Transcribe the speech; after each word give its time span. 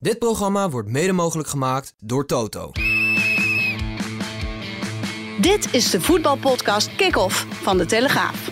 Dit 0.00 0.18
programma 0.18 0.70
wordt 0.70 0.88
mede 0.88 1.12
mogelijk 1.12 1.48
gemaakt 1.48 1.94
door 1.98 2.26
Toto. 2.26 2.70
Dit 5.40 5.68
is 5.74 5.90
de 5.90 6.00
voetbalpodcast 6.00 6.96
Kick-Off 6.96 7.46
van 7.50 7.78
De 7.78 7.86
Telegraaf. 7.86 8.50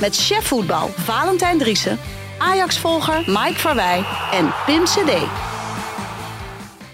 Met 0.00 0.16
chef 0.16 0.46
voetbal 0.46 0.88
Valentijn 0.88 1.58
Driessen, 1.58 1.98
Ajax-volger 2.38 3.22
Mike 3.26 3.54
Verwij 3.58 4.04
en 4.32 4.52
Pim 4.66 4.84
CD. 4.84 5.26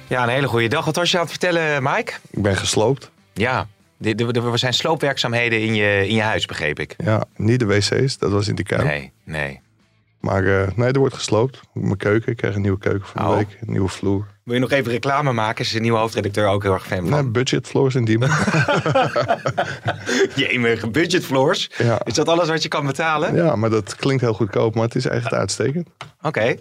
Ja, 0.09 0.23
een 0.23 0.29
hele 0.29 0.48
goede 0.48 0.68
dag. 0.68 0.84
Wat 0.84 0.96
was 0.96 1.10
je 1.10 1.16
aan 1.16 1.23
het 1.23 1.32
vertellen, 1.32 1.82
Mike? 1.82 2.12
Ik 2.30 2.43
ben 2.43 2.57
gesloopt. 2.57 3.10
Ja, 3.32 3.68
er 4.01 4.37
er 4.37 4.59
zijn 4.59 4.74
sloopwerkzaamheden 4.74 5.60
in 5.60 5.74
je, 5.74 6.09
in 6.09 6.15
je 6.15 6.23
huis, 6.23 6.46
begreep 6.46 6.79
ik. 6.79 6.95
Ja, 7.04 7.24
niet 7.37 7.59
de 7.59 7.66
wc's, 7.66 8.18
dat 8.18 8.30
was 8.30 8.48
in 8.48 8.54
die 8.54 8.65
kuip. 8.65 8.84
Nee, 8.84 9.12
nee. 9.24 9.60
Maar 10.20 10.45
eh, 10.45 10.69
nee, 10.77 10.92
er 10.92 10.98
wordt 10.98 11.15
gesloopt. 11.15 11.60
Mijn 11.73 11.97
keuken, 11.97 12.30
ik 12.33 12.37
krijg 12.37 12.55
een 12.55 12.60
nieuwe 12.62 12.79
keuken 12.79 13.06
van 13.09 13.23
de 13.23 13.29
Oh. 13.30 13.37
week. 13.37 13.59
Een 13.60 13.70
nieuwe 13.70 13.88
vloer. 13.88 14.27
Wil 14.45 14.55
je 14.55 14.60
nog 14.60 14.70
even 14.70 14.93
reclame 14.93 15.32
maken? 15.32 15.65
Is 15.65 15.71
de 15.73 15.80
nieuwe 15.80 15.99
hoofdredacteur 15.99 16.49
ook 16.49 16.63
heel 16.63 16.73
erg 16.73 16.87
fan 16.87 17.02
Nee, 17.02 17.10
van? 17.10 17.32
budget 17.32 17.66
floors 17.66 17.95
in 17.95 18.04
Diemen. 18.04 18.29
Jemige 20.35 20.91
budget 20.91 21.24
floors. 21.24 21.71
ja. 21.79 22.01
Is 22.04 22.15
dat 22.15 22.29
alles 22.29 22.48
wat 22.48 22.63
je 22.63 22.68
kan 22.68 22.87
betalen? 22.87 23.35
ja, 23.35 23.57
maar 23.57 23.71
dat 23.71 23.96
klinkt 23.96 24.23
heel 24.23 24.32
goedkoop, 24.35 24.74
maar 24.74 24.85
het 24.85 24.95
is 24.95 25.07
echt 25.07 25.32
uitstekend. 25.32 25.88
Oké. 26.23 26.54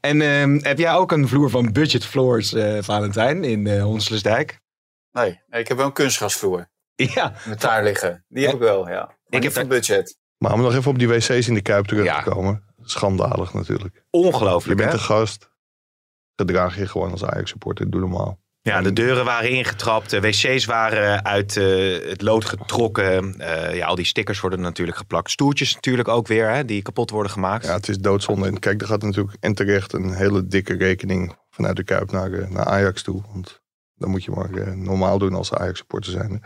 En 0.00 0.20
ehm, 0.20 0.58
heb 0.62 0.78
jij 0.78 0.92
ook 0.94 1.12
een 1.12 1.28
vloer 1.28 1.50
van 1.50 1.72
budget 1.72 2.04
floors, 2.06 2.52
eh, 2.54 2.78
Valentijn, 2.80 3.44
in 3.44 3.66
eh 3.66 3.82
Honslersdijk? 3.82 4.60
Nee, 5.12 5.40
nee, 5.48 5.60
ik 5.60 5.68
heb 5.68 5.76
wel 5.76 5.86
een 5.86 5.92
kunstgrasvloer 5.92 6.68
Ja. 6.94 7.32
met 7.44 7.60
daar 7.60 7.84
liggen. 7.84 8.24
Die 8.28 8.44
heb 8.44 8.54
ik 8.54 8.60
wel, 8.60 8.88
ja. 8.88 8.94
Maar 9.06 9.14
Ik 9.28 9.42
heb 9.42 9.54
heb 9.54 9.62
een 9.62 9.68
budget. 9.68 10.18
Maar 10.38 10.52
om 10.52 10.60
nog 10.62 10.74
even 10.74 10.90
op 10.90 10.98
die 10.98 11.08
wc's 11.08 11.48
in 11.48 11.54
de 11.54 11.62
kuip 11.62 11.86
terug 11.86 12.04
Ja. 12.04 12.22
te 12.22 12.30
komen. 12.30 12.62
Schandalig 12.82 13.54
natuurlijk. 13.54 13.94
Je 13.94 14.02
Ongelooflijk, 14.10 14.78
bent 14.78 14.92
hè? 14.92 14.98
een 14.98 15.04
gast. 15.04 15.50
Gedraag 16.36 16.76
je 16.76 16.86
gewoon 16.86 17.10
als 17.10 17.24
Ajax 17.24 17.50
supporter. 17.50 17.90
Doe 17.90 18.00
normaal. 18.00 18.38
Ja, 18.62 18.82
de 18.82 18.92
deuren 18.92 19.24
waren 19.24 19.50
ingetrapt, 19.50 20.10
de 20.10 20.20
wc's 20.20 20.64
waren 20.64 21.24
uit 21.24 21.56
eh, 21.56 22.08
het 22.08 22.22
lood 22.22 22.44
getrokken. 22.44 23.38
Eh, 23.38 23.76
ja, 23.76 23.86
al 23.86 23.94
die 23.94 24.04
stickers 24.04 24.40
worden 24.40 24.60
natuurlijk 24.60 24.98
geplakt. 24.98 25.30
Stoeltjes 25.30 25.74
natuurlijk 25.74 26.08
ook 26.08 26.26
weer, 26.26 26.50
hè, 26.50 26.64
die 26.64 26.82
kapot 26.82 27.10
worden 27.10 27.32
gemaakt. 27.32 27.66
Ja, 27.66 27.72
het 27.74 27.88
is 27.88 27.98
doodzonde. 27.98 28.46
En 28.46 28.58
kijk, 28.58 28.80
er 28.80 28.86
gaat 28.86 29.02
natuurlijk 29.02 29.36
en 29.40 29.54
terecht 29.54 29.92
een 29.92 30.14
hele 30.14 30.46
dikke 30.46 30.76
rekening 30.76 31.36
vanuit 31.50 31.76
de 31.76 31.84
kuip 31.84 32.10
naar, 32.10 32.32
eh, 32.32 32.48
naar 32.48 32.64
Ajax 32.64 33.02
toe. 33.02 33.22
Want 33.32 33.60
dan 33.94 34.10
moet 34.10 34.24
je 34.24 34.30
maar 34.30 34.76
normaal 34.76 35.18
doen 35.18 35.34
als 35.34 35.54
Ajax 35.54 35.78
supporter 35.78 36.12
zijn. 36.12 36.42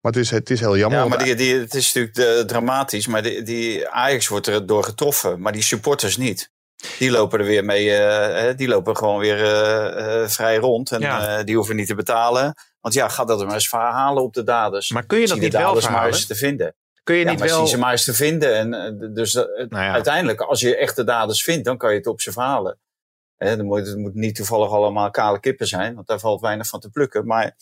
Maar 0.00 0.12
het 0.12 0.20
is, 0.20 0.30
het 0.30 0.50
is 0.50 0.60
heel 0.60 0.76
jammer. 0.76 0.98
Ja, 0.98 1.06
maar 1.06 1.24
die, 1.24 1.34
die, 1.34 1.54
het 1.58 1.74
is 1.74 1.92
natuurlijk 1.92 2.38
eh, 2.38 2.44
dramatisch. 2.46 3.06
Maar 3.06 3.22
die, 3.22 3.42
die 3.42 3.88
Ajax 3.88 4.28
wordt 4.28 4.46
er 4.46 4.66
door 4.66 4.84
getroffen. 4.84 5.40
Maar 5.40 5.52
die 5.52 5.62
supporters 5.62 6.16
niet. 6.16 6.50
Die 6.98 7.10
lopen 7.10 7.38
er 7.38 7.44
weer 7.44 7.64
mee. 7.64 7.90
eh, 7.96 8.40
hè, 8.42 8.54
die 8.54 8.68
lopen 8.68 8.96
gewoon 8.96 9.18
weer 9.18 9.44
eh, 9.44 10.22
eh, 10.22 10.28
vrij 10.28 10.56
rond. 10.56 10.90
En 10.92 11.00
Ja. 11.00 11.38
eh, 11.38 11.44
die 11.44 11.56
hoeven 11.56 11.76
niet 11.76 11.86
te 11.86 11.94
betalen. 11.94 12.54
Want 12.80 12.94
ja, 12.94 13.08
ga 13.08 13.24
dat 13.24 13.40
er 13.40 13.46
maar 13.46 13.54
eens 13.54 13.68
verhalen 13.68 14.22
op 14.22 14.34
de 14.34 14.42
daders. 14.42 14.90
Maar 14.90 15.06
kun 15.06 15.18
je 15.18 15.26
dat 15.26 15.38
niet 15.38 15.52
de 15.52 15.58
wel 15.58 15.66
daders 15.66 15.88
maar 15.88 16.06
eens 16.06 16.26
te 16.26 16.34
vinden. 16.34 16.74
Kun 17.02 17.14
je 17.14 17.24
Ja, 17.24 17.30
niet 17.30 17.38
maar 17.38 17.48
wel... 17.48 17.58
zie 17.58 17.68
ze 17.68 17.78
maar 17.78 17.90
eens 17.92 18.04
te 18.04 18.14
vinden. 18.14 18.54
En, 18.54 19.10
dus 19.14 19.32
dat- 19.32 19.48
Nou 19.68 19.84
ja. 19.84 19.92
uiteindelijk, 19.92 20.40
als 20.40 20.60
je 20.60 20.76
echt 20.76 20.96
de 20.96 21.04
daders 21.04 21.42
vindt, 21.44 21.64
dan 21.64 21.78
kan 21.78 21.90
je 21.90 21.96
het 21.96 22.06
op 22.06 22.20
ze 22.20 22.32
verhalen. 22.32 22.78
Hè, 23.36 23.56
dan 23.56 23.66
moet, 23.66 23.86
het 23.86 23.96
moet 23.96 24.14
niet 24.14 24.34
toevallig 24.34 24.70
allemaal 24.70 25.10
kale 25.10 25.40
kippen 25.40 25.66
zijn, 25.66 25.94
want 25.94 26.06
daar 26.06 26.18
valt 26.18 26.40
weinig 26.40 26.66
van 26.66 26.80
te 26.80 26.90
plukken. 26.90 27.26
Maar 27.26 27.56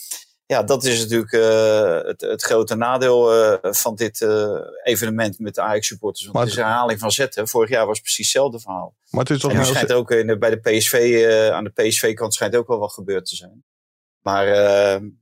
ja, 0.49 0.63
dat 0.63 0.85
is 0.85 1.01
natuurlijk 1.01 1.33
eh, 1.33 2.09
het, 2.09 2.21
het 2.21 2.43
grote 2.43 2.75
nadeel 2.75 3.33
eh, 3.33 3.73
van 3.73 3.95
dit 3.95 4.23
eh, 4.23 4.57
evenement 4.83 5.39
met 5.39 5.55
de 5.55 5.61
Ajax-supporters. 5.61 6.23
Want 6.25 6.35
Maar 6.37 6.45
het 6.45 6.53
is 6.53 6.59
een 6.59 6.65
herhaling 6.67 6.99
van 6.99 7.11
zetten. 7.11 7.49
Vorig 7.49 7.71
jaar 7.71 7.87
was 7.87 7.95
het 7.95 8.03
precies 8.03 8.25
hetzelfde 8.25 8.61
verhaal. 8.61 8.95
maar 9.11 9.21
het 9.21 9.31
is 9.31 9.39
toch 9.41 9.51
En 9.51 9.57
nu 9.57 9.63
nou- 9.63 9.75
schijnt 9.75 9.93
ook 9.93 10.11
in 10.11 10.27
de, 10.27 10.39
bij 10.39 10.51
de 10.51 10.61
PSV, 10.61 10.93
eh, 10.93 11.49
aan 11.51 11.65
de 11.65 11.71
PSV-kant 11.71 12.35
schijnt 12.35 12.57
ook 12.57 12.69
wel 12.69 12.79
wat 12.79 12.93
gebeurd 12.93 13.27
te 13.27 13.37
zijn. 13.37 13.65
Maar 14.23 14.47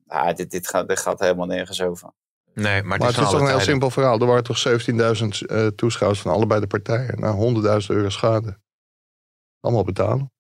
ah, 0.07 0.37
dit, 0.37 0.51
dit, 0.51 0.69
gaat, 0.69 0.89
dit 0.89 0.99
gaat 0.99 1.21
helemaal 1.21 1.47
nergens 1.47 1.83
over. 1.83 2.13
Nee, 2.57 2.83
maar 2.83 2.93
het 2.93 3.01
Maar 3.01 3.11
is, 3.11 3.17
het 3.17 3.25
is 3.25 3.31
toch 3.31 3.41
een 3.41 3.49
heel 3.49 3.61
simpel 3.61 3.91
verhaal. 3.91 4.21
Er 4.21 4.27
waren 4.27 4.45
toch 4.45 4.59
17.000 4.59 5.47
eh, 5.47 5.67
toeschouwers 5.67 6.21
van 6.21 6.33
allebei 6.33 6.61
de 6.61 6.67
partijen. 6.67 7.21
Nou, 7.21 7.37
100.000 7.81 7.87
euro 7.87 8.09
schade. 8.09 8.59
Allemaal 9.61 9.85
betalen. 9.85 10.33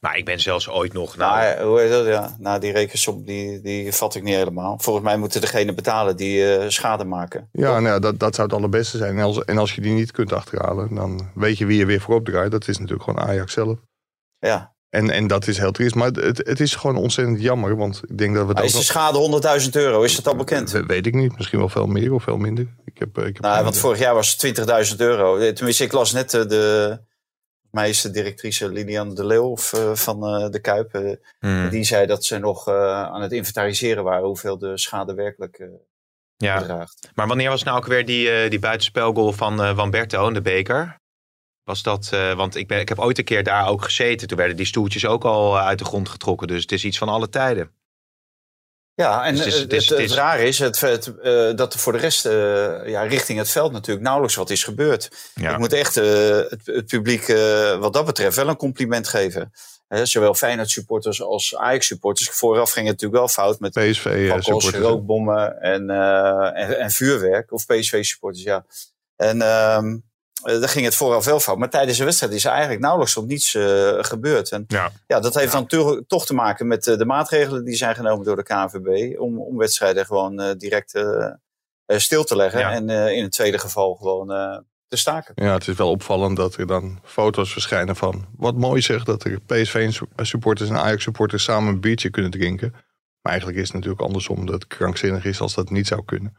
Maar 0.00 0.16
ik 0.16 0.24
ben 0.24 0.40
zelfs 0.40 0.68
ooit 0.68 0.92
nog... 0.92 1.16
Nou, 1.16 1.40
Nou, 1.40 1.66
hoe 1.68 1.80
heet 1.80 1.90
dat? 1.90 2.06
Ja, 2.06 2.36
nou, 2.38 2.60
die 2.60 2.72
rekensom 2.72 3.24
die, 3.24 3.60
die 3.60 3.92
vat 3.92 4.14
ik 4.14 4.22
niet 4.22 4.34
helemaal. 4.34 4.78
Volgens 4.80 5.04
mij 5.04 5.16
moeten 5.16 5.40
degene 5.40 5.74
betalen 5.74 6.16
die 6.16 6.54
eh, 6.56 6.68
schade 6.68 7.04
maken. 7.04 7.48
Ja, 7.52 7.70
nou 7.70 7.84
ja, 7.86 7.98
dat, 7.98 8.18
dat 8.18 8.34
zou 8.34 8.48
het 8.48 8.56
allerbeste 8.56 8.96
zijn. 8.98 9.18
En 9.18 9.24
als, 9.24 9.44
en 9.44 9.58
als 9.58 9.74
je 9.74 9.80
die 9.80 9.92
niet 9.92 10.10
kunt 10.10 10.32
achterhalen, 10.32 10.94
dan 10.94 11.30
weet 11.34 11.58
je 11.58 11.66
wie 11.66 11.78
je 11.78 11.86
weer 11.86 12.00
voorop 12.00 12.24
draait. 12.24 12.50
Dat 12.50 12.68
is 12.68 12.78
natuurlijk 12.78 13.04
gewoon 13.10 13.28
Ajax 13.28 13.52
zelf. 13.52 13.78
Ja. 14.38 14.74
En, 14.88 15.10
en 15.10 15.26
dat 15.26 15.46
is 15.46 15.58
heel 15.58 15.72
triest. 15.72 15.94
Maar 15.94 16.10
het, 16.10 16.38
het 16.38 16.60
is 16.60 16.74
gewoon 16.74 16.96
ontzettend 16.96 17.40
jammer. 17.40 17.76
Want 17.76 18.02
ik 18.08 18.18
denk 18.18 18.34
dat 18.34 18.46
we 18.46 18.62
is 18.62 18.72
de 18.72 18.82
schade 18.82 19.60
100.000 19.64 19.70
euro? 19.70 20.02
Is 20.02 20.16
dat 20.16 20.26
al 20.26 20.36
bekend? 20.36 20.70
weet 20.86 21.06
ik 21.06 21.14
niet. 21.14 21.36
Misschien 21.36 21.58
wel 21.58 21.68
veel 21.68 21.86
meer 21.86 22.12
of 22.12 22.22
veel 22.22 22.36
minder. 22.36 22.66
Ik 22.84 22.98
heb, 22.98 23.18
eh, 23.18 23.26
ik 23.26 23.34
heb 23.34 23.42
Nou, 23.42 23.56
want 23.56 23.68
idee. 23.68 23.80
vorig 23.80 23.98
jaar 23.98 24.14
was 24.14 24.28
het 24.30 24.38
20.000 24.38 24.96
euro. 25.00 25.36
Eh, 25.36 25.52
Tenminste, 25.52 25.84
ik 25.84 25.92
las 25.92 26.12
net 26.12 26.30
eh, 27.72 27.82
de 27.82 27.86
meesterdirectrice 27.86 28.68
Lilian 28.68 29.14
de 29.14 29.26
Leeuw 29.26 29.56
eh, 29.72 29.94
van 29.94 30.26
eh, 30.26 30.50
de 30.50 30.60
Kuip. 30.60 30.94
eh, 30.94 31.12
hmm, 31.38 31.68
Die 31.68 31.84
zei 31.84 32.06
dat 32.06 32.24
ze 32.24 32.38
nog 32.38 32.68
aan 32.68 33.22
het 33.22 33.32
inventariseren 33.32 34.04
waren 34.04 34.26
hoeveel 34.26 34.58
de 34.58 34.78
schade 34.78 35.14
werkelijk 35.14 35.68
ja. 36.36 36.58
bedraagt. 36.58 37.10
Maar 37.14 37.26
wanneer 37.26 37.48
was 37.48 37.62
nou 37.62 37.76
ook 37.76 37.86
weer 37.86 38.06
die, 38.06 38.48
die 38.48 38.58
buitenspelgoal 38.58 39.32
van 39.32 39.62
eh 39.62 39.76
Wamberto 39.76 40.28
in 40.28 40.34
de 40.34 40.42
beker? 40.42 40.98
Was 41.64 41.82
dat, 41.82 42.08
want 42.36 42.56
ik, 42.56 42.68
ben, 42.68 42.80
ik 42.80 42.88
heb 42.88 42.98
ooit 42.98 43.18
een 43.18 43.24
keer 43.24 43.42
daar 43.42 43.68
ook 43.68 43.84
gezeten. 43.84 44.28
Toen 44.28 44.36
werden 44.38 44.56
die 44.56 44.66
stoeltjes 44.66 45.06
ook 45.06 45.24
al 45.24 45.58
uit 45.58 45.78
de 45.78 45.84
grond 45.84 46.08
getrokken. 46.08 46.48
Dus 46.48 46.62
het 46.62 46.72
is 46.72 46.84
iets 46.84 46.98
van 46.98 47.08
alle 47.08 47.28
tijden. 47.28 47.70
Ja, 48.96 49.24
en 49.24 49.34
Dus 49.36 49.44
het 49.44 49.54
is- 49.54 49.60
het, 49.60 49.72
is- 49.72 49.88
het, 49.88 50.10
raar 50.18 50.40
is 50.40 50.58
het, 50.58 50.82
eh, 51.22 51.50
dat 51.54 51.72
er 51.74 51.78
voor 51.78 51.92
de 51.92 51.98
rest 51.98 52.26
eh, 52.26 52.32
ja, 52.88 53.02
richting 53.02 53.38
het 53.38 53.50
veld 53.50 53.72
natuurlijk 53.72 54.04
nauwelijks 54.04 54.36
wat 54.36 54.50
is 54.50 54.64
gebeurd. 54.64 55.08
Ja. 55.34 55.52
Ik 55.52 55.58
moet 55.58 55.72
echt 55.72 55.96
eh, 55.96 56.38
het, 56.64 56.86
publiek 56.86 57.26
wat 57.78 57.92
dat 57.92 58.04
betreft 58.06 58.36
wel 58.36 58.48
een 58.48 58.56
compliment 58.56 59.08
geven. 59.08 59.52
Zowel 60.02 60.34
Feyenoord 60.34 60.70
supporters 60.70 61.22
als 61.22 61.56
Ajax 61.56 61.86
supporters. 61.86 62.28
Vooraf 62.28 62.70
ging 62.70 62.86
het 62.86 62.94
natuurlijk 63.00 63.20
wel 63.20 63.28
fout 63.28 63.60
met 63.60 63.72
PSV 63.72 64.04
eh, 64.06 64.26
fakkels, 64.26 64.44
supporters. 64.44 64.76
rookbommen 64.82 65.60
en, 65.60 65.90
en, 66.54 66.78
en 66.78 66.90
vuurwerk. 66.90 67.52
Of 67.52 67.66
PSV 67.66 68.04
supporters, 68.04 68.44
ja. 68.44 68.64
En 69.16 69.42
ehm 69.42 69.96
eh, 70.44 70.60
daar 70.60 70.68
ging 70.68 70.84
het 70.84 70.94
vooraf 70.94 71.24
wel 71.24 71.40
fout. 71.40 71.58
Maar 71.58 71.70
tijdens 71.70 71.98
de 71.98 72.04
wedstrijd 72.04 72.32
is 72.32 72.44
er 72.44 72.50
eigenlijk 72.50 72.80
nauwelijks 72.80 73.14
tot 73.14 73.26
niets 73.26 73.54
eh, 73.54 73.92
gebeurd. 73.98 74.50
En 74.50 74.64
Ja. 74.68 74.90
ja, 75.06 75.20
dat 75.20 75.34
heeft 75.34 75.52
dan 75.52 75.66
to- 75.66 76.00
toch 76.06 76.26
te 76.26 76.34
maken 76.34 76.66
met 76.66 76.86
eh, 76.86 76.96
de 76.98 77.04
maatregelen 77.04 77.64
die 77.64 77.76
zijn 77.76 77.94
genomen 77.94 78.24
door 78.24 78.36
de 78.36 78.42
KNVB. 78.42 79.18
Om, 79.20 79.40
om 79.40 79.56
wedstrijden 79.56 80.06
gewoon 80.06 80.40
eh, 80.40 80.50
direct 80.56 81.04
stil 81.86 82.24
te 82.24 82.36
leggen. 82.36 82.60
Ja. 82.60 82.72
En 82.72 82.90
eh, 82.90 83.12
in 83.16 83.22
het 83.22 83.32
tweede 83.32 83.58
geval 83.58 83.94
gewoon 83.94 84.32
eh, 84.32 84.58
te 84.88 84.96
staken. 84.96 85.32
Ja, 85.44 85.52
het 85.52 85.68
is 85.68 85.76
wel 85.76 85.90
opvallend 85.90 86.36
dat 86.36 86.54
er 86.56 86.66
dan 86.66 86.98
foto's 87.04 87.52
verschijnen 87.52 87.96
van... 87.96 88.26
Wat 88.36 88.54
mooi 88.56 88.80
zegt 88.82 89.06
dat 89.06 89.24
er 89.24 89.40
PSV-supporters 89.40 90.68
en 90.68 90.76
Ajax-supporters 90.76 91.44
samen 91.44 91.72
een 91.74 91.80
biertje 91.80 92.10
kunnen 92.10 92.30
drinken. 92.30 92.70
Maar 93.20 93.32
eigenlijk 93.32 93.58
is 93.58 93.64
het 93.66 93.74
natuurlijk 93.74 94.02
andersom 94.02 94.46
dat 94.46 94.54
het 94.54 94.66
krankzinnig 94.66 95.24
is 95.24 95.40
als 95.40 95.54
dat 95.54 95.70
niet 95.70 95.86
zou 95.86 96.04
kunnen. 96.04 96.36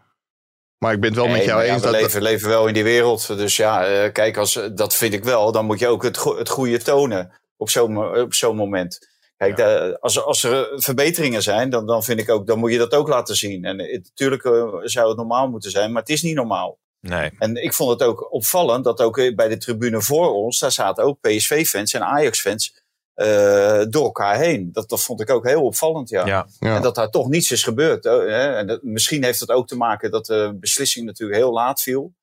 Maar 0.78 0.94
ik 0.94 1.00
ben 1.00 1.10
het 1.10 1.20
wel 1.20 1.28
met 1.28 1.36
Nee, 1.38 1.46
jou 1.46 1.58
maar 1.58 1.68
ja, 1.68 1.74
eens 1.74 1.84
we 1.84 1.92
dat... 1.92 2.02
leven, 2.02 2.22
leven 2.22 2.50
wel 2.50 2.68
in 2.68 2.74
die 2.74 2.84
wereld. 2.84 3.28
Dus 3.28 3.56
ja, 3.56 3.86
eh, 3.88 4.12
kijk, 4.12 4.38
als, 4.38 4.60
dat 4.74 4.96
vind 4.96 5.14
ik 5.14 5.24
wel. 5.24 5.52
Dan 5.52 5.66
moet 5.66 5.80
je 5.80 5.88
ook 5.88 6.04
het, 6.04 6.18
go- 6.18 6.38
het 6.38 6.50
goede 6.50 6.78
tonen 6.78 7.32
op 7.58 7.70
zo'n 7.70 8.16
op 8.22 8.34
zo'n 8.34 8.56
moment. 8.56 9.08
Kijk, 9.38 9.56
de- 9.56 9.98
als, 10.00 10.16
er- 10.16 10.24
als 10.24 10.44
er 10.44 10.70
verbeteringen 10.76 11.42
zijn, 11.44 11.70
dan, 11.70 11.86
dan 11.86 12.04
vind 12.04 12.20
ik 12.20 12.30
ook, 12.30 12.48
dan 12.48 12.60
moet 12.60 12.72
je 12.72 12.78
dat 12.78 12.94
ook 12.94 13.08
laten 13.08 13.36
zien. 13.36 13.66
En 13.66 13.80
eh, 13.80 13.94
natuurlijk 13.94 14.44
eh, 14.46 14.52
zou 14.84 15.08
het 15.08 15.18
normaal 15.18 15.48
moeten 15.50 15.72
zijn, 15.72 15.92
maar 15.92 16.02
het 16.02 16.12
is 16.12 16.22
niet 16.22 16.36
normaal. 16.36 16.78
Nee. 17.02 17.32
En 17.40 17.56
ik 17.64 17.74
vond 17.74 17.90
het 18.00 18.10
ook 18.10 18.34
opvallend 18.34 18.84
dat 18.84 19.02
ook 19.02 19.18
eh, 19.18 19.36
bij 19.36 19.48
de 19.48 19.58
tribune 19.58 20.02
voor 20.02 20.34
ons, 20.34 20.60
daar 20.60 20.72
zaten 20.72 21.04
ook 21.04 21.20
PSV-fans 21.22 21.94
en 21.94 22.04
Ajax-fans 22.06 22.76
eh, 23.18 23.82
door 23.90 24.04
elkaar 24.04 24.38
heen. 24.38 24.70
Dat, 24.72 24.90
dat 24.90 25.04
vond 25.04 25.22
ik 25.22 25.30
ook 25.30 25.46
heel 25.48 25.64
opvallend, 25.64 26.10
ja. 26.10 26.26
Ja. 26.26 26.48
Ja. 26.60 26.76
En 26.76 26.82
dat 26.82 26.96
daar 26.96 27.10
toch 27.10 27.28
niets 27.30 27.52
is 27.52 27.64
gebeurd. 27.64 28.06
Oh, 28.06 28.20
hè. 28.20 28.56
En 28.56 28.68
dat, 28.68 28.84
misschien 28.84 29.24
heeft 29.24 29.40
dat 29.40 29.52
ook 29.52 29.68
te 29.68 29.76
maken 29.78 30.12
dat 30.12 30.26
de 30.26 30.58
beslissing 30.60 31.06
natuurlijk 31.06 31.40
heel 31.40 31.52
laat 31.54 31.82
viel. 31.82 32.14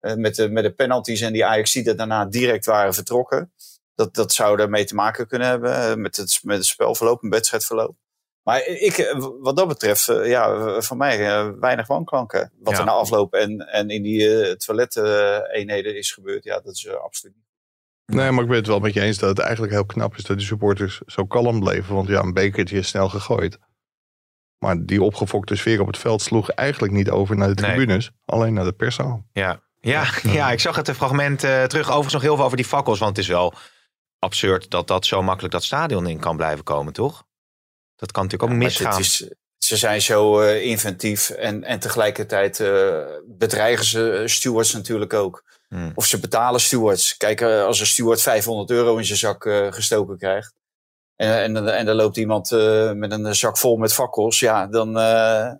Eh, 0.00 0.14
met, 0.14 0.34
de, 0.34 0.48
met 0.50 0.64
de 0.64 0.72
penalties 0.72 1.20
en 1.20 1.32
die 1.32 1.44
Ajax 1.46 1.72
die 1.72 1.84
er 1.88 1.96
daarna 1.96 2.24
direct 2.24 2.64
waren 2.64 2.94
vertrokken. 2.94 3.52
Dat, 3.94 4.14
dat 4.14 4.32
zou 4.32 4.60
ermee 4.60 4.84
te 4.84 4.94
maken 4.94 5.26
kunnen 5.26 5.48
hebben 5.48 5.74
eh, 5.74 5.94
met 5.94 6.16
het, 6.16 6.40
met 6.42 6.56
het 6.56 6.66
spelverloop, 6.66 7.22
een 7.22 7.30
wedstrijdverloop. 7.30 7.96
Maar 8.42 8.66
ik, 8.66 9.14
wat 9.40 9.56
dat 9.56 9.68
betreft, 9.68 10.04
ja, 10.06 10.80
voor 10.80 10.96
mij 10.96 11.18
weinig 11.58 11.86
wanklanken. 11.86 12.52
Wat 12.58 12.72
Ja. 12.72 12.78
er 12.78 12.84
na 12.84 12.92
afloop 12.92 13.34
en, 13.34 13.58
en 13.58 13.88
in 13.90 14.02
die 14.02 14.40
eh 14.40 14.52
toileteenheden 14.56 15.96
is 15.96 16.12
gebeurd, 16.12 16.44
ja, 16.44 16.60
dat 16.60 16.74
is 16.74 16.88
absoluut 16.88 17.34
niet. 17.36 17.44
Nee, 18.14 18.30
maar 18.30 18.42
ik 18.42 18.48
ben 18.48 18.58
het 18.58 18.66
wel 18.66 18.78
met 18.80 18.94
je 18.94 19.00
eens 19.00 19.18
dat 19.18 19.28
het 19.28 19.38
eigenlijk 19.38 19.72
heel 19.72 19.86
knap 19.86 20.16
is 20.16 20.22
dat 20.24 20.36
die 20.38 20.46
supporters 20.46 21.00
zo 21.06 21.24
kalm 21.26 21.60
bleven. 21.60 21.94
Want 21.94 22.08
ja, 22.08 22.20
een 22.20 22.32
bekertje 22.32 22.78
is 22.78 22.88
snel 22.88 23.08
gegooid. 23.08 23.58
Maar 24.58 24.84
die 24.86 25.02
opgefokte 25.02 25.56
sfeer 25.56 25.80
op 25.80 25.86
het 25.86 25.98
veld 25.98 26.22
sloeg 26.22 26.50
eigenlijk 26.50 26.92
niet 26.92 27.10
over 27.10 27.36
naar 27.36 27.54
de 27.54 27.62
Nee. 27.62 27.70
tribunes. 27.74 28.10
Alleen 28.24 28.52
naar 28.54 28.64
de 28.64 28.72
perszaal. 28.72 29.24
Ja, 29.32 29.60
ja, 29.80 30.04
ja 30.22 30.50
ik 30.52 30.60
zag 30.60 30.76
het 30.76 30.90
fragment 30.90 31.44
eh, 31.44 31.64
terug. 31.64 31.86
Overigens 31.86 32.12
nog 32.12 32.22
heel 32.22 32.36
veel 32.36 32.44
over 32.44 32.56
die 32.56 32.66
fakkels. 32.66 32.98
Want 32.98 33.16
het 33.16 33.24
is 33.24 33.30
wel 33.30 33.54
absurd 34.18 34.70
dat 34.70 34.88
dat 34.88 35.06
zo 35.06 35.22
makkelijk 35.22 35.52
dat 35.52 35.64
stadion 35.64 36.06
in 36.06 36.18
kan 36.20 36.36
blijven 36.36 36.64
komen, 36.64 36.92
toch? 36.92 37.24
Dat 37.96 38.12
kan 38.12 38.22
natuurlijk 38.22 38.52
ook 38.52 38.58
Maar 38.58 38.66
misgaan. 38.66 38.98
is, 39.00 39.28
ze 39.58 39.76
zijn 39.76 40.02
zo 40.02 40.40
eh, 40.40 40.64
inventief 40.64 41.30
en, 41.30 41.64
en 41.64 41.78
tegelijkertijd 41.78 42.60
eh, 42.60 42.98
bedreigen 43.26 43.84
ze 43.84 44.22
stewards 44.26 44.72
natuurlijk 44.72 45.14
ook. 45.14 45.44
Hmm. 45.74 45.92
Of 45.94 46.06
ze 46.06 46.20
betalen 46.20 46.60
stewards. 46.60 47.16
Kijk, 47.16 47.40
eh, 47.40 47.62
als 47.64 47.80
een 47.80 47.86
steward 47.86 48.22
500 48.22 48.70
euro 48.70 48.96
in 48.96 49.04
zijn 49.04 49.18
zak 49.18 49.46
eh, 49.46 49.66
gestoken 49.72 50.18
krijgt. 50.18 50.52
En, 51.16 51.56
en, 51.56 51.76
en 51.76 51.86
dan 51.86 51.96
loopt 51.96 52.16
iemand 52.16 52.52
eh, 52.52 52.92
met 52.92 53.12
een 53.12 53.34
zak 53.34 53.58
vol 53.58 53.76
met 53.76 53.92
fakkels. 53.94 54.38
Ja, 54.40 54.66
dan. 54.66 54.98
eh, 54.98 55.50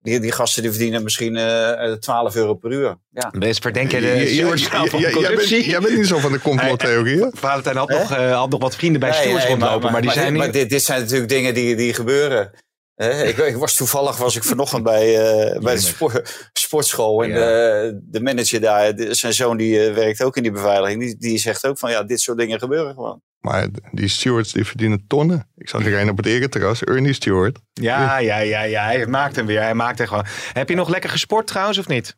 die, 0.00 0.20
die 0.20 0.32
gasten 0.32 0.62
die 0.62 0.70
verdienen 0.70 1.02
misschien 1.02 1.36
eh, 1.36 1.92
12 1.92 2.34
euro 2.36 2.54
per 2.54 2.70
uur. 2.72 2.96
Ja. 3.10 3.30
Best 3.38 3.62
verdenk 3.62 3.90
je 3.90 4.00
de 4.00 4.06
je- 4.06 4.26
stewards 4.26 4.62
je- 4.62 4.68
nou 4.72 4.88
van 4.88 4.98
je- 5.00 5.04
jij 5.04 5.14
bent- 5.14 5.26
corruptie? 5.26 5.68
Jij 5.68 5.80
bent 5.80 5.96
niet 5.96 6.06
zo 6.06 6.18
van 6.18 6.32
de 6.32 6.40
complottheorieën. 6.40 7.30
Valentijn 7.34 7.76
had, 7.76 7.88
nog, 7.88 8.12
eh, 8.12 8.36
had 8.38 8.50
nog 8.50 8.60
wat 8.60 8.74
vrienden 8.76 9.00
bij 9.00 9.10
Nee, 9.10 9.18
stewards 9.20 9.44
nee, 9.44 9.52
rondlopen. 9.54 9.92
Maar, 9.92 10.02
die 10.02 10.10
zijn 10.10 10.36
maar 10.36 10.52
dit 10.52 10.82
zijn 10.82 11.00
natuurlijk 11.00 11.28
dingen 11.28 11.54
die, 11.54 11.76
die 11.76 11.94
gebeuren. 11.94 12.50
Ik, 12.96 13.36
ik 13.36 13.56
was 13.56 13.74
toevallig 13.76 14.16
was 14.16 14.36
ik 14.36 14.44
vanochtend 14.44 14.82
bij, 14.82 15.18
eh, 15.52 15.60
bij 15.60 15.74
de 15.74 15.80
sport, 15.80 16.48
sportschool. 16.52 17.22
En 17.22 17.28
Ja. 17.28 17.34
de, 17.36 18.00
de 18.02 18.20
manager 18.20 18.60
daar, 18.60 18.94
de- 18.94 19.14
zijn 19.14 19.32
zoon 19.32 19.56
die 19.56 19.86
eh, 19.86 19.94
werkt 19.94 20.22
ook 20.22 20.36
in 20.36 20.42
die 20.42 20.52
beveiliging. 20.52 21.00
Die, 21.00 21.16
die 21.16 21.38
zegt 21.38 21.66
ook 21.66 21.78
van 21.78 21.90
ja, 21.90 22.02
dit 22.02 22.20
soort 22.20 22.38
dingen 22.38 22.58
gebeuren 22.58 22.94
gewoon. 22.94 23.20
Maar 23.40 23.66
die 23.92 24.08
stewards 24.08 24.52
die 24.52 24.64
verdienen 24.64 25.04
tonnen. 25.06 25.48
Ik 25.56 25.68
zag 25.68 25.86
er 25.86 26.00
een 26.00 26.10
op 26.10 26.16
het 26.16 26.26
ereterras, 26.26 26.82
Ernie 26.84 27.12
Stewart. 27.12 27.58
Ja, 27.72 28.18
ja, 28.18 28.38
ja, 28.38 28.62
ja. 28.62 28.84
Hij 28.84 29.06
maakt 29.06 29.36
hem 29.36 29.46
weer. 29.46 29.60
Hij 29.60 29.74
maakt 29.74 29.98
hem 29.98 30.06
gewoon. 30.06 30.24
Heb 30.52 30.68
je 30.68 30.74
nog 30.74 30.88
lekker 30.88 31.10
gesport 31.10 31.46
trouwens 31.46 31.78
of 31.78 31.88
niet? 31.88 32.16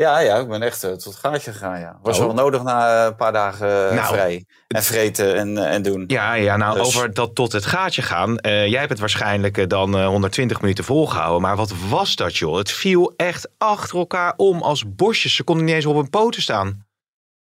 Ja, 0.00 0.18
ja, 0.18 0.36
ik 0.36 0.48
ben 0.48 0.62
echt 0.62 0.84
eh, 0.84 0.90
tot 0.90 1.04
het 1.04 1.14
gaatje 1.16 1.52
gegaan. 1.52 1.80
Ja. 1.80 1.98
Was 2.02 2.18
Oh. 2.18 2.24
wel 2.24 2.34
nodig 2.34 2.62
na 2.62 3.06
een 3.06 3.16
paar 3.16 3.32
dagen 3.32 3.88
eh, 3.90 3.94
Nou. 3.96 4.06
vrij. 4.14 4.44
En 4.68 4.82
vreten 4.82 5.36
en, 5.36 5.58
eh, 5.58 5.74
en 5.74 5.82
doen. 5.82 6.04
Ja, 6.06 6.34
ja 6.34 6.56
nou 6.56 6.78
Dus- 6.78 6.86
over 6.86 7.14
dat 7.14 7.34
tot 7.34 7.52
het 7.52 7.66
gaatje 7.66 8.02
gaan. 8.02 8.38
Eh, 8.38 8.66
jij 8.66 8.78
hebt 8.78 8.90
het 8.90 8.98
waarschijnlijk 9.00 9.58
eh, 9.58 9.66
dan 9.66 9.98
eh, 9.98 10.06
120 10.06 10.60
minuten 10.60 10.84
volgehouden. 10.84 11.42
Maar 11.42 11.56
wat 11.56 11.72
was 11.88 12.16
dat 12.16 12.36
joh? 12.36 12.56
Het 12.56 12.70
viel 12.70 13.12
echt 13.16 13.48
achter 13.58 13.98
elkaar 13.98 14.34
om 14.36 14.62
als 14.62 14.94
bosjes. 14.94 15.34
Ze 15.34 15.44
konden 15.44 15.64
niet 15.64 15.74
eens 15.74 15.86
op 15.86 15.94
hun 15.96 16.10
poten 16.10 16.42
staan. 16.42 16.86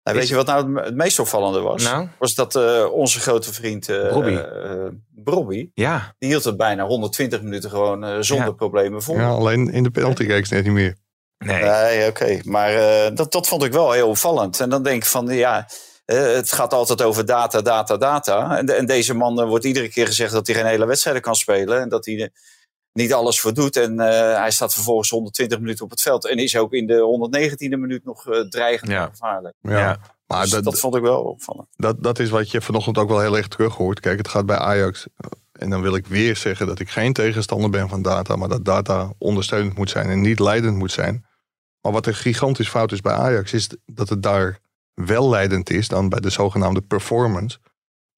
Nou, 0.03 0.17
weet 0.19 0.29
je 0.29 0.35
wat 0.35 0.47
nou 0.47 0.81
het, 0.81 0.95
meest 0.95 1.19
opvallende 1.19 1.61
was? 1.61 1.83
Nou? 1.83 2.09
Was 2.19 2.35
dat 2.35 2.57
eh, 2.57 2.85
onze 2.93 3.21
grote 3.21 3.53
vriend 3.53 3.89
eh 3.89 4.11
Robbie. 4.11 4.41
eh, 4.43 4.71
Robbie, 5.25 5.71
Ja, 5.75 6.15
die 6.19 6.29
hield 6.29 6.45
het 6.45 6.57
bijna 6.57 6.85
120 6.87 7.43
minuten 7.43 7.71
gewoon 7.71 8.05
eh, 8.05 8.17
zonder 8.21 8.47
Ja. 8.47 8.53
problemen 8.53 9.03
vol. 9.03 9.17
Ja, 9.17 9.29
alleen 9.29 9.71
in 9.71 9.83
de 9.83 9.91
penalty 9.91 10.25
net 10.27 10.51
niet 10.51 10.67
meer. 10.67 10.97
Nee. 11.45 11.63
Nee, 11.63 12.09
oké. 12.09 12.41
Maar 12.45 12.75
eh, 12.75 13.15
dat, 13.17 13.33
dat 13.33 13.49
vond 13.49 13.63
ik 13.65 13.73
wel 13.73 13.93
heel 13.93 14.09
opvallend. 14.09 14.61
En 14.61 14.69
dan 14.71 14.83
denk 14.83 15.03
ik 15.03 15.09
van, 15.09 15.27
ja, 15.29 15.69
eh, 16.05 16.19
het 16.35 16.53
gaat 16.53 16.73
altijd 16.73 17.03
over 17.03 17.25
data, 17.27 17.61
data, 17.61 17.97
data. 17.97 18.57
En, 18.59 18.67
de- 18.67 18.73
en 18.73 18.87
deze 18.87 19.15
man 19.15 19.41
eh, 19.41 19.47
wordt 19.49 19.65
iedere 19.65 19.89
keer 19.89 20.07
gezegd 20.07 20.33
dat 20.33 20.47
hij 20.47 20.57
geen 20.57 20.67
hele 20.67 20.87
wedstrijden 20.87 21.23
kan 21.23 21.35
spelen. 21.35 21.81
En 21.81 21.89
dat 21.89 22.05
hij 22.07 22.21
er 22.21 22.31
niet 22.93 23.13
alles 23.13 23.41
voor 23.41 23.55
doet. 23.55 23.77
En 23.77 24.01
eh, 24.01 24.37
hij 24.39 24.51
staat 24.51 24.75
vervolgens 24.75 25.11
120 25.11 25.59
minuten 25.59 25.85
op 25.85 25.91
het 25.91 26.03
veld. 26.03 26.27
En 26.27 26.37
is 26.37 26.57
ook 26.57 26.73
in 26.73 26.87
de 26.87 27.29
119e 27.57 27.79
minuut 27.79 28.05
nog 28.05 28.25
dreigend 28.49 28.91
Ja. 28.91 29.03
en 29.05 29.11
gevaarlijk. 29.11 29.55
Ja. 29.61 29.79
Ja. 29.79 29.99
Maar 30.27 30.41
Dus 30.43 30.51
dat, 30.51 30.65
dat, 30.65 30.79
vond 30.79 30.95
ik 30.97 31.03
wel 31.03 31.23
opvallend. 31.23 31.69
dat, 31.77 32.03
dat 32.03 32.19
is 32.19 32.31
wat 32.31 32.51
je 32.51 32.61
vanochtend 32.61 32.99
ook 32.99 33.09
wel 33.09 33.21
heel 33.21 33.37
erg 33.37 33.49
terug 33.49 33.75
hoort. 33.75 34.01
Kijk, 34.01 34.19
het 34.19 34.29
gaat 34.29 34.47
bij 34.47 34.57
Ajax. 34.57 35.07
En 35.53 35.71
dan 35.71 35.83
wil 35.83 35.95
ik 35.95 36.07
weer 36.07 36.37
zeggen 36.37 36.67
dat 36.67 36.79
ik 36.79 36.91
geen 36.91 37.13
tegenstander 37.13 37.71
ben 37.71 37.89
van 37.89 38.03
data. 38.03 38.37
Maar 38.37 38.49
dat 38.49 38.65
data 38.65 39.13
ondersteunend 39.19 39.77
moet 39.77 39.91
zijn 39.91 40.11
en 40.11 40.21
niet 40.21 40.39
leidend 40.39 40.77
moet 40.77 40.93
zijn. 40.93 41.27
Maar 41.83 41.93
wat 41.93 42.07
een 42.07 42.15
gigantisch 42.15 42.69
fout 42.69 42.93
is 42.93 43.01
bij 43.01 43.13
Ajax, 43.13 43.53
is 43.53 43.69
dat 43.87 44.09
het 44.09 44.23
daar 44.23 44.59
wel 44.95 45.29
leidend 45.29 45.71
is 45.71 45.89
dan 45.89 46.09
bij 46.09 46.21
de 46.21 46.31
zogenaamde 46.31 46.81
performance. 46.81 47.59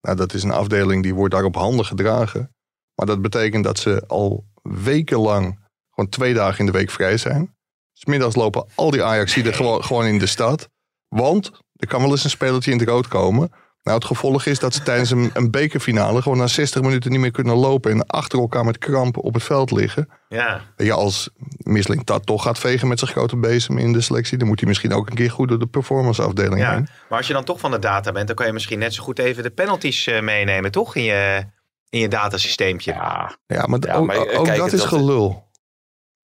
Nou, 0.01 0.17
dat 0.17 0.35
is 0.35 0.43
een 0.43 0.51
afdeling 0.51 1.03
die 1.03 1.15
wordt 1.15 1.35
daar 1.35 1.45
op 1.45 1.55
handen 1.55 1.85
gedragen. 1.85 2.55
Maar 2.95 3.07
dat 3.07 3.23
betekent 3.23 3.65
dat 3.65 3.79
ze 3.79 4.05
al 4.07 4.45
wekenlang 4.63 5.59
gewoon 5.91 6.11
twee 6.11 6.35
dagen 6.35 6.59
in 6.59 6.67
de 6.67 6.73
week 6.73 6.91
vrij 6.91 7.17
zijn. 7.17 7.57
Smiddags 7.93 8.35
lopen 8.35 8.67
al 8.75 8.91
die 8.91 9.03
Ajaxiden 9.03 9.55
gewoon, 9.55 9.85
gewoon 9.85 10.07
in 10.07 10.19
de 10.19 10.27
stad. 10.27 10.69
Want 11.09 11.51
er 11.73 11.87
kan 11.87 12.01
wel 12.01 12.11
eens 12.11 12.25
een 12.25 12.31
spelertje 12.31 12.71
in 12.71 12.79
het 12.79 12.89
rood 12.89 13.09
komen. 13.09 13.51
Nou, 13.85 13.97
het 13.97 14.07
gevolg 14.07 14.47
is 14.47 14.59
dat 14.59 14.75
ze 14.75 14.83
tijdens 14.83 15.11
een, 15.11 15.31
een 15.35 15.51
bekerfinale 15.51 16.23
gewoon 16.23 16.39
na 16.39 16.47
60 16.47 16.83
minuten 16.83 17.11
niet 17.11 17.21
meer 17.21 17.31
kunnen 17.31 17.57
lopen. 17.57 17.91
En 17.91 18.07
achter 18.07 18.39
elkaar 18.39 18.65
met 18.65 18.79
kramp 18.79 19.17
op 19.17 19.35
het 19.35 19.43
veld 19.43 19.71
liggen. 19.71 20.09
ja. 20.29 20.61
Ja, 20.77 20.95
als 20.95 21.31
Misling 21.57 22.05
dat 22.05 22.27
toch 22.27 22.43
gaat 22.43 22.59
vegen 22.59 22.89
met 22.89 22.99
zijn 22.99 23.11
grote 23.11 23.37
bezem 23.37 23.79
in 23.79 23.93
de 23.93 24.01
selectie, 24.01 24.39
dan 24.39 24.49
moet 24.49 24.61
hij 24.61 24.69
misschien 24.69 24.93
ook 24.93 25.09
een 25.09 25.15
keer 25.15 25.31
goed 25.31 25.49
door 25.49 25.59
de 25.59 25.67
performanceafdeling 25.67 26.61
ja. 26.61 26.73
heen. 26.73 26.89
Maar 27.09 27.19
als 27.19 27.27
je 27.27 27.33
dan 27.33 27.45
toch 27.45 27.61
van 27.61 27.71
de 27.71 27.79
data 27.79 28.13
bent, 28.13 28.27
dan 28.27 28.37
kan 28.37 28.47
je 28.47 28.53
misschien 28.53 28.79
net 28.79 28.95
zo 28.95 29.03
goed 29.03 29.19
even 29.19 29.43
de 29.43 29.51
penalties 29.51 30.07
eh, 30.07 30.21
meenemen, 30.21 30.71
toch? 30.71 30.97
In 30.97 31.03
je, 31.03 31.45
in 31.89 31.99
je 32.01 32.09
datasysteempje. 32.09 32.93
Ja, 32.93 33.39
Ja, 33.47 33.67
maar, 33.67 33.79
Ja, 33.87 33.95
ook, 33.95 34.07
maar, 34.07 34.17
eh, 34.17 34.39
ook 34.39 34.45
kijk, 34.45 34.59
dat 34.59 34.73
is 34.73 34.85
gelul. 34.85 35.44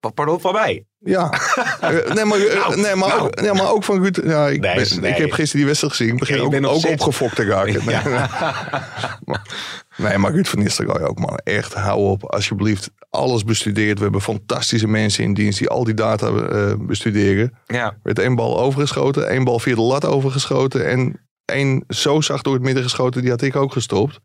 Pa- 0.01 0.09
Pardon, 0.11 0.41
van 0.41 0.53
mij. 0.53 0.85
Ja, 0.99 1.31
Eh, 1.81 2.13
nee, 2.15 2.25
maar, 2.25 2.39
eh, 2.39 2.55
Nou, 2.55 2.81
nee, 2.81 2.95
maar, 2.95 3.09
nou. 3.09 3.21
ook, 3.21 3.41
nee, 3.41 3.53
maar 3.53 3.71
ook 3.71 3.85
van 3.85 4.03
Ruud. 4.03 4.21
Ja, 4.25 4.49
ik, 4.49 4.61
Nee, 4.61 4.75
ben- 4.75 5.01
nee. 5.01 5.11
ik 5.11 5.17
heb 5.17 5.31
gisteren 5.33 5.57
die 5.57 5.67
wedstrijd 5.67 5.93
gezien. 5.95 6.13
Ik 6.13 6.19
begin 6.19 6.41
ook, 6.41 6.59
nog 6.61 6.73
ook 6.73 6.87
opgefokt 6.91 7.37
te 7.37 7.45
raken. 7.45 7.85
Nee, 7.85 7.97
maar, 9.25 9.43
nee, 9.97 10.19
maar 10.19 10.33
Ruud 10.33 10.47
van 10.47 10.59
Nistelrooy 10.59 11.03
ook, 11.03 11.19
man. 11.19 11.37
Echt, 11.37 11.75
hou 11.75 11.99
op. 12.01 12.25
Alsjeblieft, 12.25 12.91
alles 13.11 13.45
bestudeerd. 13.45 13.97
We 13.97 14.03
hebben 14.03 14.21
fantastische 14.21 14.89
mensen 14.89 15.25
in 15.25 15.35
dienst 15.35 15.59
die 15.59 15.69
al 15.69 15.85
die 15.85 15.95
data 15.95 16.27
eh, 16.29 16.73
bestuderen. 16.79 17.55
Ja. 17.67 17.85
Er 17.85 17.99
werd 18.03 18.19
één 18.19 18.35
bal 18.35 18.61
overgeschoten, 18.61 19.29
één 19.29 19.45
bal 19.45 19.59
via 19.59 19.75
de 19.75 19.81
lat 19.81 20.05
overgeschoten. 20.05 20.89
En 20.89 21.27
één 21.45 21.85
zo 21.89 22.21
zacht 22.21 22.45
door 22.45 22.55
het 22.55 22.63
midden 22.63 22.83
geschoten, 22.83 23.21
die 23.23 23.31
had 23.31 23.43
ik 23.43 23.57
ook 23.57 23.73
gestopt. 23.73 24.21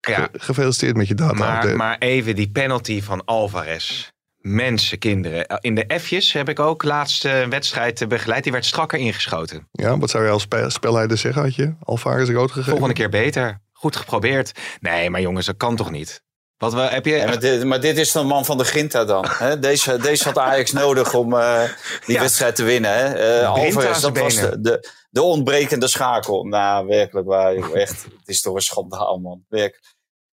ja. 0.00 0.14
Ge- 0.14 0.28
Gefeliciteerd 0.32 0.96
met 0.96 1.08
je 1.08 1.14
data. 1.14 1.34
Maar, 1.34 1.76
maar 1.76 1.96
even 1.98 2.34
die 2.34 2.50
penalty 2.50 3.02
van 3.02 3.24
Alvarez. 3.24 4.10
Mensen, 4.42 4.98
kinderen. 4.98 5.46
In 5.60 5.74
de 5.74 5.98
F'jes 6.00 6.32
heb 6.32 6.48
ik 6.48 6.60
ook 6.60 6.82
laatst 6.82 7.24
een 7.24 7.50
wedstrijd 7.50 8.08
begeleid. 8.08 8.42
Die 8.42 8.52
werd 8.52 8.64
strakker 8.64 8.98
ingeschoten. 8.98 9.68
Ja, 9.72 9.98
wat 9.98 10.10
zou 10.10 10.24
je 10.24 10.30
als 10.30 10.42
spe- 10.42 10.70
spelleider 10.70 11.18
zeggen? 11.18 11.42
Had 11.42 11.54
je 11.54 11.74
Alvarez 11.82 12.30
rood 12.30 12.48
gegeven? 12.50 12.70
Volgende 12.70 12.94
keer 12.94 13.08
beter. 13.08 13.60
Goed 13.72 13.96
geprobeerd. 13.96 14.52
Nee, 14.80 15.10
maar 15.10 15.20
jongens, 15.20 15.46
dat 15.46 15.56
kan 15.56 15.76
toch 15.76 15.90
niet? 15.90 16.22
Wat 16.56 16.72
we, 16.74 16.80
heb 16.80 17.04
je... 17.06 17.14
Ja, 17.14 17.24
maar, 17.26 17.38
dit, 17.40 17.64
maar 17.64 17.80
dit 17.80 17.98
is 17.98 18.12
de 18.12 18.22
man 18.22 18.44
van 18.44 18.58
de 18.58 18.64
Ginta 18.64 19.04
dan. 19.04 19.24
Hè? 19.28 19.58
Deze, 19.68 19.96
deze 19.96 20.24
had 20.24 20.38
Ajax 20.38 20.72
nodig 20.72 21.14
om 21.14 21.34
eh, 21.34 21.62
die 22.06 22.14
Ja. 22.14 22.20
wedstrijd 22.20 22.56
te 22.56 22.62
winnen. 22.64 22.90
Hè? 22.96 23.14
Eh, 23.40 23.48
Alvarez, 23.48 24.00
dat 24.00 24.18
was 24.18 24.34
de, 24.34 24.42
benen. 24.42 24.62
de, 24.62 24.88
de 25.10 25.22
ontbrekende 25.22 25.88
schakel. 25.88 26.44
Nou, 26.44 26.86
werkelijk 26.86 27.26
waar. 27.26 27.54
joh. 27.54 27.76
Echt, 27.76 28.02
het 28.18 28.28
is 28.28 28.40
toch 28.40 28.54
een 28.54 28.60
schandaal, 28.62 29.18
man. 29.18 29.44
Werk. 29.48 29.80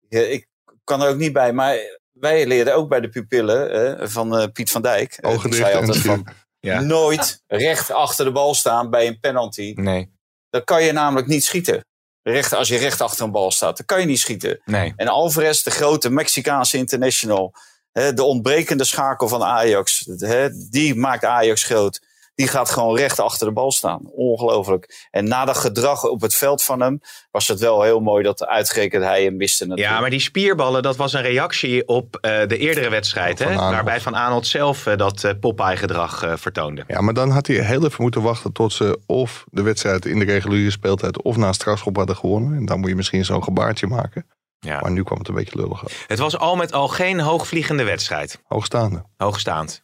Ja, 0.10 0.20
ik 0.22 0.48
kan 0.84 1.02
er 1.02 1.10
ook 1.10 1.18
niet 1.18 1.34
bij. 1.34 1.54
Maar 1.54 1.76
wij 2.20 2.46
leerden 2.48 2.76
ook 2.76 2.90
bij 2.90 3.00
de 3.00 3.10
pupillen 3.10 4.10
van 4.10 4.38
eh, 4.38 4.48
Piet 4.54 4.72
van 4.72 4.82
Dijk. 4.82 5.18
Die 5.44 5.54
zei 5.54 5.72
en 5.72 5.80
altijd 5.80 5.98
van, 5.98 6.28
Ja. 6.60 6.80
nooit 6.82 7.44
recht 7.48 7.92
achter 7.92 8.26
de 8.26 8.32
bal 8.32 8.54
staan 8.56 8.90
bij 8.90 9.08
een 9.08 9.20
penalty. 9.20 9.74
Nee, 9.76 10.12
Dan 10.50 10.64
kan 10.64 10.84
je 10.84 10.92
namelijk 10.92 11.28
niet 11.28 11.44
schieten. 11.46 11.86
Recht, 12.22 12.54
als 12.54 12.68
je 12.68 12.78
recht 12.78 13.02
achter 13.02 13.26
een 13.26 13.32
bal 13.32 13.52
staat, 13.52 13.78
dan 13.78 13.86
kan 13.86 14.00
je 14.00 14.06
niet 14.06 14.20
schieten. 14.20 14.62
nee. 14.66 14.94
En 14.96 15.08
Alvarez, 15.08 15.62
de 15.64 15.72
grote 15.72 16.10
Mexicaanse 16.10 16.78
international. 16.78 17.54
Hè, 17.92 18.14
de 18.14 18.24
ontbrekende 18.24 18.84
schakel 18.84 19.28
van 19.28 19.44
Ajax. 19.44 20.10
Hè, 20.18 20.50
die 20.70 20.96
maakt 20.96 21.26
Ajax 21.26 21.64
groot. 21.64 22.02
Die 22.38 22.48
gaat 22.48 22.70
gewoon 22.70 22.98
recht 22.98 23.20
achter 23.20 23.48
de 23.48 23.54
bal 23.54 23.72
staan. 23.72 24.00
Ongelooflijk. 24.12 25.08
En 25.12 25.28
na 25.28 25.46
dat 25.46 25.58
gedrag 25.58 26.04
op 26.04 26.22
het 26.22 26.36
veld 26.36 26.64
van 26.64 26.82
hem... 26.82 27.02
was 27.32 27.48
het 27.48 27.60
wel 27.60 27.82
heel 27.82 28.00
mooi 28.00 28.24
dat 28.24 28.46
uitgerekend 28.46 29.04
hij 29.04 29.24
hem 29.24 29.38
miste 29.38 29.66
natuurlijk. 29.66 29.94
Ja, 29.96 30.02
maar 30.02 30.10
die 30.10 30.20
spierballen, 30.20 30.82
dat 30.82 30.96
was 30.96 31.14
een 31.14 31.22
reactie 31.22 31.88
op 31.88 32.16
eh, 32.16 32.48
de 32.48 32.58
eerdere 32.58 32.90
wedstrijd. 32.90 33.38
Van 33.38 33.48
Hè? 33.48 33.54
Arnold. 33.54 33.74
Waarbij 33.74 34.02
Van 34.02 34.14
Arnold 34.14 34.48
zelf 34.48 34.86
eh, 34.86 34.98
dat 34.98 35.24
eh, 35.24 35.32
Popeye-gedrag 35.40 36.24
eh, 36.24 36.34
vertoonde. 36.36 36.84
Ja, 36.88 37.02
maar 37.02 37.14
dan 37.14 37.30
had 37.30 37.48
hij 37.48 37.56
heel 37.56 37.86
even 37.86 38.02
moeten 38.02 38.22
wachten 38.22 38.52
tot 38.52 38.74
ze 38.74 39.00
of 39.06 39.46
de 39.52 39.62
wedstrijd 39.62 40.06
in 40.06 40.20
de 40.20 40.26
reguliere 40.26 40.72
speeltijd 40.72 41.22
of 41.22 41.38
na 41.38 41.54
strafschop 41.54 41.96
hadden 41.96 42.16
gewonnen. 42.16 42.58
En 42.58 42.66
dan 42.66 42.80
moet 42.80 42.90
je 42.90 42.96
misschien 42.96 43.26
zo'n 43.26 43.44
gebaartje 43.44 43.88
maken. 43.88 44.26
Ja. 44.60 44.80
Maar 44.80 44.92
nu 44.92 45.04
kwam 45.04 45.18
het 45.18 45.28
een 45.28 45.36
beetje 45.36 45.58
lullig 45.60 45.82
uit. 45.82 46.04
Het 46.08 46.20
was 46.20 46.38
al 46.38 46.56
met 46.56 46.74
al 46.74 46.88
geen 46.88 47.20
hoogvliegende 47.20 47.84
wedstrijd. 47.84 48.42
Hoogstaande. 48.44 49.04
Hoogstaand. 49.18 49.84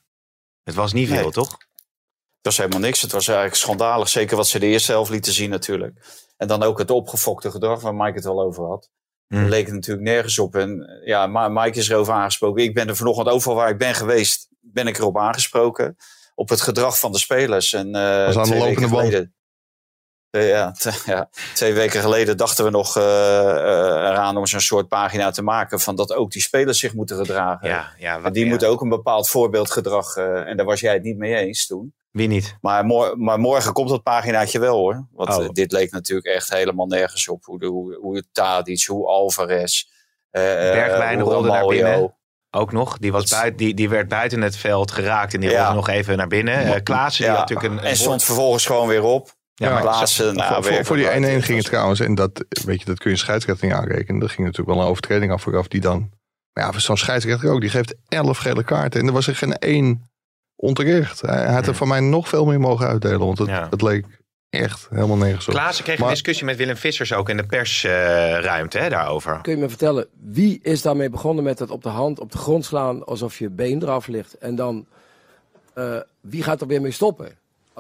Het 0.63 0.75
was 0.75 0.93
niet 0.93 1.07
veel, 1.07 1.22
Nee. 1.22 1.31
toch? 1.31 1.57
Het 2.43 2.55
was 2.55 2.57
helemaal 2.65 2.88
niks. 2.88 3.01
Het 3.01 3.12
was 3.12 3.27
eigenlijk 3.27 3.57
schandalig. 3.57 4.07
Zeker 4.09 4.35
wat 4.38 4.47
ze 4.47 4.59
de 4.59 4.65
eerste 4.65 4.91
helft 4.91 5.09
lieten 5.12 5.33
zien 5.33 5.50
natuurlijk. 5.50 6.05
En 6.38 6.47
dan 6.47 6.63
ook 6.63 6.77
het 6.77 6.91
opgefokte 6.91 7.51
gedrag 7.51 7.81
waar 7.81 7.95
Mike 7.95 8.15
het 8.17 8.25
al 8.25 8.41
over 8.41 8.65
had. 8.65 8.89
Hmm. 9.27 9.41
Daar 9.41 9.50
leek 9.50 9.65
het 9.65 9.73
natuurlijk 9.75 10.07
nergens 10.07 10.39
op. 10.39 10.55
En 10.55 11.01
ja, 11.05 11.27
Ma- 11.27 11.47
Mike 11.47 11.77
is 11.79 11.89
erover 11.89 12.13
aangesproken. 12.13 12.63
Ik 12.63 12.73
ben 12.73 12.88
er 12.88 12.95
vanochtend 12.95 13.27
overal 13.29 13.55
waar 13.55 13.69
ik 13.69 13.77
ben 13.77 13.95
geweest, 13.95 14.47
ben 14.59 14.88
ik 14.88 14.97
erop 14.97 15.17
aangesproken. 15.17 15.95
Op 16.35 16.50
het 16.50 16.62
gedrag 16.62 17.00
van 17.00 17.12
de 17.12 17.17
spelers. 17.17 17.73
En, 17.73 17.95
eh, 17.95 18.25
Was 18.25 18.35
aan 18.38 18.43
de 18.43 18.50
twee 18.50 18.59
lopende 18.59 18.65
weken 18.79 18.89
band. 18.89 19.03
geleden- 19.05 19.35
Eh, 20.29 20.47
ja, 20.50 20.75
ja, 21.05 21.29
twee 21.53 21.73
weken 21.73 22.01
geleden 22.01 22.38
dachten 22.38 22.65
we 22.65 22.69
nog 22.71 22.97
eh, 22.97 23.03
eh, 23.50 24.09
eraan 24.09 24.38
om 24.38 24.45
zo'n 24.47 24.59
soort 24.59 24.88
pagina 24.88 25.31
te 25.31 25.41
maken. 25.41 25.79
Van 25.79 25.95
dat 25.95 26.13
ook 26.13 26.31
die 26.31 26.41
spelers 26.41 26.79
zich 26.79 26.93
moeten 26.93 27.17
gedragen. 27.17 27.67
Ja, 27.69 27.93
ja, 27.97 28.21
En 28.23 28.33
die 28.33 28.43
ja. 28.43 28.50
moeten 28.50 28.67
ook 28.69 28.81
een 28.81 28.89
bepaald 28.89 29.29
voorbeeldgedrag. 29.29 30.15
eh, 30.15 30.47
en 30.47 30.57
daar 30.57 30.65
was 30.65 30.79
jij 30.79 30.93
het 30.93 31.03
niet 31.03 31.17
mee 31.17 31.35
eens 31.35 31.65
toen. 31.65 31.93
Wie 32.13 32.27
niet? 32.27 32.58
Maar, 32.62 32.86
mor- 32.86 33.17
maar 33.17 33.39
morgen 33.39 33.74
komt 33.74 33.89
dat 33.89 34.03
paginaatje 34.03 34.60
wel 34.60 34.77
hoor. 34.77 35.08
Want 35.12 35.29
Oh. 35.29 35.43
eh, 35.43 35.50
dit 35.50 35.72
leek 35.72 35.91
natuurlijk 35.91 36.27
echt 36.27 36.50
helemaal 36.53 36.86
nergens 36.86 37.27
op. 37.27 37.46
Hoe, 37.46 37.60
de, 37.60 37.65
hoe, 37.65 37.96
hoe 38.01 38.15
het 38.15 38.27
Tadic, 38.32 38.84
hoe 38.86 39.08
Alvarez. 39.08 39.84
eh, 40.29 40.67
eh, 40.70 40.74
Bergwijn 40.74 41.20
hoe 41.20 41.32
rolde 41.34 41.48
naar 41.48 41.65
binnen. 41.65 42.15
Ook 42.51 42.72
nog. 42.72 42.98
Die, 42.98 43.12
was 43.12 43.29
Dat- 43.29 43.39
buiten, 43.39 43.58
die, 43.58 43.74
die 43.74 43.89
werd 43.89 44.08
buiten 44.08 44.41
het 44.41 44.55
veld 44.58 44.91
geraakt 44.91 45.34
en 45.34 45.39
die 45.39 45.50
Ja. 45.50 45.60
rolde 45.62 45.75
nog 45.75 45.89
even 45.89 46.17
naar 46.17 46.27
binnen. 46.27 46.74
Eh 46.74 46.84
Klaassen, 46.84 47.24
die 47.24 47.34
Ja, 47.34 47.39
had 47.39 47.50
natuurlijk 47.50 47.82
een... 47.82 47.89
en 47.89 47.96
stond 47.96 48.24
vervolgens 48.24 48.65
gewoon 48.65 48.88
weer 48.88 49.03
op. 49.03 49.34
Ja, 49.53 49.67
Ja, 49.67 49.74
maar 49.74 49.82
Klaassen, 49.82 50.25
nou, 50.36 50.38
voor, 50.38 50.48
voor, 50.48 50.62
werkelijk 50.63 50.86
voor 50.88 50.96
die 50.96 51.05
1-1 51.29 51.34
waar. 51.34 51.43
ging 51.43 51.58
het 51.58 51.67
trouwens, 51.67 52.00
en 52.00 52.15
dat, 52.15 52.46
weet 52.65 52.79
je, 52.79 52.86
dat 52.86 53.00
kun 53.00 53.12
je 53.12 53.17
scheidsrechter 53.17 53.67
niet 53.67 53.75
aanrekenen. 53.75 54.22
Er 54.22 54.29
ging 54.29 54.48
natuurlijk 54.48 54.75
wel 54.75 54.84
een 54.86 54.89
overtreding 54.89 55.32
af 55.32 55.41
vooraf 55.41 55.67
die 55.67 55.82
dan... 55.82 56.10
Maar 56.53 56.63
ja, 56.65 56.72
voor 56.72 56.82
zo'n 56.82 56.98
scheidsrechter 56.98 57.51
ook, 57.51 57.62
die 57.62 57.70
geeft 57.70 57.96
11 58.08 58.38
gele 58.38 58.63
kaarten. 58.63 59.00
En 59.01 59.08
er 59.08 59.13
was 59.13 59.27
er 59.27 59.36
geen 59.36 59.58
één 59.58 60.12
onterecht. 60.63 61.22
Hij, 61.22 61.36
hij 61.43 61.53
had 61.53 61.67
er 61.67 61.75
van 61.75 61.88
mij 61.88 62.00
nog 62.00 62.27
veel 62.29 62.46
meer 62.46 62.60
mogen 62.60 62.88
uitdelen, 62.88 63.20
want 63.20 63.38
het, 63.38 63.48
Ja. 63.48 63.67
het 63.70 63.82
leek 63.82 64.05
echt 64.50 64.88
helemaal 64.89 65.17
nergens 65.17 65.48
op. 65.48 65.53
Klaassen 65.53 65.84
kreeg 65.84 65.98
Maar- 65.98 66.08
een 66.08 66.13
discussie 66.13 66.46
met 66.46 66.55
Willem 66.58 66.77
Vissers 66.77 67.13
ook 67.13 67.29
in 67.29 67.38
de 67.38 67.46
persruimte 67.46 68.77
hè, 68.77 68.89
daarover. 68.89 69.39
Kun 69.41 69.53
je 69.55 69.62
me 69.62 69.70
vertellen, 69.70 70.08
wie 70.22 70.60
is 70.62 70.82
daarmee 70.82 71.10
begonnen 71.10 71.43
met 71.43 71.60
het 71.60 71.70
op 71.72 71.84
de 71.84 71.89
hand, 71.89 72.20
op 72.20 72.32
de 72.32 72.38
grond 72.38 72.65
slaan, 72.65 73.05
alsof 73.05 73.38
je 73.39 73.50
been 73.50 73.82
eraf 73.82 74.08
ligt? 74.08 74.38
En 74.38 74.55
dan, 74.55 74.86
eh, 75.74 75.96
wie 76.22 76.43
gaat 76.43 76.62
er 76.62 76.67
weer 76.67 76.82
mee 76.82 76.91
stoppen? 76.91 77.32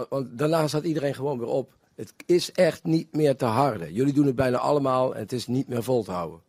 Want 0.09 0.27
daarna 0.37 0.67
staat 0.67 0.83
iedereen 0.83 1.15
gewoon 1.15 1.39
weer 1.39 1.47
op. 1.47 1.71
Het 1.95 2.13
is 2.25 2.51
echt 2.51 2.83
niet 2.83 3.07
meer 3.15 3.35
te 3.35 3.45
harde. 3.45 3.93
Jullie 3.93 4.13
doen 4.13 4.25
het 4.25 4.35
bijna 4.35 4.57
allemaal 4.57 5.13
en 5.15 5.19
het 5.21 5.31
is 5.31 5.47
niet 5.47 5.67
meer 5.67 5.83
vol 5.83 6.03
te 6.03 6.11
houden. 6.11 6.39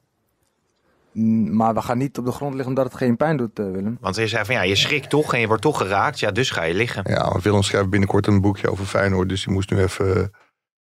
Maar 1.51 1.75
we 1.75 1.83
gaan 1.83 1.99
niet 1.99 2.19
op 2.19 2.25
de 2.25 2.33
grond 2.33 2.53
liggen 2.55 2.69
omdat 2.69 2.85
het 2.85 2.95
geen 2.95 3.17
pijn 3.17 3.37
doet, 3.37 3.59
eh, 3.59 3.65
Willem. 3.71 3.97
Want 4.01 4.17
hij 4.17 4.29
zei 4.29 4.45
van 4.45 4.55
ja, 4.55 4.63
je 4.63 4.75
schrikt 4.77 5.11
toch 5.11 5.35
en 5.35 5.41
je 5.41 5.47
wordt 5.47 5.63
toch 5.63 5.79
geraakt. 5.79 6.21
Ja, 6.21 6.31
dus 6.31 6.51
ga 6.51 6.63
je 6.63 6.75
liggen. 6.75 7.03
Ja, 7.09 7.31
want 7.31 7.43
Willem 7.43 7.63
schrijft 7.63 7.91
binnenkort 7.91 8.27
een 8.27 8.41
boekje 8.41 8.71
over 8.71 8.85
Feyenoord. 8.85 9.29
Dus 9.29 9.45
die 9.45 9.53
moest 9.53 9.71
nu 9.71 9.79
even, 9.79 10.31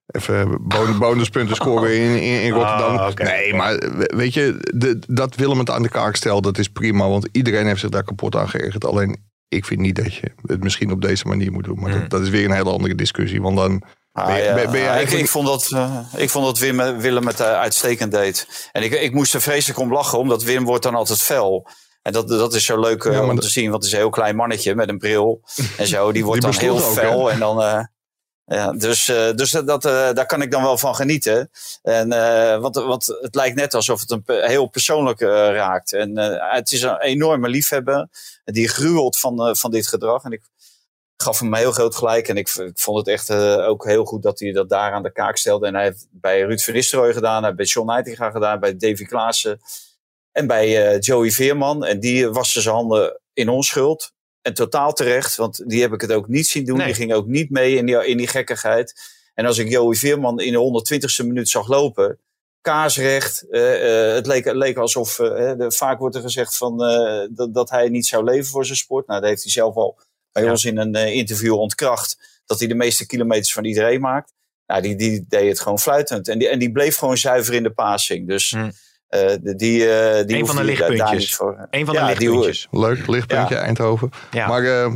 even 0.08 0.68
bon- 0.68 0.98
bonuspunten 1.06 1.56
scoren 1.56 1.96
in, 1.98 2.22
in, 2.22 2.42
in 2.42 2.52
Rotterdam. 2.52 2.96
Ah. 2.98 3.14
Nee, 3.14 3.54
maar 3.54 3.78
we- 3.78 4.14
weet 4.16 4.34
je, 4.34 4.72
de, 4.76 5.00
dat 5.08 5.36
Willem 5.36 5.60
het 5.60 5.70
aan 5.70 5.82
de 5.84 5.90
kaak 5.90 6.16
stelt, 6.16 6.44
dat 6.44 6.58
is 6.58 6.68
prima. 6.70 7.08
Want 7.10 7.28
iedereen 7.32 7.66
heeft 7.66 7.80
zich 7.80 7.90
daar 7.90 8.04
kapot 8.04 8.36
aan 8.36 8.50
geërgerd. 8.50 8.86
Alleen, 8.86 9.18
ik 9.48 9.66
vind 9.66 9.80
niet 9.80 9.96
dat 9.96 10.14
je 10.14 10.32
het 10.46 10.64
misschien 10.64 10.92
op 10.92 11.02
deze 11.02 11.28
manier 11.28 11.52
moet 11.52 11.64
doen. 11.64 11.80
Maar 11.80 11.92
Hmm. 11.92 12.00
dat, 12.00 12.10
dat 12.10 12.22
is 12.22 12.30
weer 12.30 12.46
een 12.46 12.52
hele 12.56 12.72
andere 12.72 12.96
discussie. 12.96 13.42
Want 13.42 13.58
dan 13.58 13.82
Ah, 14.18 14.26
ben 14.28 14.38
je, 14.38 14.44
ja. 14.44 14.54
ben, 14.54 14.72
ben 14.72 14.80
je 14.80 14.86
ik, 14.86 14.92
eigenlijk... 14.92 15.24
ik 15.24 15.30
vond 15.32 15.48
dat, 15.48 15.72
eh, 15.72 16.00
ik 16.16 16.30
vond 16.30 16.46
dat 16.46 16.58
Wim, 16.58 17.00
Willem 17.00 17.28
het 17.28 17.40
eh, 17.40 17.52
uitstekend 17.60 18.12
deed. 18.12 18.70
En 18.72 18.84
ik, 18.84 18.92
ik 18.92 19.14
moest 19.14 19.34
er 19.34 19.42
vreselijk 19.42 19.80
om 19.80 19.94
lachen, 19.94 20.20
omdat 20.20 20.44
Wim 20.44 20.66
wordt 20.66 20.84
dan 20.84 20.96
altijd 20.96 21.22
fel. 21.22 21.68
En 22.02 22.14
dat, 22.14 22.28
dat 22.28 22.54
is 22.54 22.66
zo 22.66 22.80
leuk 22.80 23.04
eh, 23.04 23.14
Ja, 23.14 23.22
om 23.24 23.36
dat- 23.36 23.42
te 23.44 23.50
zien, 23.52 23.64
want 23.70 23.76
het 23.76 23.86
is 23.86 23.92
een 23.92 23.98
heel 24.00 24.10
klein 24.10 24.36
mannetje 24.36 24.76
met 24.76 24.90
een 24.90 24.98
bril 24.98 25.42
en 25.78 25.88
zo. 25.88 26.12
Die 26.12 26.26
wordt 26.26 26.42
Die 26.42 26.52
dan 26.52 26.60
heel 26.60 26.84
ook, 26.86 26.94
fel 26.94 27.32
en 27.32 27.40
dan... 27.40 27.62
eh, 27.64 27.80
ja, 28.46 28.72
dus 28.72 29.08
eh, 29.08 29.32
dus 29.36 29.52
dat, 29.52 29.86
eh, 29.86 29.92
daar 30.14 30.26
kan 30.26 30.42
ik 30.42 30.52
dan 30.52 30.62
wel 30.64 30.78
van 30.78 30.96
genieten. 30.96 31.50
En, 31.82 32.12
eh, 32.12 32.60
want, 32.60 32.76
want 32.76 33.06
het 33.22 33.36
lijkt 33.36 33.56
net 33.56 33.74
alsof 33.74 34.00
het 34.00 34.12
een 34.12 34.24
heel 34.26 34.68
persoonlijk 34.68 35.22
eh, 35.22 35.28
raakt. 35.30 35.94
En 35.94 36.18
eh, 36.18 36.54
het 36.56 36.72
is 36.72 36.82
een 36.82 37.02
enorme 37.02 37.48
liefhebber. 37.50 38.08
Die 38.44 38.68
gruwelt 38.68 39.20
van, 39.20 39.48
eh, 39.48 39.54
van 39.56 39.72
dit 39.72 39.88
gedrag. 39.88 40.24
En 40.24 40.32
ik 40.32 40.42
gaf 41.18 41.40
hem 41.40 41.56
heel 41.56 41.72
groot 41.72 41.96
gelijk. 41.96 42.28
En 42.28 42.38
ik, 42.38 42.50
ik 42.50 42.80
vond 42.80 42.98
het 42.98 43.08
echt 43.08 43.30
eh, 43.30 43.68
ook 43.68 43.86
heel 43.86 44.06
goed 44.06 44.24
dat 44.24 44.40
hij 44.40 44.52
dat 44.52 44.70
daar 44.70 44.92
aan 44.92 45.04
de 45.04 45.12
kaak 45.12 45.38
stelde. 45.38 45.68
En 45.68 45.74
hij 45.76 45.84
heeft 45.84 46.08
bij 46.12 46.42
Ruud 46.42 46.62
van 46.62 46.74
Nistelrooy 46.74 47.14
gedaan. 47.14 47.36
Hij 47.36 47.44
heeft 47.44 47.56
bij 47.56 47.66
John 47.66 47.90
Heitinga 47.90 48.32
gedaan. 48.32 48.60
Bij 48.60 48.78
Davy 48.78 49.06
Klaassen. 49.06 49.60
En 50.32 50.48
bij 50.48 50.88
eh, 50.88 51.00
Joey 51.00 51.32
Veerman. 51.32 51.86
En 51.86 52.00
die 52.00 52.30
waste 52.30 52.62
zijn 52.62 52.76
handen 52.76 53.20
in 53.34 53.50
onschuld. 53.50 54.12
En 54.42 54.54
totaal 54.54 54.94
terecht. 54.94 55.36
Want 55.36 55.70
die 55.70 55.82
heb 55.82 55.94
ik 55.94 56.02
het 56.02 56.12
ook 56.12 56.28
niet 56.28 56.48
zien 56.48 56.66
doen. 56.66 56.78
Nee. 56.78 56.86
Die 56.86 56.96
ging 56.96 57.14
ook 57.14 57.28
niet 57.28 57.50
mee 57.50 57.76
in 57.76 57.86
die, 57.86 58.08
in 58.08 58.18
die 58.18 58.28
gekkigheid. 58.28 58.94
En 59.34 59.46
als 59.46 59.58
ik 59.58 59.70
Joey 59.70 59.96
Veerman 59.96 60.40
in 60.40 60.52
de 60.52 60.86
120ste 60.96 61.26
minuut 61.26 61.50
zag 61.50 61.68
lopen. 61.68 62.20
Kaarsrecht. 62.62 63.50
eh, 63.50 64.14
het, 64.14 64.26
leek, 64.26 64.46
het 64.46 64.56
leek 64.56 64.78
alsof. 64.78 65.16
de, 65.16 65.66
vaak 65.68 66.00
wordt 66.00 66.16
er 66.16 66.22
gezegd 66.22 66.58
van, 66.58 66.78
dat, 67.32 67.54
dat 67.54 67.70
hij 67.70 67.90
niet 67.90 68.06
zou 68.06 68.24
leven 68.24 68.46
voor 68.46 68.66
zijn 68.66 68.78
sport. 68.78 69.08
Nou, 69.08 69.20
dat 69.20 69.30
heeft 69.30 69.44
hij 69.44 69.52
zelf 69.52 69.76
al 69.76 69.98
bij 70.32 70.44
Ja. 70.44 70.50
ons 70.50 70.66
in 70.66 70.78
een 70.78 70.96
eh, 70.96 71.14
interview 71.16 71.54
ontkracht. 71.54 72.18
Dat 72.46 72.60
hij 72.60 72.68
de 72.68 72.76
meeste 72.76 73.06
kilometers 73.06 73.54
van 73.54 73.66
iedereen 73.66 74.02
maakt. 74.02 74.34
Nou, 74.68 74.82
die, 74.82 74.96
die 74.96 75.26
deed 75.28 75.50
het 75.50 75.60
gewoon 75.60 75.80
fluitend. 75.80 76.28
En 76.28 76.40
die, 76.40 76.48
en 76.48 76.60
die 76.60 76.72
bleef 76.72 76.98
gewoon 76.98 77.18
zuiver 77.18 77.54
in 77.54 77.64
de 77.64 77.72
passing. 77.72 78.28
Dus 78.28 78.50
Hm. 78.52 78.70
eh, 79.08 79.30
de- 79.42 79.56
die, 79.56 79.90
eh 79.92 80.26
die 80.28 80.38
Een 80.38 80.46
van 80.48 80.56
de 80.56 80.64
lichtpuntjes. 80.64 81.12
niet 81.20 81.36
voor. 81.36 81.68
Een 81.70 81.86
van 81.86 81.94
Ja, 81.96 82.08
de 82.08 82.14
die- 82.18 82.20
lichtpuntjes. 82.30 82.68
Leuk, 82.72 83.08
lichtpuntje, 83.08 83.56
Eindhoven. 83.56 84.10
Ja. 84.32 84.48
Maar 84.48 84.64
eh, 84.64 84.94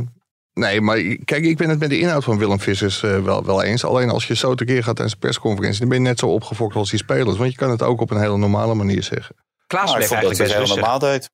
nee, 0.54 0.80
maar 0.80 0.96
kijk, 1.24 1.44
ik 1.44 1.56
ben 1.56 1.68
het 1.68 1.78
met 1.78 1.90
de 1.90 1.98
inhoud 1.98 2.24
van 2.24 2.38
Willem 2.38 2.60
Vissers 2.60 3.02
eh, 3.02 3.22
wel, 3.22 3.44
wel 3.44 3.62
eens. 3.62 3.84
Alleen 3.84 4.10
als 4.10 4.26
je 4.26 4.36
zo 4.36 4.54
tekeer 4.54 4.82
gaat 4.82 4.94
tijdens 4.96 5.12
een 5.12 5.18
persconferentie, 5.20 5.80
dan 5.80 5.88
ben 5.88 5.98
je 5.98 6.04
net 6.04 6.18
zo 6.18 6.26
opgefokt 6.26 6.74
als 6.76 6.90
die 6.90 6.98
spelers. 6.98 7.36
Want 7.36 7.50
je 7.50 7.56
kan 7.58 7.70
het 7.70 7.82
ook 7.82 8.00
op 8.00 8.10
een 8.10 8.20
hele 8.20 8.36
normale 8.36 8.74
manier 8.74 9.02
zeggen. 9.02 9.34
Klaassen 9.66 9.98
Nou, 9.98 10.10
eigenlijk 10.10 10.28
het 10.28 10.38
best 10.38 10.50
heel 10.50 10.60
rustig. 10.60 10.78
normaal 10.80 10.98
deed. 10.98 11.30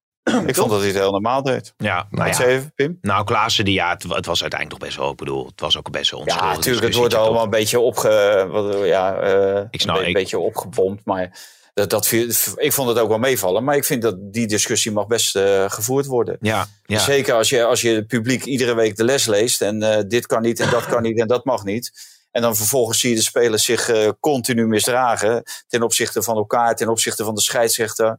Ik 0.46 0.54
vond 0.54 0.70
dat 0.70 0.78
hij 0.78 0.88
het 0.88 0.96
heel 0.96 1.10
normaal 1.10 1.42
deed. 1.42 1.74
Ja, 1.76 2.06
Nou, 2.10 2.30
nou 2.38 2.50
ja. 2.50 2.60
Pim? 2.74 2.98
Nou, 3.00 3.24
Klaassen, 3.24 3.64
die, 3.64 3.74
ja, 3.74 3.88
het, 3.90 4.02
het 4.02 4.26
was 4.26 4.40
uiteindelijk 4.42 4.80
toch 4.80 4.88
best 4.88 5.00
wel, 5.00 5.10
ik 5.10 5.16
bedoel, 5.16 5.46
het 5.46 5.60
was 5.60 5.76
ook 5.78 5.90
best 5.90 6.10
wel 6.10 6.20
Ja, 6.20 6.24
onschuldig. 6.26 6.56
natuurlijk. 6.56 6.84
Het 6.86 6.94
wordt 6.94 7.14
allemaal 7.14 7.44
een 7.44 7.50
beetje, 7.50 7.80
opge, 7.80 8.80
ja, 8.84 9.16
eh, 9.20 9.62
Ik 9.70 9.80
snap, 9.80 9.96
een, 9.96 10.06
ik- 10.06 10.14
beetje 10.14 10.38
opgepompt. 10.38 11.04
Maar 11.04 11.38
dat, 11.74 11.90
dat, 11.90 12.12
ik 12.56 12.72
vond 12.72 12.88
het 12.88 12.98
ook 12.98 13.08
wel 13.08 13.18
meevallen. 13.18 13.64
Maar 13.64 13.76
ik 13.76 13.84
vind 13.84 14.02
dat 14.02 14.16
die 14.20 14.46
discussie 14.46 14.92
mag 14.92 15.06
best 15.06 15.36
eh, 15.36 15.64
gevoerd 15.70 16.06
worden. 16.06 16.36
Ja, 16.40 16.66
ja. 16.84 16.98
Zeker 16.98 17.34
als 17.34 17.48
je, 17.48 17.64
als 17.64 17.80
je 17.80 17.90
het 17.94 18.06
publiek 18.06 18.44
iedere 18.44 18.74
week 18.74 18.96
de 18.96 19.04
les 19.04 19.26
leest. 19.26 19.60
En 19.62 19.82
eh, 19.82 20.02
dit 20.08 20.26
kan 20.26 20.42
niet 20.42 20.60
en 20.60 20.70
dat 20.70 20.86
kan 20.86 21.02
niet 21.02 21.18
en 21.20 21.26
dat 21.26 21.44
mag 21.44 21.64
niet. 21.64 22.16
En 22.30 22.42
dan 22.42 22.56
vervolgens 22.56 23.00
zie 23.00 23.10
je 23.10 23.16
de 23.16 23.22
spelers 23.22 23.64
zich 23.64 23.88
eh, 23.88 24.08
continu 24.20 24.66
misdragen. 24.66 25.42
Ten 25.68 25.82
opzichte 25.82 26.22
van 26.22 26.36
elkaar, 26.36 26.76
ten 26.76 26.88
opzichte 26.88 27.24
van 27.24 27.34
de 27.34 27.40
scheidsrechter. 27.40 28.18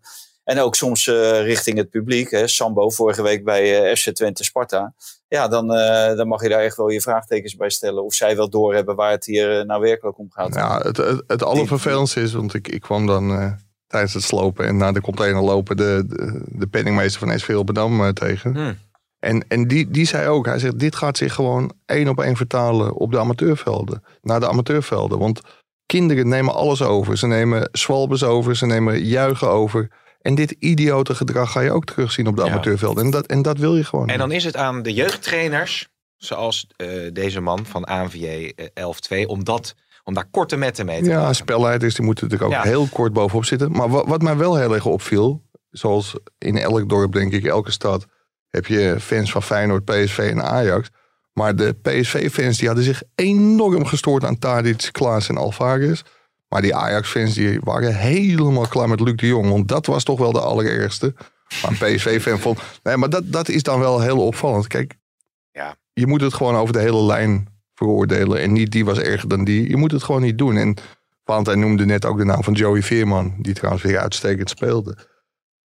En 0.49 0.59
ook 0.59 0.75
soms 0.75 1.07
eh, 1.07 1.41
richting 1.41 1.77
het 1.77 1.89
publiek. 1.89 2.31
Hè. 2.31 2.47
Sambo 2.47 2.89
vorige 2.89 3.21
week 3.21 3.43
bij 3.43 3.89
eh, 3.89 3.95
FC 3.95 4.09
Twente 4.09 4.43
Sparta. 4.43 4.93
Ja, 5.27 5.47
dan, 5.47 5.73
eh, 5.73 6.15
dan 6.15 6.27
mag 6.27 6.41
je 6.41 6.49
daar 6.49 6.61
echt 6.61 6.77
wel 6.77 6.89
je 6.89 7.01
vraagtekens 7.01 7.55
bij 7.55 7.69
stellen. 7.69 8.03
Of 8.03 8.13
zij 8.13 8.35
wel 8.35 8.49
doorhebben 8.49 8.95
waar 8.95 9.11
het 9.11 9.25
hier 9.25 9.65
nou 9.65 9.81
werkelijk 9.81 10.17
om 10.17 10.31
gaat. 10.31 10.55
Ja, 10.55 10.77
het, 10.77 10.97
het, 10.97 11.23
het 11.27 11.43
allervervelendste 11.43 12.21
is, 12.21 12.33
want 12.33 12.53
ik, 12.53 12.67
ik 12.67 12.81
kwam 12.81 13.05
dan 13.05 13.31
eh, 13.31 13.51
tijdens 13.87 14.13
het 14.13 14.23
slopen 14.23 14.65
en 14.65 14.77
naar 14.77 14.93
de 14.93 15.01
container 15.01 15.41
lopen 15.41 15.77
de, 15.77 16.03
de, 16.07 16.41
de 16.45 16.67
penningmeester 16.67 17.27
van 17.27 17.39
SV 17.39 17.49
eh, 17.49 18.09
tegen. 18.09 18.55
Hmm. 18.55 18.77
En, 19.19 19.45
en 19.47 19.67
die, 19.67 19.89
die 19.89 20.05
zei 20.05 20.27
ook, 20.27 20.45
hij 20.45 20.59
zegt, 20.59 20.79
dit 20.79 20.95
gaat 20.95 21.17
zich 21.17 21.33
gewoon 21.33 21.73
één 21.85 22.07
op 22.07 22.19
één 22.21 22.35
vertalen 22.35 22.93
op 22.93 23.11
de 23.11 23.19
amateurvelden. 23.19 24.03
Naar 24.21 24.39
de 24.39 24.49
amateurvelden. 24.49 25.19
Want 25.19 25.41
kinderen 25.85 26.27
nemen 26.27 26.53
alles 26.53 26.81
over. 26.81 27.17
Ze 27.17 27.27
nemen 27.27 27.69
zwalbes 27.71 28.23
over, 28.23 28.55
ze 28.55 28.65
nemen 28.65 29.03
juichen 29.03 29.49
over. 29.49 29.89
En 30.21 30.35
dit 30.35 30.51
idiote 30.59 31.15
gedrag 31.15 31.51
ga 31.51 31.59
je 31.59 31.71
ook 31.71 31.85
terugzien 31.85 32.27
op 32.27 32.35
de 32.35 32.41
Ja. 32.43 32.49
amateurvelden. 32.51 33.03
En 33.05 33.11
dat, 33.11 33.25
en 33.25 33.41
dat 33.41 33.57
wil 33.57 33.75
je 33.75 33.83
gewoon 33.83 34.09
En 34.09 34.17
dan 34.17 34.31
is 34.31 34.43
het 34.43 34.55
aan 34.55 34.81
de 34.81 34.93
jeugdtrainers, 34.93 35.87
zoals 36.17 36.67
eh, 36.75 36.87
deze 37.13 37.39
man 37.41 37.65
van 37.65 37.83
ANVJ 37.83 38.53
eh, 38.73 38.85
11-2, 39.23 39.25
om, 39.25 39.43
dat, 39.43 39.75
om 40.03 40.13
daar 40.13 40.25
korte 40.31 40.55
metten 40.55 40.85
mee 40.85 41.01
te 41.01 41.09
Ja, 41.09 41.19
maken. 41.19 41.35
spelleiders 41.35 41.95
die 41.95 42.05
moeten 42.05 42.29
er 42.29 42.43
ook 42.43 42.51
Ja. 42.51 42.61
heel 42.61 42.87
kort 42.87 43.13
bovenop 43.13 43.45
zitten. 43.45 43.71
Maar 43.71 43.89
wat, 43.89 44.07
wat 44.07 44.21
mij 44.21 44.37
wel 44.37 44.55
heel 44.55 44.73
erg 44.73 44.85
opviel, 44.85 45.43
zoals 45.69 46.15
in 46.37 46.57
elk 46.57 46.89
dorp, 46.89 47.11
denk 47.11 47.33
ik, 47.33 47.45
elke 47.45 47.71
stad, 47.71 48.05
heb 48.47 48.65
je 48.65 48.95
fans 48.99 49.31
van 49.31 49.43
Feyenoord, 49.43 49.85
PSV 49.85 50.17
en 50.17 50.43
Ajax. 50.43 50.89
Maar 51.33 51.55
de 51.55 51.73
PSV-fans 51.81 52.57
die 52.57 52.67
hadden 52.67 52.85
zich 52.85 53.03
enorm 53.15 53.85
gestoord 53.85 54.23
aan 54.23 54.39
Tadic, 54.39 54.89
Klaas 54.91 55.29
en 55.29 55.37
Alvarez. 55.37 56.01
Maar 56.49 56.61
die 56.61 56.75
Ajax-fans 56.75 57.33
die 57.33 57.59
waren 57.63 57.95
helemaal 57.95 58.67
klaar 58.67 58.89
met 58.89 58.99
Luc 58.99 59.15
de 59.15 59.27
Jong. 59.27 59.49
Want 59.49 59.67
dat 59.67 59.85
was 59.85 60.03
toch 60.03 60.19
wel 60.19 60.31
de 60.31 60.39
allerergste. 60.41 61.13
Maar 61.61 61.71
een 61.71 61.95
PSV-fan 61.95 62.39
vond... 62.39 62.59
Nee, 62.83 62.97
maar 62.97 63.09
dat, 63.09 63.23
dat 63.31 63.49
is 63.49 63.63
dan 63.63 63.79
wel 63.79 64.01
heel 64.01 64.25
opvallend. 64.25 64.67
Kijk, 64.67 64.95
Ja. 65.51 65.75
je 65.93 66.07
moet 66.07 66.21
het 66.21 66.33
gewoon 66.33 66.55
over 66.55 66.73
de 66.73 66.79
hele 66.79 67.01
lijn 67.03 67.47
veroordelen. 67.75 68.39
En 68.39 68.51
niet 68.51 68.71
die 68.71 68.85
was 68.85 68.97
erger 68.99 69.29
dan 69.29 69.43
die. 69.43 69.69
Je 69.69 69.77
moet 69.77 69.91
het 69.91 70.03
gewoon 70.03 70.21
niet 70.21 70.37
doen. 70.37 70.57
En 70.57 70.75
Valentijn 71.23 71.59
noemde 71.59 71.85
net 71.85 72.05
ook 72.05 72.17
de 72.17 72.23
naam 72.23 72.43
van 72.43 72.53
Joey 72.53 72.81
Veerman. 72.83 73.35
Die 73.39 73.53
trouwens 73.53 73.83
weer 73.83 73.97
uitstekend 73.99 74.49
speelde. 74.49 74.95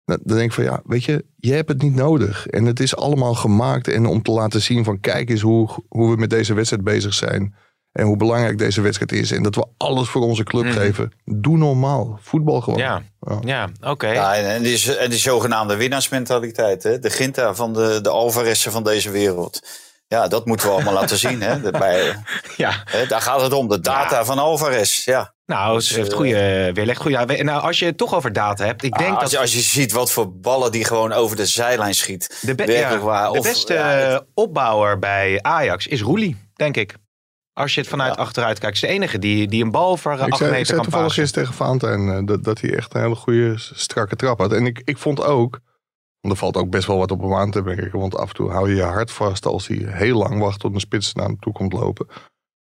Dan 0.05 0.19
dan 0.23 0.37
denk 0.37 0.49
ik 0.49 0.55
van 0.55 0.65
ja, 0.65 0.81
weet 0.85 1.05
je, 1.05 1.25
je 1.37 1.53
hebt 1.53 1.69
het 1.69 1.83
niet 1.83 1.95
nodig. 1.95 2.47
En 2.47 2.65
het 2.65 2.81
is 2.81 2.97
allemaal 2.97 3.35
gemaakt. 3.35 3.89
En 3.89 4.07
om 4.07 4.23
te 4.23 4.31
laten 4.31 4.63
zien 4.63 4.85
van 4.85 5.01
kijk 5.01 5.31
eens 5.31 5.41
hoe, 5.41 5.85
hoe 5.89 6.11
we 6.11 6.17
met 6.17 6.31
deze 6.31 6.55
wedstrijd 6.55 6.85
bezig 6.85 7.15
zijn. 7.15 7.55
En 7.93 8.05
hoe 8.05 8.17
belangrijk 8.17 8.59
deze 8.59 8.81
wedstrijd 8.81 9.13
is. 9.13 9.31
En 9.31 9.43
dat 9.43 9.55
we 9.55 9.67
alles 9.77 10.09
voor 10.09 10.23
onze 10.23 10.43
club 10.45 10.65
Mhm. 10.65 10.73
geven. 10.79 11.13
Doe 11.25 11.57
normaal. 11.57 12.19
Voetbal 12.23 12.61
gewoon. 12.61 12.79
Ja, 12.79 13.03
ja 13.45 13.69
oké. 13.81 14.09
Ja, 14.09 14.35
en, 14.35 14.45
en, 14.51 14.63
die, 14.63 14.97
en 14.97 15.11
die 15.11 15.19
zogenaamde 15.19 15.77
winnaarsmentaliteit. 15.77 16.83
Hè? 16.83 16.99
De 16.99 17.11
Ginta 17.11 17.55
van 17.55 17.73
de, 17.73 17.99
de 18.03 18.09
Alvarez'en 18.11 18.73
van 18.73 18.85
deze 18.85 19.11
wereld. 19.11 19.61
Ja, 20.09 20.29
dat 20.29 20.47
moeten 20.47 20.67
we 20.67 20.73
allemaal 20.73 20.93
laten 20.95 21.17
zien. 21.19 21.43
Hè? 21.43 21.61
De- 21.61 21.71
bij, 21.71 22.17
Ja. 22.57 22.83
hè, 22.85 23.07
daar 23.07 23.21
gaat 23.21 23.41
het 23.41 23.53
om. 23.53 23.69
De 23.69 23.81
data 23.81 24.25
van 24.25 24.39
Alvarez. 24.39 25.05
Ja. 25.05 25.35
Nou, 25.47 25.81
ze 25.81 25.95
heeft 25.95 26.13
goede 26.13 26.71
weerleg. 26.75 26.99
Goede, 26.99 27.35
ja, 27.37 27.43
nou, 27.43 27.63
als 27.63 27.79
je 27.79 27.85
het 27.85 27.97
toch 27.99 28.15
over 28.15 28.33
data 28.33 28.65
hebt. 28.65 28.83
Ik 28.83 28.99
denk 28.99 29.11
Ah, 29.11 29.15
als, 29.15 29.23
dat 29.23 29.31
je, 29.31 29.39
als 29.39 29.53
je 29.55 29.61
ziet 29.61 29.93
wat 29.93 30.13
voor 30.13 30.33
ballen 30.37 30.73
die 30.73 30.85
gewoon 30.85 31.13
over 31.13 31.37
de 31.37 31.47
zijlijn 31.47 31.95
schiet. 31.95 32.39
de, 32.41 32.55
be- 32.55 32.65
werkelijk 32.65 33.03
ja, 33.03 33.09
waar. 33.09 33.33
de 33.33 33.39
Of, 33.39 33.45
beste 33.45 33.75
ja, 33.75 33.89
het- 33.89 34.13
eh, 34.21 34.27
opbouwer 34.35 34.99
bij 34.99 35.39
Ajax 35.43 35.87
is 35.87 36.01
Roelie, 36.01 36.37
denk 36.55 36.77
ik. 36.77 36.95
Als 37.53 37.75
je 37.75 37.81
het 37.81 37.91
vanuit 37.91 38.15
Ja. 38.15 38.21
achteruit 38.21 38.59
kijkt. 38.59 38.75
is 38.75 38.81
de 38.81 38.87
enige 38.87 39.19
die, 39.19 39.49
die 39.49 39.65
een 39.65 39.71
bal 39.71 39.97
voor 39.97 40.13
eh, 40.13 40.19
Ik 40.19 40.23
acht 40.29 40.37
zei, 40.37 40.45
ik 40.51 40.57
meter 40.57 40.67
zei 40.67 40.81
kan 40.81 40.85
toevallig 40.91 41.07
passen. 41.17 41.23
gisteren 41.23 41.49
tegen 41.49 41.65
Valentijn 41.65 42.17
eh, 42.19 42.27
dat, 42.27 42.45
dat 42.45 42.61
hij 42.61 42.77
echt 42.77 42.95
een 42.95 43.01
hele 43.01 43.15
goede 43.15 43.53
strakke 43.59 44.17
trap 44.17 44.39
had. 44.39 44.53
En 44.53 44.67
ik, 44.67 44.83
ik 44.85 44.99
vond 44.99 45.25
ook, 45.25 45.61
want 46.21 46.35
er 46.35 46.41
valt 46.41 46.57
ook 46.57 46.71
best 46.71 46.87
wel 46.87 46.99
wat 46.99 47.11
op 47.11 47.21
hem 47.21 47.35
aan 47.35 47.51
te 47.51 47.63
merken. 47.63 47.99
Want 47.99 48.17
af 48.17 48.29
en 48.29 48.35
toe 48.35 48.51
hou 48.51 48.69
je 48.69 48.75
je 48.75 48.83
hart 48.83 49.11
vast 49.11 49.47
als 49.47 49.67
hij 49.67 49.77
heel 49.87 50.19
lang 50.19 50.39
wacht 50.41 50.61
tot 50.61 50.75
een 50.75 50.81
spits 50.81 51.15
naar 51.15 51.27
hem 51.27 51.39
toe 51.39 51.53
komt 51.53 51.73
lopen. 51.73 52.07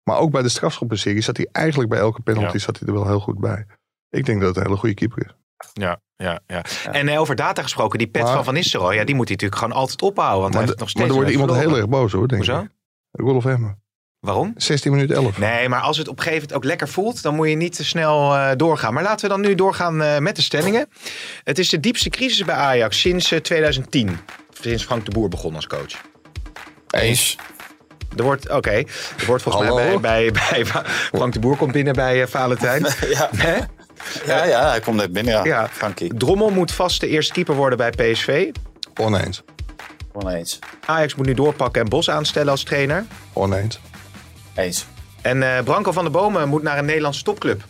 Maar 0.03 0.17
ook 0.17 0.31
bij 0.31 0.41
de 0.41 0.49
strafschoppenserie 0.49 1.21
zat 1.21 1.37
hij 1.37 1.47
eigenlijk 1.51 1.89
bij 1.89 1.99
elke 1.99 2.21
penalty 2.21 2.53
Ja. 2.53 2.59
zat 2.59 2.79
hij 2.79 2.87
er 2.87 2.93
wel 2.93 3.07
heel 3.07 3.19
goed 3.19 3.39
bij. 3.39 3.65
Ik 4.09 4.25
denk 4.25 4.39
dat 4.39 4.47
het 4.49 4.57
een 4.57 4.63
hele 4.63 4.77
goede 4.77 4.95
keeper 4.95 5.25
is. 5.25 5.33
Ja, 5.73 5.99
ja, 6.15 6.39
ja. 6.47 6.63
En 6.91 7.07
eh, 7.07 7.19
over 7.19 7.35
data 7.35 7.61
gesproken, 7.61 7.97
die 7.97 8.07
pet 8.07 8.23
Maar- 8.23 8.33
van 8.33 8.43
Van 8.43 8.53
Nistelrooy, 8.53 8.95
ja, 8.95 9.03
die 9.03 9.15
moet 9.15 9.27
hij 9.27 9.35
natuurlijk 9.35 9.61
gewoon 9.61 9.77
altijd 9.77 10.01
ophouden. 10.01 10.41
Want 10.41 10.53
Maar, 10.53 10.61
hij 10.63 10.69
heeft 10.71 10.79
nog 10.79 10.79
maar 10.79 10.89
steeds 10.89 11.07
er 11.09 11.15
wordt 11.15 11.29
iemand 11.31 11.59
heel 11.67 11.77
erg 11.77 11.89
boos 11.89 12.11
hoor, 12.11 12.27
denk 12.27 12.45
Hoezo? 12.45 12.61
ik. 12.61 12.69
Rolf 13.11 13.45
Emmen. 13.45 13.81
Waarom? 14.19 14.53
16 14.57 14.91
minuten 14.91 15.15
11. 15.15 15.37
Nee, 15.37 15.69
maar 15.69 15.81
als 15.81 15.97
het 15.97 16.07
op 16.07 16.17
een 16.17 16.23
gegeven 16.23 16.41
moment 16.41 16.57
ook 16.57 16.69
lekker 16.69 16.87
voelt, 16.87 17.21
dan 17.21 17.35
moet 17.35 17.49
je 17.49 17.55
niet 17.55 17.75
te 17.75 17.85
snel 17.85 18.35
eh, 18.35 18.49
doorgaan. 18.57 18.93
Maar 18.93 19.03
laten 19.03 19.27
we 19.27 19.33
dan 19.35 19.41
nu 19.41 19.55
doorgaan 19.55 20.01
eh, 20.01 20.17
met 20.17 20.35
de 20.35 20.41
stellingen. 20.41 20.87
Het 21.43 21.59
is 21.59 21.69
de 21.69 21.79
diepste 21.79 22.09
crisis 22.09 22.45
bij 22.45 22.55
Ajax 22.55 22.99
sinds 22.99 23.31
eh, 23.31 23.39
2010. 23.39 24.17
Sinds 24.61 24.83
Frank 24.83 25.05
de 25.05 25.11
Boer 25.11 25.29
begon 25.29 25.55
als 25.55 25.67
coach. 25.67 26.01
Eens. 26.89 27.37
Er 28.17 28.23
wordt, 28.23 28.49
oké, 28.49 28.69
er 28.71 29.25
wordt 29.27 29.43
volgens 29.43 29.73
mij 29.73 29.99
bij, 29.99 30.31
bij, 30.31 30.31
bij 30.51 30.65
Frank 31.13 31.33
de 31.33 31.39
Boer 31.39 31.57
komt 31.57 31.71
binnen 31.71 31.93
bij 31.93 32.21
eh, 32.21 32.27
Valentijn. 32.27 32.85
Ja, 33.09 33.29
Hè? 33.35 33.55
ja, 34.25 34.43
ja, 34.45 34.69
hij 34.69 34.79
komt 34.79 34.95
net 34.97 35.13
binnen. 35.13 35.33
Ja, 35.33 35.45
Ja. 35.45 35.67
Frankie. 35.71 36.13
Drommel 36.17 36.49
moet 36.49 36.71
vast 36.71 36.99
de 37.01 37.07
eerste 37.07 37.33
keeper 37.33 37.55
worden 37.55 37.77
bij 37.77 37.89
PSV. 37.89 38.51
Oneens. 38.99 39.41
Oneens. 40.13 40.59
Ajax 40.85 41.15
moet 41.15 41.25
nu 41.25 41.33
doorpakken 41.33 41.81
en 41.81 41.89
Bos 41.89 42.09
aanstellen 42.09 42.51
als 42.51 42.63
trainer. 42.63 43.05
Oneens. 43.33 43.79
Eens. 44.59 44.85
En 45.21 45.43
eh, 45.43 45.63
Branko 45.63 45.91
van 45.91 46.03
der 46.03 46.11
Bomen 46.11 46.49
moet 46.49 46.63
naar 46.63 46.77
een 46.77 46.85
Nederlandse 46.85 47.23
topclub. 47.23 47.63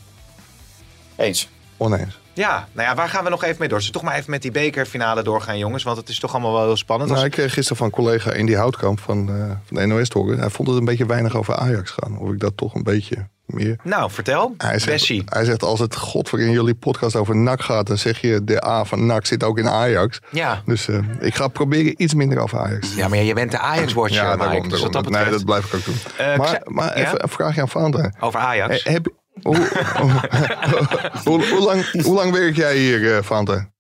Eens. 1.16 1.50
Oneens. 1.78 2.20
Ja, 2.40 2.68
nou 2.72 2.88
ja, 2.88 2.96
waar 2.96 3.10
gaan 3.10 3.24
we 3.24 3.30
nog 3.30 3.44
even 3.44 3.56
mee 3.60 3.68
door? 3.68 3.78
Dus 3.78 3.92
toch 3.92 4.02
maar 4.02 4.16
even 4.16 4.32
met 4.32 4.42
die 4.42 4.52
bekerfinale 4.52 5.24
doorgaan, 5.24 5.58
jongens. 5.58 5.84
Want 5.84 5.98
het 5.98 6.10
is 6.10 6.20
toch 6.20 6.34
allemaal 6.34 6.54
wel 6.54 6.66
heel 6.66 6.78
spannend. 6.78 7.10
Nou, 7.10 7.22
Als- 7.22 7.30
ik 7.30 7.36
kreeg 7.38 7.54
gisteren 7.54 7.78
van 7.78 7.90
collega 7.90 8.32
Indy 8.32 8.54
Houtkamp 8.54 9.00
van, 9.00 9.30
eh, 9.30 9.36
van 9.66 9.78
de 9.78 9.86
NOS 9.86 10.10
horen. 10.14 10.40
Hij 10.40 10.50
vond 10.50 10.68
het 10.68 10.78
een 10.78 10.86
beetje 10.86 11.06
weinig 11.06 11.36
over 11.36 11.56
Ajax 11.56 11.92
gaan. 11.92 12.18
Of 12.18 12.32
ik 12.32 12.40
dat 12.40 12.58
toch 12.58 12.76
een 12.76 12.84
beetje 12.84 13.28
meer... 13.46 13.76
Nou, 13.84 14.12
vertel. 14.12 14.54
Hij 14.58 14.80
zegt, 14.80 14.92
Bessie. 14.92 15.24
hij 15.26 15.46
zegt 15.46 15.64
als 15.64 15.80
het 15.80 15.96
god 15.96 16.30
voor 16.30 16.40
in 16.40 16.52
jullie 16.52 16.76
podcast 16.76 17.16
over 17.16 17.36
NAC 17.36 17.62
gaat... 17.62 17.88
dan 17.88 17.98
zeg 17.98 18.22
je 18.22 18.44
de 18.44 18.66
A 18.66 18.84
van 18.84 19.06
NAC 19.06 19.26
zit 19.26 19.44
ook 19.44 19.58
in 19.58 19.68
Ajax. 19.68 20.20
Ja. 20.32 20.62
Dus 20.66 20.88
eh, 20.88 21.00
ik 21.20 21.36
ga 21.36 21.48
proberen 21.48 21.94
iets 21.98 22.14
minder 22.14 22.40
over 22.40 22.60
Ajax. 22.60 22.96
ja, 22.96 23.08
maar 23.08 23.18
je 23.18 23.34
bent 23.34 23.52
de 23.52 23.60
Ajax-watcher, 23.60 24.24
Ja, 24.24 24.36
daarom, 24.36 24.70
dus 24.70 24.82
nee, 24.82 25.30
dat 25.30 25.46
blijf 25.46 25.66
ik 25.66 25.74
ook 25.76 25.86
doen. 25.86 25.96
Eh, 26.18 26.38
maar 26.66 26.98
ja? 26.98 27.06
even 27.06 27.24
een 27.24 27.30
vraagje 27.30 27.62
aan 27.62 27.70
Valentijn. 27.70 28.16
Over 28.20 28.40
Ajax. 28.40 28.84
Eh, 28.84 28.94
heb, 28.94 29.08
hoe, 29.42 29.56
hoe, 31.26 31.50
hoe, 31.50 31.60
lang, 31.62 31.92
hoe 32.04 32.14
lang 32.14 32.32
werk 32.32 32.56
jij 32.56 32.78
hier, 32.78 33.16
eh 33.18 33.24
Valentijn? 33.24 33.74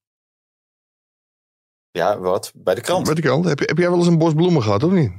Ja, 1.91 2.17
wat? 2.17 2.51
Bij 2.55 2.75
de 2.75 2.81
krant. 2.81 3.07
Met 3.07 3.15
de 3.15 3.21
krant. 3.21 3.45
Heb, 3.45 3.59
je- 3.59 3.65
heb 3.65 3.77
jij 3.77 3.89
wel 3.89 3.97
eens 3.97 4.07
een 4.07 4.17
bos 4.17 4.33
bloemen 4.33 4.63
gehad, 4.63 4.83
of 4.83 4.91
niet? 4.91 5.11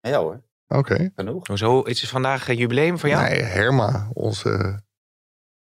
Ja 0.00 0.18
hoor, 0.18 0.42
Oké. 0.68 1.10
genoeg. 1.16 1.46
Hoezo? 1.46 1.80
Is 1.80 2.00
het 2.00 2.10
vandaag 2.10 2.48
een 2.48 2.56
jubileum 2.56 2.98
van 2.98 3.10
jou? 3.10 3.22
Nee, 3.28 3.42
Herma, 3.42 4.08
onze 4.12 4.82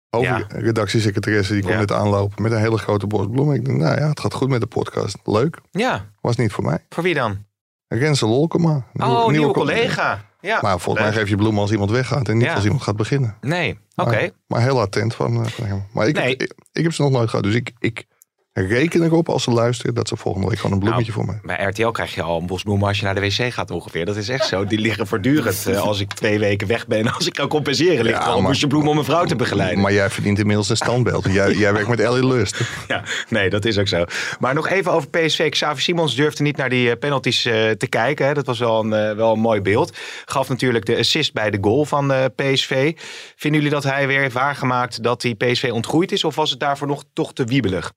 Ja. 0.10 0.34
hoofdredactiesecretaresse, 0.38 1.54
die 1.54 1.62
komt 1.62 1.74
Ja. 1.74 1.80
net 1.80 1.92
aanlopen 1.92 2.42
met 2.42 2.52
een 2.52 2.60
hele 2.60 2.78
grote 2.78 3.08
bos 3.08 3.26
bloemen. 3.32 3.56
Ik 3.56 3.66
denk, 3.66 3.78
nou 3.78 4.00
ja, 4.00 4.08
het 4.10 4.20
gaat 4.20 4.34
goed 4.34 4.50
met 4.50 4.62
de 4.62 4.68
podcast. 4.68 5.18
Leuk. 5.24 5.58
Ja, 5.72 6.06
Was 6.22 6.36
niet 6.36 6.52
voor 6.52 6.64
mij. 6.64 6.86
voor 6.90 7.04
wie 7.04 7.14
dan? 7.14 7.46
Renze 7.88 8.26
Lolkema. 8.26 8.88
oh, 8.94 9.28
nieuwe, 9.28 9.46
co- 9.46 9.52
collega. 9.54 10.30
Ja. 10.42 10.60
Maar 10.62 10.80
volgens 10.80 11.06
mij 11.06 11.14
geef 11.14 11.30
je 11.30 11.36
bloemen 11.36 11.62
als 11.62 11.72
iemand 11.72 11.92
weggaat 11.92 12.28
en 12.30 12.38
niet 12.38 12.46
Ja. 12.46 12.54
als 12.54 12.64
iemand 12.64 12.82
gaat 12.82 12.96
beginnen. 12.96 13.36
Nee, 13.42 13.80
oké. 13.96 14.10
Maar, 14.12 14.30
maar 14.48 14.62
heel 14.62 14.80
attent 14.82 15.16
van, 15.16 15.44
eh, 15.46 15.50
van 15.52 15.66
hem. 15.66 15.86
Maar 15.94 16.08
ik, 16.08 16.16
Nee. 16.16 16.30
heb, 16.30 16.42
ik, 16.42 16.54
ik 16.72 16.84
heb 16.84 16.94
ze 16.94 17.02
nog 17.02 17.12
nooit 17.12 17.30
gehad. 17.30 17.44
Dus 17.46 17.56
ik, 17.56 17.72
ik 17.80 18.06
reken 18.54 19.04
erop 19.04 19.30
als 19.30 19.44
ze 19.44 19.52
luisteren 19.52 19.94
dat 19.94 20.08
ze 20.08 20.16
volgende 20.16 20.48
week 20.48 20.58
gewoon 20.60 20.72
een 20.72 20.80
bloemetje 20.84 21.12
voor 21.12 21.26
mij. 21.26 21.40
Bij 21.44 21.64
RTL 21.64 21.90
krijg 21.90 22.16
je 22.16 22.22
al 22.22 22.40
een 22.40 22.46
bos 22.46 22.64
bloemen 22.64 22.88
als 22.88 23.00
je 23.00 23.06
naar 23.06 23.16
de 23.16 23.22
wc 23.22 23.54
gaat 23.54 23.72
ongeveer. 23.72 24.06
Dat 24.06 24.16
is 24.16 24.30
echt 24.30 24.48
zo. 24.48 24.66
Die 24.66 24.80
liggen 24.80 25.08
voortdurend. 25.08 25.66
eh, 25.68 25.82
als 25.82 26.00
ik 26.00 26.14
twee 26.14 26.40
weken 26.40 26.68
weg 26.68 26.88
ben, 26.88 27.14
als 27.14 27.28
ik 27.28 27.34
kan 27.34 27.48
compenseren, 27.48 28.04
ligt 28.04 28.18
Ja, 28.18 28.24
er 28.24 28.32
al 28.32 28.38
een 28.38 28.44
bosje 28.44 28.68
bloemen 28.68 28.90
om 28.90 28.96
mijn 28.96 29.08
vrouw 29.08 29.26
te 29.26 29.36
begeleiden. 29.36 29.82
Maar 29.82 29.94
jij 29.94 30.10
verdient 30.10 30.40
inmiddels 30.40 30.70
een 30.70 30.76
standbeeld. 30.76 31.26
jij, 31.32 31.54
jij 31.64 31.74
werkt 31.74 31.90
met 31.90 32.00
Ellie 32.00 32.28
Lust. 32.28 32.60
Ja, 32.88 33.04
nee, 33.30 33.50
dat 33.50 33.66
is 33.66 33.78
ook 33.78 33.88
zo. 33.88 34.06
Maar 34.40 34.54
nog 34.54 34.70
even 34.70 34.92
over 34.92 35.10
PSV. 35.10 35.50
Xavi 35.50 35.82
Simons 35.82 36.16
durfde 36.16 36.44
niet 36.44 36.58
naar 36.58 36.70
die 36.70 36.90
eh, 36.90 36.98
penalties 37.00 37.46
eh, 37.46 37.70
te 37.70 37.88
kijken. 37.88 38.26
Hè. 38.26 38.34
Dat 38.34 38.46
was 38.46 38.60
wel 38.60 38.80
een, 38.80 39.16
wel 39.16 39.34
een 39.34 39.40
mooi 39.40 39.62
beeld. 39.62 39.98
Gaf 40.26 40.50
natuurlijk 40.50 40.86
de 40.86 40.98
assist 40.98 41.34
bij 41.34 41.50
de 41.50 41.58
goal 41.62 41.86
van 41.86 42.32
PSV. 42.36 42.94
Vinden 43.36 43.62
jullie 43.62 43.76
dat 43.76 43.84
hij 43.84 44.08
weer 44.08 44.20
heeft 44.20 44.34
waargemaakt 44.34 45.04
dat 45.04 45.22
die 45.22 45.36
PSV 45.36 45.70
ontgroeid 45.74 46.12
is? 46.12 46.24
Of 46.24 46.36
was 46.36 46.50
het 46.50 46.60
daarvoor 46.60 46.88
nog 46.88 47.04
toch 47.14 47.34
te 47.34 47.44
wiebelig? 47.44 47.92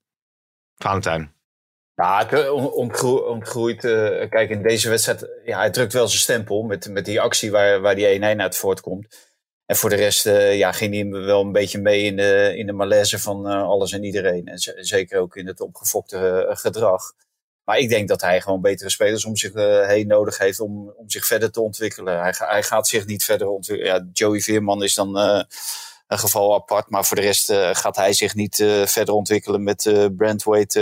Valentijn. 0.77 1.33
Ja, 1.95 2.31
eh, 2.31 2.75
ontgroeid. 3.27 3.85
eh, 3.85 4.29
kijk, 4.31 4.51
in 4.51 4.63
deze 4.63 4.89
wedstrijd, 4.89 5.29
ja, 5.45 5.59
hij 5.59 5.71
drukt 5.71 5.93
wel 5.93 6.09
zijn 6.09 6.21
stempel 6.21 6.63
met, 6.63 6.89
met 6.89 7.05
die 7.05 7.21
actie 7.21 7.51
waar, 7.51 7.81
waar 7.81 7.95
die 7.95 8.07
1-1 8.07 8.41
uit 8.41 8.57
voortkomt. 8.57 9.33
En 9.67 9.77
voor 9.77 9.91
de 9.91 9.97
rest 9.97 10.27
eh, 10.27 10.59
ja, 10.59 10.73
ging 10.73 10.95
hij 10.95 11.21
wel 11.21 11.41
een 11.41 11.53
beetje 11.53 11.81
mee 11.81 12.03
in 12.03 12.17
de, 12.17 12.53
in 12.57 12.67
de 12.67 12.73
malaise 12.73 13.19
van 13.19 13.49
eh, 13.49 13.63
alles 13.63 13.93
en 13.93 14.05
iedereen. 14.05 14.47
En 14.47 14.59
zeker 14.85 15.21
ook 15.21 15.37
in 15.37 15.47
het 15.47 15.61
opgefokte 15.61 16.47
gedrag. 16.51 17.13
Maar 17.65 17.79
ik 17.79 17.89
denk 17.89 18.09
dat 18.09 18.21
hij 18.21 18.41
gewoon 18.41 18.61
betere 18.61 18.91
spelers 18.91 19.25
om 19.25 19.37
zich 19.37 19.53
heen 19.87 20.07
nodig 20.07 20.39
heeft 20.39 20.61
om, 20.61 20.91
om 20.97 21.11
zich 21.11 21.27
verder 21.27 21.51
te 21.51 21.61
ontwikkelen. 21.61 22.21
Hij, 22.21 22.35
hij 22.37 22.63
gaat 22.63 22.89
zich 22.89 23.07
niet 23.07 23.25
verder 23.25 23.49
ontwikkelen. 23.49 23.95
Ja, 23.95 24.07
Joey 24.13 24.41
Veerman 24.41 24.83
is 24.83 24.95
dan 24.95 25.17
een 26.07 26.19
geval 26.19 26.55
apart. 26.55 26.90
Maar 26.90 27.05
voor 27.05 27.17
de 27.17 27.23
rest 27.23 27.51
eh, 27.51 27.71
gaat 27.73 27.97
hij 27.97 28.12
zich 28.12 28.35
niet 28.35 28.61
eh, 28.61 28.87
verder 28.87 29.14
ontwikkelen 29.14 29.62
met 29.62 29.87
eh 29.87 30.07
Brandweight, 30.17 30.79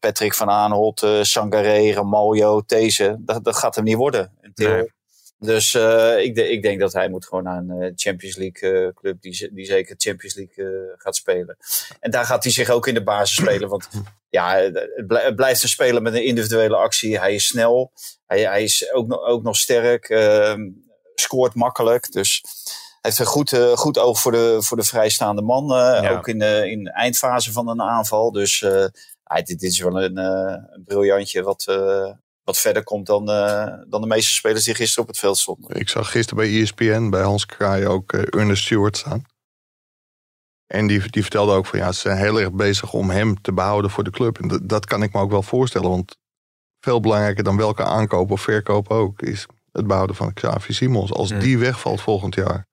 Patrick 0.00 0.34
van 0.34 0.50
Aanholt, 0.50 1.02
eh 1.02 1.22
Sangaré, 1.22 1.92
Ramaljo, 1.92 2.60
These. 2.60 3.16
Dat, 3.18 3.44
dat 3.44 3.56
gaat 3.56 3.74
hem 3.74 3.84
niet 3.84 3.96
worden. 3.96 4.32
Nee. 4.54 4.92
Dus 5.38 5.74
ik, 6.18 6.34
de- 6.34 6.48
ik 6.50 6.62
denk 6.62 6.80
dat 6.80 6.92
hij 6.92 7.08
moet 7.08 7.26
gewoon 7.26 7.44
naar 7.44 7.56
een 7.56 7.92
Champions 7.96 8.36
League 8.36 8.92
club 8.94 9.20
die, 9.20 9.50
die 9.54 9.64
zeker 9.64 9.94
Champions 9.98 10.34
League 10.34 10.94
gaat 10.96 11.16
spelen. 11.16 11.56
En 12.00 12.10
daar 12.10 12.24
gaat 12.24 12.42
hij 12.42 12.52
zich 12.52 12.70
ook 12.70 12.86
in 12.86 12.94
de 12.94 13.02
basis 13.02 13.36
spelen. 13.36 13.68
Want 13.68 13.88
ja, 14.28 14.56
het 14.56 15.06
blij- 15.06 15.24
het 15.24 15.36
blijft 15.36 15.62
een 15.62 15.68
speler 15.68 16.02
met 16.02 16.14
een 16.14 16.24
individuele 16.24 16.76
actie. 16.76 17.18
Hij 17.18 17.34
is 17.34 17.46
snel. 17.46 17.92
Hij, 18.26 18.40
hij 18.40 18.62
is 18.62 18.92
ook, 18.92 19.06
nog- 19.06 19.22
ook 19.24 19.42
nog 19.42 19.56
sterk. 19.56 20.08
ehm, 20.08 20.60
scoort 21.14 21.54
makkelijk. 21.54 22.12
Dus 22.12 22.44
heeft 23.02 23.18
een 23.18 23.26
goed, 23.26 23.52
eh, 23.52 23.72
goed 23.72 23.98
oog 23.98 24.20
voor 24.20 24.32
de, 24.32 24.56
voor 24.62 24.76
de 24.76 24.82
vrijstaande 24.82 25.42
man. 25.42 25.72
eh, 25.72 26.02
Ja. 26.02 26.10
Ook 26.10 26.28
in 26.28 26.38
de, 26.38 26.70
in 26.70 26.84
de 26.84 26.90
eindfase 26.92 27.52
van 27.52 27.68
een 27.68 27.82
aanval. 27.82 28.32
Dus 28.32 28.62
eh, 28.62 28.84
dit, 29.34 29.46
dit 29.46 29.62
is 29.62 29.80
wel 29.80 30.02
een, 30.02 30.18
eh, 30.18 30.56
een 30.74 30.82
briljantje 30.84 31.42
wat, 31.42 31.64
eh, 31.68 32.10
wat 32.44 32.58
verder 32.58 32.84
komt 32.84 33.06
dan, 33.06 33.30
eh, 33.30 33.66
dan 33.88 34.00
de 34.00 34.06
meeste 34.06 34.32
spelers 34.34 34.64
die 34.64 34.74
gisteren 34.74 35.02
op 35.02 35.08
het 35.08 35.18
veld 35.18 35.38
stonden. 35.38 35.76
Ik 35.76 35.88
zag 35.88 36.10
gisteren 36.10 36.44
bij 36.44 36.60
ESPN, 36.60 37.08
bij 37.10 37.22
Hans 37.22 37.46
Kraai, 37.46 37.86
ook 37.86 38.12
eh, 38.12 38.40
Ernest 38.40 38.64
Stewart 38.64 38.96
staan. 38.96 39.24
En 40.66 40.86
die, 40.86 41.10
die 41.10 41.22
vertelde 41.22 41.52
ook 41.52 41.66
van 41.66 41.78
ja, 41.78 41.92
ze 41.92 42.00
zijn 42.00 42.18
heel 42.18 42.40
erg 42.40 42.52
bezig 42.52 42.92
om 42.92 43.10
hem 43.10 43.40
te 43.40 43.52
behouden 43.52 43.90
voor 43.90 44.04
de 44.04 44.10
club. 44.10 44.38
En 44.40 44.48
dat, 44.48 44.68
dat 44.68 44.86
kan 44.86 45.02
ik 45.02 45.12
me 45.12 45.20
ook 45.20 45.30
wel 45.30 45.42
voorstellen. 45.42 45.90
Want 45.90 46.16
veel 46.80 47.00
belangrijker 47.00 47.44
dan 47.44 47.56
welke 47.56 47.84
aankoop 47.84 48.30
of 48.30 48.40
verkoop 48.40 48.90
ook, 48.90 49.22
is 49.22 49.46
het 49.72 49.86
behouden 49.86 50.16
van 50.16 50.32
Xavi 50.32 50.72
Simons. 50.72 51.12
Als 51.12 51.30
Hmm. 51.30 51.40
die 51.40 51.58
wegvalt 51.58 52.00
volgend 52.00 52.34
jaar, 52.34 52.66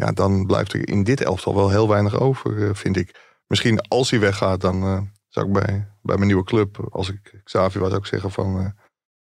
ja, 0.00 0.12
dan 0.12 0.46
blijft 0.46 0.72
er 0.72 0.88
in 0.88 1.04
dit 1.04 1.20
elftal 1.20 1.54
wel 1.54 1.70
heel 1.70 1.88
weinig 1.88 2.20
over, 2.20 2.68
eh, 2.68 2.74
vind 2.74 2.96
ik. 2.96 3.14
Misschien 3.46 3.80
als 3.80 4.10
hij 4.10 4.20
weggaat, 4.20 4.60
dan 4.60 4.82
eh, 4.82 5.00
zou 5.28 5.46
ik 5.46 5.52
bij, 5.52 5.88
bij 6.02 6.16
mijn 6.16 6.26
nieuwe 6.26 6.44
club, 6.44 6.88
als 6.90 7.08
ik 7.08 7.40
Xavi 7.44 7.78
was, 7.78 7.92
ook 7.92 8.06
zeggen 8.06 8.30
van... 8.30 8.58
eh, 8.58 8.66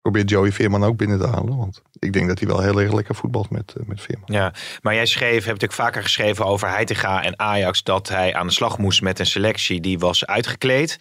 probeer 0.01 0.25
Joey 0.25 0.53
Veerman 0.53 0.85
ook 0.85 0.97
binnen 0.97 1.19
te 1.19 1.27
halen. 1.27 1.57
Want 1.57 1.83
ik 1.99 2.13
denk 2.13 2.29
dat 2.29 2.39
hij 2.39 2.49
wel 2.49 2.61
heel 2.61 2.81
erg 2.81 2.93
lekker 2.93 3.15
voetbalt 3.15 3.51
met, 3.51 3.75
met 3.87 4.01
Veerman. 4.01 4.29
Ja, 4.33 4.55
maar 4.81 4.95
jij 4.95 5.07
schreef, 5.07 5.33
hebt 5.33 5.45
natuurlijk 5.47 5.73
vaker 5.73 6.03
geschreven 6.03 6.45
over 6.45 6.69
Heitinga 6.69 7.23
en 7.23 7.39
Ajax 7.39 7.83
dat 7.83 8.09
hij 8.09 8.35
aan 8.35 8.47
de 8.47 8.53
slag 8.53 8.79
moest 8.79 9.03
met 9.03 9.19
een 9.19 9.27
selectie 9.27 9.81
die 9.81 9.99
was 9.99 10.27
uitgekleed. 10.27 10.99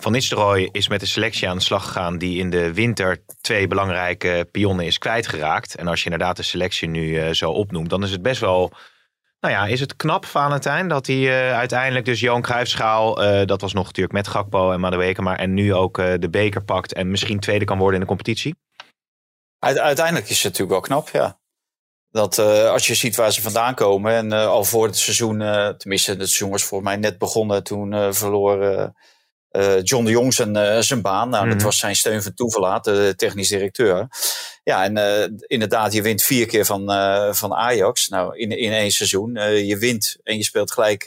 Van 0.00 0.12
Nistelrooy 0.12 0.68
is 0.72 0.88
met 0.88 1.00
de 1.00 1.06
selectie 1.06 1.48
aan 1.48 1.56
de 1.56 1.62
slag 1.62 1.84
gegaan 1.84 2.18
die 2.18 2.38
in 2.38 2.50
de 2.50 2.72
winter 2.72 3.24
twee 3.40 3.66
belangrijke 3.66 4.48
pionnen 4.50 4.86
is 4.86 4.98
kwijtgeraakt. 4.98 5.74
En 5.74 5.88
als 5.88 5.98
je 5.98 6.10
inderdaad 6.10 6.36
de 6.36 6.42
selectie 6.42 6.88
nu 6.88 7.08
uh, 7.08 7.30
zo 7.30 7.50
opnoemt, 7.50 7.90
dan 7.90 8.02
is 8.02 8.10
het 8.10 8.22
best 8.22 8.40
wel... 8.40 8.72
Nou 9.40 9.54
ja, 9.54 9.66
is 9.66 9.80
het 9.80 9.96
knap, 9.96 10.24
Valentijn, 10.26 10.88
dat 10.88 11.06
hij 11.06 11.16
uh, 11.16 11.56
uiteindelijk 11.56 12.04
dus 12.04 12.20
Johan 12.20 12.42
Cruijffschaal, 12.42 13.24
uh, 13.24 13.46
dat 13.46 13.60
was 13.60 13.72
nog 13.72 13.84
natuurlijk 13.84 14.14
met 14.14 14.28
Gakpo 14.28 14.72
en 14.72 14.80
Madueke, 14.80 15.22
maar 15.22 15.38
en 15.38 15.54
nu 15.54 15.74
ook 15.74 15.96
de 15.96 16.28
beker 16.30 16.64
pakt 16.64 16.92
en 16.92 17.10
misschien 17.10 17.40
tweede 17.40 17.64
kan 17.64 17.78
worden 17.78 17.94
in 17.94 18.00
de 18.00 18.06
competitie? 18.06 18.54
Uiteindelijk 19.58 20.28
is 20.28 20.42
het 20.42 20.52
natuurlijk 20.52 20.70
wel 20.70 20.80
knap, 20.80 21.08
ja. 21.08 21.40
Dat 22.10 22.38
als 22.68 22.86
je 22.86 22.94
ziet 22.94 23.16
waar 23.16 23.32
ze 23.32 23.42
vandaan 23.42 23.74
komen. 23.74 24.12
En 24.12 24.32
al 24.32 24.64
voor 24.64 24.86
het 24.86 24.96
seizoen, 24.96 25.38
tenminste, 25.76 26.10
het 26.10 26.20
seizoen 26.20 26.50
was 26.50 26.64
voor 26.64 26.82
mij 26.82 26.96
net 26.96 27.18
begonnen. 27.18 27.62
Toen 27.62 28.14
verloor 28.14 28.92
John 29.82 30.04
de 30.04 30.10
Jong 30.10 30.34
zijn, 30.34 30.84
zijn 30.84 31.02
baan. 31.02 31.28
Nou, 31.28 31.46
dat 31.46 31.56
mhm. 31.56 31.64
was 31.64 31.78
zijn 31.78 31.96
steun 31.96 32.22
van 32.22 32.34
toeverlaat, 32.34 32.84
de 32.84 33.12
technisch 33.16 33.48
directeur. 33.48 34.08
Ja, 34.64 34.84
en 34.84 35.36
inderdaad, 35.46 35.92
je 35.92 36.02
wint 36.02 36.22
vier 36.22 36.46
keer 36.46 36.64
van, 36.64 36.84
van 37.34 37.54
Ajax. 37.54 38.08
Nou, 38.08 38.38
in, 38.38 38.50
in 38.50 38.72
één 38.72 38.90
seizoen. 38.90 39.34
je 39.66 39.76
wint 39.78 40.16
en 40.22 40.36
je 40.36 40.44
speelt 40.44 40.72
gelijk 40.72 41.02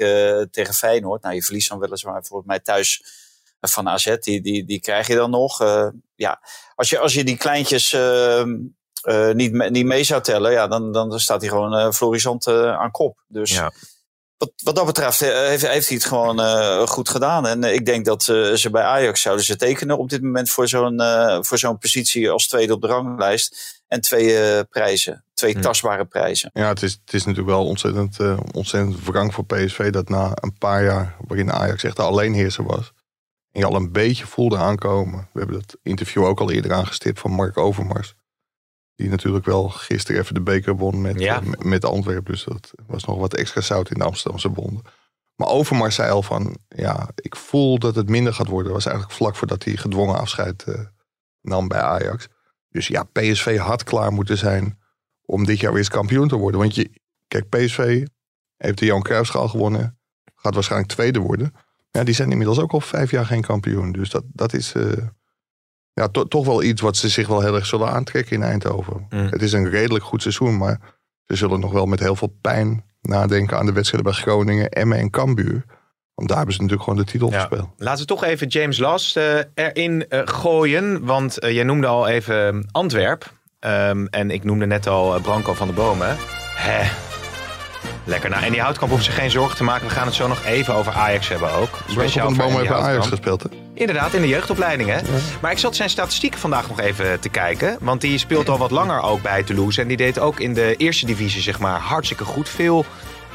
tegen 0.51 0.73
Feyenoord. 0.73 1.21
Nou, 1.21 1.36
je 1.36 1.43
verliest 1.43 1.69
dan 1.69 1.79
weliswaar 1.79 2.23
volgens 2.23 2.47
mij 2.47 2.60
thuis 2.60 3.03
van 3.62 3.89
AZ. 3.89 4.15
Die, 4.19 4.41
die, 4.41 4.65
die 4.65 4.79
krijg 4.79 5.08
je 5.08 5.15
dan 5.15 5.29
nog. 5.29 5.58
ja, 6.15 6.39
als 6.75 6.89
je, 6.89 6.99
als 6.99 7.13
je 7.13 7.23
die 7.23 7.38
kleintjes 7.38 7.93
ehm, 7.93 8.49
uh, 9.05 9.31
niet, 9.31 9.69
niet 9.69 9.86
mee 9.86 10.03
zou 10.03 10.21
tellen, 10.21 10.51
ja, 10.51 10.67
dan, 10.67 10.91
dan 10.91 11.19
staat 11.19 11.41
hij 11.41 11.49
gewoon 11.49 11.73
uh, 11.73 11.91
florisant 11.91 12.47
uh, 12.47 12.77
aan 12.77 12.91
kop. 12.91 13.23
Dus 13.27 13.51
ja. 13.51 13.71
Wat, 14.38 14.52
wat 14.63 14.76
dat 14.76 14.86
betreft 14.86 15.19
heeft, 15.19 15.67
heeft 15.67 15.88
hij 15.88 15.98
het 15.98 16.06
gewoon 16.06 16.39
goed 16.88 17.10
gedaan. 17.10 17.48
En 17.48 17.63
ik 17.63 17.86
denk 17.86 18.06
dat 18.06 18.24
ze 18.24 18.67
bij 18.71 18.84
Ajax 18.84 19.21
zouden 19.21 19.45
ze 19.45 19.56
tekenen 19.56 19.98
op 19.98 20.10
dit 20.10 20.21
moment 20.21 20.50
voor 20.50 20.67
zo'n 20.67 21.02
voor 21.41 21.58
zo'n 21.58 21.78
positie 21.78 22.30
als 22.30 22.48
tweede 22.48 22.74
op 22.74 22.82
de 22.82 22.88
ranglijst. 22.88 23.84
En 23.88 24.02
twee 24.02 24.63
prijzen, 24.65 25.24
twee 25.34 25.54
hm. 25.54 25.62
tastbare 25.62 26.06
prijzen. 26.06 26.50
Ja, 26.54 26.67
het 26.67 26.82
is, 26.82 26.91
het 27.06 27.13
is 27.13 27.26
natuurlijk 27.26 27.56
wel 27.56 27.65
ontzettend, 27.65 28.17
ontzettend 28.52 29.06
wrang 29.06 29.34
voor 29.34 29.45
PSV 29.45 29.89
dat 29.89 30.10
na 30.10 30.32
een 30.36 30.58
paar 30.58 30.84
jaar 30.84 31.15
waarin 31.28 31.52
Ajax 31.52 31.84
echt 31.84 31.95
de 31.95 32.02
alleenheerser 32.02 32.63
was. 32.63 32.93
En 33.52 33.60
je 33.60 33.65
al 33.65 33.76
een 33.76 33.91
beetje 33.91 34.26
voelde 34.26 34.58
aankomen. 34.58 35.28
We 35.34 35.39
hebben 35.39 35.60
dat 35.60 35.78
interview 35.84 36.26
ook 36.26 36.39
al 36.39 36.52
eerder 36.52 36.74
aangestipt 36.74 37.19
van 37.19 37.32
Mark 37.32 37.58
Overmars 37.58 38.15
die 38.95 39.10
natuurlijk 39.10 39.45
wel 39.45 39.69
gisteren 39.69 40.21
even 40.21 40.34
de 40.34 40.41
beker 40.41 40.75
won 40.75 41.01
met, 41.01 41.19
ja. 41.19 41.39
met, 41.39 41.63
met 41.63 41.86
Antwerpen. 41.86 42.31
Dus 42.31 42.43
dat 42.43 42.73
was 42.88 43.05
nog 43.05 43.17
wat 43.17 43.34
extra 43.34 43.62
zout 43.62 43.91
in 43.91 43.97
de 43.97 44.05
Amsterdamse 44.05 44.49
bonden. 44.49 44.84
Maar 45.36 45.47
Overmars 45.47 45.95
zei 45.95 46.12
al 46.12 46.23
van, 46.23 46.58
ja, 46.67 47.10
ik 47.15 47.36
voel 47.36 47.79
dat 47.79 47.95
het 47.95 48.10
minder 48.10 48.34
gaat 48.34 48.47
worden. 48.47 48.65
Dat 48.65 48.84
was 48.84 48.86
eigenlijk 48.86 49.17
vlak 49.17 49.36
voordat 49.36 49.63
hij 49.63 49.75
gedwongen 49.75 50.19
afscheid 50.19 50.65
uh, 50.67 50.79
nam 51.41 51.67
bij 51.67 51.81
Ajax. 51.81 52.27
Dus 52.69 52.88
ja, 52.88 53.03
PSV 53.03 53.58
had 53.58 53.84
klaar 53.84 54.13
moeten 54.13 54.38
zijn 54.38 54.79
om 55.25 55.45
dit 55.45 55.60
jaar 55.60 55.71
weer 55.71 55.79
eens 55.79 55.89
kampioen 55.89 56.27
te 56.27 56.36
worden. 56.36 56.60
Want 56.60 56.75
je, 56.75 57.01
kijk, 57.27 57.49
PSV 57.49 58.05
heeft 58.58 58.77
de 58.77 58.86
Jan 58.86 59.01
Cruijffschaal 59.01 59.47
gewonnen. 59.47 59.99
Gaat 60.36 60.53
waarschijnlijk 60.53 60.91
tweede 60.91 61.19
worden. 61.19 61.53
Ja, 61.91 62.03
die 62.03 62.13
zijn 62.13 62.31
inmiddels 62.31 62.60
ook 62.60 62.71
al 62.71 62.81
vijf 62.81 63.12
jaar 63.12 63.25
geen 63.25 63.41
kampioen. 63.41 63.91
Dus 63.91 64.10
dat, 64.10 64.23
dat 64.27 64.53
is... 64.53 64.73
Uh, 64.73 64.93
ja, 65.95 66.08
to, 66.08 66.23
toch 66.23 66.45
wel 66.45 66.63
iets 66.63 66.81
wat 66.81 66.97
ze 66.97 67.10
zich 67.10 67.27
wel 67.27 67.41
heel 67.41 67.55
erg 67.55 67.65
zullen 67.65 67.91
aantrekken 67.91 68.36
in 68.36 68.43
Eindhoven. 68.43 69.05
Mm. 69.10 69.27
Het 69.29 69.41
is 69.41 69.53
een 69.53 69.69
redelijk 69.69 70.03
goed 70.03 70.21
seizoen, 70.21 70.58
maar 70.58 70.79
ze 71.25 71.36
zullen 71.36 71.60
nog 71.60 71.71
wel 71.71 71.86
met 71.86 71.99
heel 71.99 72.15
veel 72.15 72.36
pijn 72.41 72.84
nadenken 73.01 73.58
aan 73.58 73.65
de 73.65 73.71
wedstrijden 73.71 74.12
bij 74.12 74.21
Groningen, 74.21 74.69
Emmen 74.69 74.97
en 74.97 75.10
Cambuur. 75.10 75.65
Want 76.13 76.27
daar 76.27 76.38
hebben 76.38 76.55
ze 76.55 76.62
natuurlijk 76.62 76.89
gewoon 76.89 77.05
de 77.05 77.12
titel 77.12 77.31
ja. 77.31 77.39
gespeeld. 77.39 77.69
Laten 77.77 78.01
we 78.01 78.08
toch 78.08 78.23
even 78.23 78.47
James 78.47 78.77
Last 78.77 79.17
uh, 79.17 79.39
erin 79.53 80.05
uh, 80.10 80.21
gooien. 80.25 81.05
Want 81.05 81.43
uh, 81.43 81.51
jij 81.51 81.63
noemde 81.63 81.88
al 81.88 82.08
even 82.08 82.67
Antwerp. 82.71 83.31
Um, 83.60 84.08
en 84.08 84.31
ik 84.31 84.43
noemde 84.43 84.65
net 84.65 84.88
al 84.88 85.21
Branko 85.21 85.53
van 85.53 85.67
de 85.67 85.73
Bomen. 85.73 86.17
Hè. 86.55 86.89
Lekker. 88.03 88.29
Nou, 88.29 88.43
en 88.43 88.51
die 88.51 88.62
Houtkamp 88.62 88.91
hoeft 88.91 89.03
zich 89.03 89.15
geen 89.15 89.31
zorgen 89.31 89.58
te 89.58 89.63
maken. 89.63 89.88
We 89.88 89.93
gaan 89.93 90.05
het 90.05 90.15
zo 90.15 90.27
nog 90.27 90.45
even 90.45 90.73
over 90.73 90.93
Ajax 90.93 91.27
hebben 91.27 91.51
ook. 91.51 91.79
Speciaal 91.88 92.25
van 92.25 92.34
de 92.34 92.39
Bomen 92.39 92.58
heeft 92.58 92.69
bij 92.69 92.79
Ajax 92.79 93.08
gespeeld, 93.08 93.43
hè? 93.43 93.64
Inderdaad, 93.76 94.14
in 94.14 94.22
de 94.22 94.28
jeugdopleiding. 94.28 94.90
Hè? 94.90 94.96
Ja. 94.96 95.04
Maar 95.42 95.52
ik 95.52 95.58
zat 95.58 95.76
zijn 95.76 95.90
statistieken 95.90 96.40
vandaag 96.40 96.68
nog 96.68 96.80
even 96.80 97.20
te 97.20 97.30
kijken. 97.30 97.78
Want 97.82 98.02
die 98.02 98.18
speelt 98.18 98.50
al 98.50 98.58
wat 98.58 98.72
langer 98.72 99.02
ook 99.02 99.22
bij 99.22 99.44
Toulouse. 99.44 99.82
En 99.82 99.88
die 99.88 99.98
deed 99.98 100.20
ook 100.20 100.40
in 100.40 100.54
de 100.54 100.76
eerste 100.76 101.06
divisie 101.06 101.42
zeg 101.42 101.60
maar, 101.60 101.80
hartstikke 101.80 102.24
goed. 102.24 102.50
Veel 102.50 102.86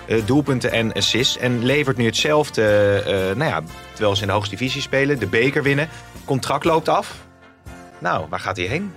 uh, 0.07 0.27
doelpunten 0.27 0.73
en 0.73 0.93
assists. 0.93 1.39
En 1.39 1.65
levert 1.65 1.97
nu 1.97 2.05
hetzelfde, 2.05 2.63
uh, 3.07 3.37
nou 3.37 3.51
ja, 3.51 3.63
terwijl 3.93 4.15
ze 4.17 4.23
in 4.23 4.29
de 4.29 4.33
hoogste 4.33 4.57
divisie 4.57 4.83
spelen. 4.83 5.19
De 5.19 5.27
beker 5.27 5.63
winnen. 5.63 5.89
Contract 6.25 6.65
loopt 6.65 6.89
af. 6.89 7.17
Nou, 7.99 8.27
waar 8.29 8.41
gaat 8.41 8.57
hij 8.57 8.67
heen? 8.67 8.93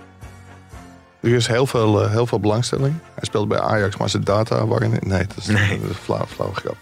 Er 1.20 1.34
is 1.34 1.46
heel 1.46 1.66
veel, 1.66 2.04
uh, 2.04 2.10
heel 2.10 2.26
veel 2.26 2.40
belangstelling. 2.40 2.94
Hij 3.14 3.24
speelde 3.24 3.46
bij 3.46 3.60
Ajax, 3.60 3.96
maar 3.96 4.08
zijn 4.08 4.24
data 4.24 4.66
waren... 4.66 4.90
Nee, 5.00 5.26
dat 5.26 5.36
is, 5.36 5.46
nee. 5.46 5.80
flauw 6.02 6.52
grap. 6.54 6.76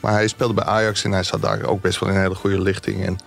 Maar 0.00 0.12
hij 0.12 0.28
speelde 0.28 0.54
bij 0.54 0.64
Ajax 0.64 1.04
en 1.04 1.12
hij 1.12 1.22
zat 1.22 1.42
daar 1.42 1.64
ook 1.64 1.80
best 1.80 1.98
wel 1.98 2.08
in 2.08 2.14
een 2.14 2.20
hele 2.20 2.34
goede 2.34 2.60
lichting. 2.60 3.06
En 3.06 3.18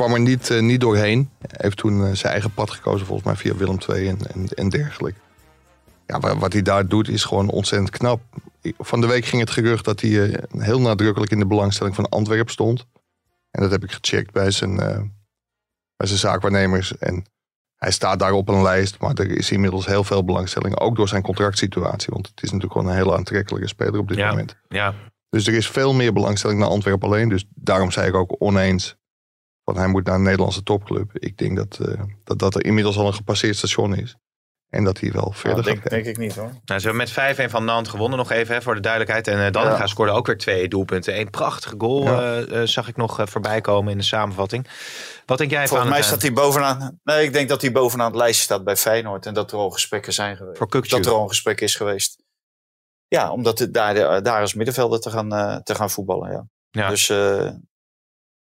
kwam 0.00 0.14
er 0.14 0.20
niet, 0.20 0.50
uh, 0.50 0.60
niet 0.60 0.80
doorheen. 0.80 1.30
Hij 1.38 1.58
heeft 1.62 1.76
toen 1.76 2.00
uh, 2.00 2.12
zijn 2.12 2.32
eigen 2.32 2.54
pad 2.54 2.70
gekozen, 2.70 3.06
volgens 3.06 3.26
mij 3.26 3.36
via 3.36 3.56
Willem 3.56 3.78
II 3.88 4.08
en, 4.08 4.18
en, 4.34 4.48
en 4.48 4.68
dergelijke. 4.68 5.20
Ja, 6.06 6.36
wat, 6.38 6.52
hij 6.52 6.62
daar 6.62 6.86
doet 6.86 7.08
is 7.08 7.24
gewoon 7.24 7.48
ontzettend 7.48 7.90
knap. 7.90 8.20
Van 8.78 9.00
de 9.00 9.06
week 9.06 9.24
ging 9.24 9.40
het 9.40 9.50
gerucht 9.50 9.84
dat 9.84 10.00
hij 10.00 10.10
uh, 10.10 10.34
heel 10.58 10.80
nadrukkelijk 10.80 11.32
in 11.32 11.38
de 11.38 11.46
belangstelling 11.46 11.94
van 11.94 12.08
Antwerpen 12.08 12.52
stond. 12.52 12.86
En 13.50 13.62
dat 13.62 13.70
heb 13.70 13.84
ik 13.84 13.92
gecheckt 13.92 14.32
bij 14.32 14.50
zijn, 14.50 14.76
bij 15.96 16.06
zijn 16.06 16.18
zaakwaarnemers. 16.18 16.98
En 16.98 17.24
hij 17.76 17.90
staat 17.90 18.18
daar 18.18 18.32
op 18.32 18.48
een 18.48 18.62
lijst, 18.62 18.98
maar 18.98 19.14
er 19.14 19.30
is 19.30 19.50
inmiddels 19.50 19.86
heel 19.86 20.04
veel 20.04 20.24
belangstelling. 20.24 20.78
Ook 20.78 20.96
door 20.96 21.08
zijn 21.08 21.22
contractsituatie, 21.22 22.12
want 22.12 22.26
het 22.26 22.42
is 22.42 22.50
natuurlijk 22.50 22.72
gewoon 22.72 22.88
een 22.88 22.96
hele 22.96 23.16
aantrekkelijke 23.16 23.68
speler 23.68 23.98
op 23.98 24.08
dit 24.08 24.16
ja, 24.16 24.28
moment. 24.28 24.56
Ja. 24.68 24.94
Dus 25.30 25.46
er 25.46 25.54
is 25.54 25.68
veel 25.68 25.94
meer 25.94 26.12
belangstelling 26.12 26.60
naar 26.60 26.68
Antwerpen 26.68 27.08
alleen. 27.08 27.28
Dus 27.28 27.44
daarom 27.54 27.90
zei 27.90 28.08
ik 28.08 28.14
ook 28.14 28.36
oneens 28.38 28.98
van 29.72 29.82
hij 29.82 29.92
moet 29.92 30.06
naar 30.06 30.14
een 30.14 30.22
Nederlandse 30.22 30.62
topclub. 30.62 31.10
Ik 31.12 31.36
denk 31.36 31.56
dat, 31.56 31.78
uh, 31.82 32.02
dat 32.24 32.38
dat 32.38 32.54
er 32.54 32.64
inmiddels 32.64 32.96
al 32.96 33.06
een 33.06 33.14
gepasseerd 33.14 33.56
station 33.56 33.96
is. 33.96 34.16
En 34.68 34.84
dat 34.84 35.00
hij 35.00 35.12
wel 35.12 35.32
verder 35.32 35.58
ja, 35.58 35.64
denk, 35.64 35.80
gaat. 35.80 35.90
denk 35.90 36.06
ik 36.06 36.18
niet 36.18 36.34
hoor. 36.34 36.50
Nou, 36.64 36.80
ze 36.80 36.88
hebben 36.88 37.08
met 37.14 37.48
5-1 37.48 37.50
van 37.50 37.64
Nantes 37.64 37.90
gewonnen 37.90 38.18
nog 38.18 38.30
even 38.30 38.54
hè, 38.54 38.62
voor 38.62 38.74
de 38.74 38.80
duidelijkheid. 38.80 39.28
En 39.28 39.38
uh, 39.38 39.50
Dallinga 39.50 39.78
ja. 39.78 39.86
scoorde 39.86 40.12
ook 40.12 40.26
weer 40.26 40.38
twee 40.38 40.68
doelpunten. 40.68 41.18
Een 41.18 41.30
prachtige 41.30 41.74
goal 41.78 42.02
ja. 42.02 42.38
uh, 42.40 42.62
zag 42.62 42.88
ik 42.88 42.96
nog 42.96 43.20
voorbij 43.24 43.60
komen 43.60 43.92
in 43.92 43.98
de 43.98 44.04
samenvatting. 44.04 44.66
Wat 45.26 45.38
denk 45.38 45.50
jij 45.50 45.68
Volgens 45.68 45.88
van 45.88 45.98
mij 45.98 46.06
staat 46.06 46.22
hij 46.22 46.32
bovenaan. 46.32 47.00
Nee, 47.02 47.24
ik 47.24 47.32
denk 47.32 47.48
dat 47.48 47.60
hij 47.60 47.72
bovenaan 47.72 48.06
het 48.06 48.16
lijstje 48.16 48.44
staat 48.44 48.64
bij 48.64 48.76
Feyenoord. 48.76 49.26
En 49.26 49.34
dat 49.34 49.52
er 49.52 49.58
al 49.58 49.70
gesprekken 49.70 50.12
zijn 50.12 50.36
geweest. 50.36 50.58
Voor. 50.58 50.88
Dat 50.88 51.06
er 51.06 51.12
al 51.12 51.22
een 51.22 51.28
gesprek 51.28 51.60
is 51.60 51.74
geweest. 51.74 52.22
Ja, 53.08 53.32
omdat 53.32 53.58
het 53.58 53.74
daar, 53.74 54.22
daar 54.22 54.40
als 54.40 54.54
middenvelder 54.54 55.00
te 55.00 55.10
gaan, 55.10 55.62
te 55.62 55.74
gaan 55.74 55.90
voetballen. 55.90 56.30
Ja. 56.30 56.46
Ja. 56.70 56.88
Dus 56.88 57.08
uh, 57.08 57.50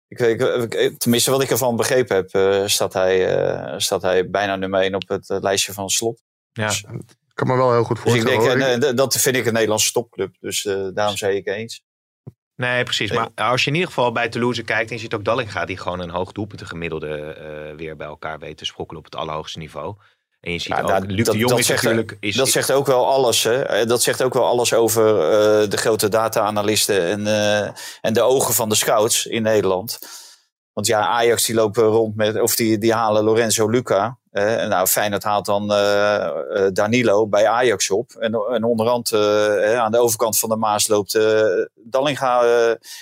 ik, 0.07 0.19
ik, 0.19 0.97
tenminste 0.97 1.31
wat 1.31 1.41
ik 1.41 1.49
ervan 1.49 1.75
begrepen 1.75 2.15
heb, 2.15 2.33
uh, 2.33 2.67
staat, 2.67 2.93
hij, 2.93 3.37
uh, 3.37 3.73
staat 3.77 4.01
hij 4.01 4.29
bijna 4.29 4.55
nummer 4.55 4.81
1 4.81 4.95
op 4.95 5.07
het 5.07 5.27
lijstje 5.27 5.73
van 5.73 5.89
slot. 5.89 6.21
Ja. 6.51 6.67
Dus, 6.67 6.83
ik 6.83 7.41
kan 7.41 7.47
me 7.47 7.55
wel 7.55 7.71
heel 7.71 7.83
goed 7.83 8.03
dus 8.03 8.13
ik 8.13 8.21
voorstellen. 8.21 8.59
denk, 8.59 8.83
en, 8.83 8.95
dat 8.95 9.15
vind 9.15 9.35
ik 9.35 9.45
een 9.45 9.53
Nederlandse 9.53 9.91
topclub. 9.91 10.35
Dus 10.39 10.61
daarom 10.93 11.17
zei 11.17 11.35
ik 11.35 11.47
eens. 11.47 11.83
Nee, 12.55 12.83
precies. 12.83 13.11
Maar 13.11 13.29
als 13.35 13.63
je 13.63 13.67
in 13.67 13.75
ieder 13.75 13.89
geval 13.89 14.11
bij 14.11 14.29
Toulouse 14.29 14.63
kijkt 14.63 14.89
en 14.89 14.95
je 14.95 15.01
ziet 15.01 15.13
ook 15.13 15.23
Dallinga, 15.23 15.65
die 15.65 15.77
gewoon 15.77 15.99
een 15.99 16.09
hoog 16.09 16.31
doelpuntengemiddelde 16.31 17.37
uh, 17.39 17.77
weer 17.77 17.95
bij 17.95 18.07
elkaar 18.07 18.39
weet 18.39 18.57
te 18.57 18.65
sprokkelen 18.65 18.99
op 18.99 19.11
het 19.11 19.15
allerhoogste 19.19 19.59
niveau. 19.59 19.95
En 20.45 20.51
je 20.51 20.59
ziet 20.59 20.67
ja, 20.67 20.81
ook, 20.81 21.05
Luc 21.05 21.25
dat, 21.25 21.33
de 21.33 21.39
Jong 21.39 21.49
dat 21.49 21.59
is 21.59 21.65
zegt, 21.65 21.83
natuurlijk... 21.83 22.17
Is, 22.19 22.35
dat 22.35 22.49
zegt 22.49 22.71
ook 22.71 22.85
wel 22.85 23.07
alles. 23.07 23.43
Hè? 23.43 23.85
Dat 23.85 24.01
zegt 24.01 24.23
ook 24.23 24.33
wel 24.33 24.45
alles 24.45 24.73
over 24.73 25.05
uh, 25.15 25.69
de 25.69 25.77
grote 25.77 26.09
data-analisten 26.09 27.01
en, 27.01 27.19
uh, 27.19 27.69
en 28.01 28.13
de 28.13 28.21
ogen 28.21 28.53
van 28.53 28.69
de 28.69 28.75
scouts 28.75 29.25
in 29.25 29.41
Nederland. 29.41 29.99
Want 30.73 30.87
ja, 30.87 31.07
Ajax 31.07 31.45
die 31.45 31.55
lopen 31.55 31.83
rond 31.83 32.15
met, 32.15 32.41
of 32.41 32.55
die, 32.55 32.77
die 32.77 32.93
halen 32.93 33.23
Lorenzo 33.23 33.69
Luca. 33.69 34.17
Uh, 34.31 34.43
nou, 34.43 34.87
Feyenoord 34.87 35.23
haalt 35.23 35.45
dan 35.45 35.67
Danilo 36.73 37.27
bij 37.27 37.47
Ajax 37.47 37.89
op. 37.89 38.11
En, 38.11 38.33
en 38.33 38.63
onderhand 38.63 39.13
aan 39.75 39.91
de 39.91 39.99
overkant 39.99 40.39
van 40.39 40.49
de 40.49 40.55
Maas 40.55 40.87
loopt 40.87 41.19
Dallinga. 41.75 42.41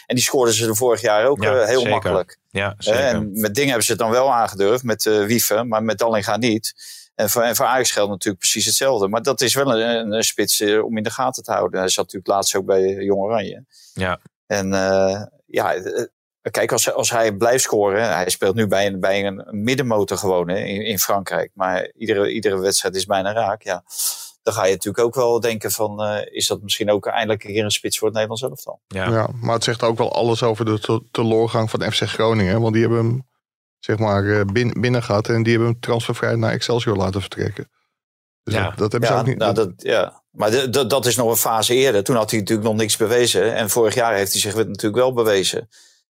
en 0.05 0.15
die 0.15 0.23
scoorden 0.23 0.53
ze 0.53 0.65
de 0.65 0.75
vorig 0.75 1.01
jaar 1.01 1.25
ook 1.25 1.43
ja, 1.43 1.53
heel 1.53 1.77
zeker. 1.77 1.89
makkelijk. 1.89 2.37
Ja, 2.49 2.75
zeker. 2.77 3.01
en 3.01 3.29
met 3.33 3.53
dingen 3.53 3.69
hebben 3.69 3.85
ze 3.85 3.91
het 3.91 4.01
dan 4.01 4.11
wel 4.11 4.33
aangedurfd, 4.33 4.83
met 4.83 5.03
Wieven, 5.03 5.67
maar 5.67 5.83
met 5.83 5.97
Dallinga 5.97 6.37
niet. 6.37 6.73
En 7.15 7.29
voor, 7.29 7.41
en 7.41 7.55
voor 7.55 7.65
Ajax 7.65 7.91
geldt 7.91 8.09
natuurlijk 8.09 8.39
precies 8.39 8.65
hetzelfde. 8.65 9.07
Maar 9.07 9.21
dat 9.21 9.41
is 9.41 9.53
wel 9.53 9.79
een, 9.79 10.11
een 10.11 10.23
spits 10.23 10.61
uh, 10.61 10.83
om 10.83 10.97
in 10.97 11.03
de 11.03 11.09
gaten 11.09 11.43
te 11.43 11.51
houden. 11.51 11.79
Hij 11.79 11.89
zat 11.89 12.05
natuurlijk 12.05 12.27
laatst 12.27 12.55
ook 12.55 12.65
bij 12.65 12.81
Jong 12.81 13.21
Oranje. 13.21 13.65
Ja. 13.93 14.19
En 14.45 14.73
uh, 14.73 15.21
ja, 15.45 15.75
kijk, 16.51 16.71
als, 16.71 16.93
als 16.93 17.09
hij 17.09 17.33
blijft 17.33 17.63
scoren. 17.63 18.13
Hij 18.13 18.29
speelt 18.29 18.55
nu 18.55 18.67
bij 18.67 18.87
een, 18.87 18.99
bij 18.99 19.25
een 19.25 19.47
middenmotor 19.51 20.17
gewoon 20.17 20.49
hè, 20.49 20.57
in, 20.57 20.85
in 20.85 20.99
Frankrijk. 20.99 21.51
Maar 21.53 21.91
iedere, 21.91 22.31
iedere 22.31 22.59
wedstrijd 22.59 22.95
is 22.95 23.05
bijna 23.05 23.33
raak. 23.33 23.61
Ja. 23.61 23.83
Dan 24.43 24.53
ga 24.53 24.65
je 24.65 24.71
natuurlijk 24.71 25.05
ook 25.05 25.15
wel 25.15 25.39
denken 25.39 25.71
van... 25.71 26.03
Uh, 26.03 26.17
is 26.25 26.47
dat 26.47 26.61
misschien 26.61 26.91
ook 26.91 27.05
eindelijk 27.05 27.43
een 27.43 27.53
keer 27.53 27.63
een 27.63 27.71
spits 27.71 27.97
voor 27.97 28.07
het 28.07 28.17
Nederlands 28.17 28.43
elftal? 28.43 28.81
Ja. 28.87 29.09
ja, 29.09 29.29
maar 29.41 29.53
het 29.53 29.63
zegt 29.63 29.83
ook 29.83 29.97
wel 29.97 30.13
alles 30.13 30.43
over 30.43 30.65
de 30.65 30.79
te 30.79 31.03
teleurgang 31.11 31.69
van 31.69 31.91
FC 31.91 32.01
Groningen. 32.01 32.61
Want 32.61 32.73
die 32.73 32.81
hebben 32.81 32.99
hem 32.99 33.25
zeg 33.85 33.97
maar, 33.97 34.25
eh, 34.25 34.41
bin- 34.45 34.75
binnen 34.79 35.03
gehad. 35.03 35.27
En 35.27 35.43
die 35.43 35.51
hebben 35.53 35.71
hem 35.71 35.79
transfervrij 35.79 36.35
naar 36.35 36.51
Excelsior 36.51 36.95
laten 36.97 37.21
vertrekken. 37.21 37.69
Dus 38.43 38.53
Ja. 38.53 38.63
dat, 38.69 38.77
dat 38.77 38.91
hebben 38.91 39.09
ze 39.09 39.15
Ja, 39.15 39.21
ook 39.21 39.25
niet... 39.27 39.37
nou, 39.37 39.53
dat- 39.53 39.67
dat, 39.77 39.81
ja. 39.85 40.23
Maar 40.31 40.51
de- 40.51 40.69
de- 40.69 40.87
dat 40.87 41.05
is 41.05 41.15
nog 41.15 41.29
een 41.29 41.35
fase 41.35 41.73
eerder. 41.75 42.03
Toen 42.03 42.15
had 42.15 42.29
hij 42.31 42.39
natuurlijk 42.39 42.67
nog 42.67 42.77
niks 42.77 42.97
bewezen. 42.97 43.55
En 43.55 43.69
vorig 43.69 43.93
jaar 43.95 44.13
heeft 44.15 44.31
hij 44.31 44.41
zich 44.41 44.55
natuurlijk 44.55 44.95
wel 44.95 45.13
bewezen. 45.13 45.69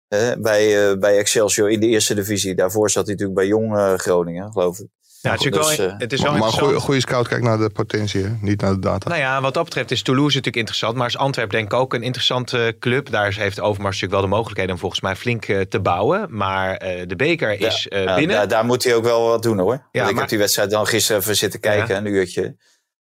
hè, 0.08 0.40
bij, 0.40 0.90
eh, 0.90 0.98
bij 0.98 1.18
Excelsior 1.18 1.70
in 1.70 1.80
de 1.80 1.86
eerste 1.86 2.14
divisie. 2.14 2.54
Daarvoor 2.54 2.90
zat 2.90 3.04
hij 3.06 3.12
natuurlijk 3.14 3.38
bij 3.38 3.48
Jong 3.48 3.76
eh, 3.76 3.94
Groningen, 3.94 4.52
geloof 4.52 4.78
ik. 4.78 4.86
Ja, 5.22 5.30
het 5.30 5.40
is, 5.40 5.44
natuurlijk 5.46 5.76
Dus, 5.76 5.86
wel, 5.86 5.94
eh, 5.94 5.98
het 5.98 6.12
is 6.12 6.22
wel 6.22 6.32
maar 6.32 6.42
een 6.42 6.52
goede, 6.52 6.80
goede 6.80 7.00
scout 7.00 7.28
kijkt 7.28 7.44
naar 7.44 7.58
de 7.58 7.70
potentie, 7.70 8.22
hè? 8.24 8.30
niet 8.40 8.60
naar 8.60 8.72
de 8.72 8.78
data. 8.78 9.08
Nou 9.08 9.20
ja, 9.20 9.40
wat 9.40 9.54
dat 9.54 9.64
betreft 9.64 9.90
is 9.90 10.02
Toulouse 10.02 10.28
natuurlijk 10.36 10.56
interessant. 10.56 10.96
Maar 10.96 11.06
is 11.06 11.16
Antwerpen 11.16 11.56
denk 11.58 11.72
ik 11.72 11.78
ook 11.78 11.94
een 11.94 12.02
interessante 12.02 12.76
club. 12.78 13.10
Daar 13.10 13.32
heeft 13.34 13.60
Overmars 13.60 13.94
natuurlijk 14.00 14.12
wel 14.12 14.30
de 14.30 14.36
mogelijkheden 14.36 14.72
om 14.74 14.80
volgens 14.80 15.00
mij 15.00 15.16
flink 15.16 15.44
eh, 15.44 15.60
te 15.60 15.80
bouwen. 15.80 16.36
Maar 16.36 16.76
eh, 16.76 17.06
de 17.06 17.16
beker 17.16 17.60
is 17.60 17.88
eh, 17.88 18.14
binnen. 18.14 18.36
daar, 18.36 18.48
daar 18.48 18.64
moet 18.64 18.84
hij 18.84 18.94
ook 18.94 19.04
wel 19.04 19.22
wat 19.28 19.42
doen 19.42 19.58
hoor. 19.58 19.68
Want 19.68 19.86
ik 19.92 20.00
maar- 20.12 20.14
heb 20.20 20.28
die 20.28 20.38
wedstrijd 20.38 20.70
dan 20.70 20.86
gisteren 20.86 21.20
even 21.22 21.36
zitten 21.36 21.60
kijken, 21.60 21.94
Ja. 21.94 21.96
een 22.00 22.06
uurtje. 22.06 22.56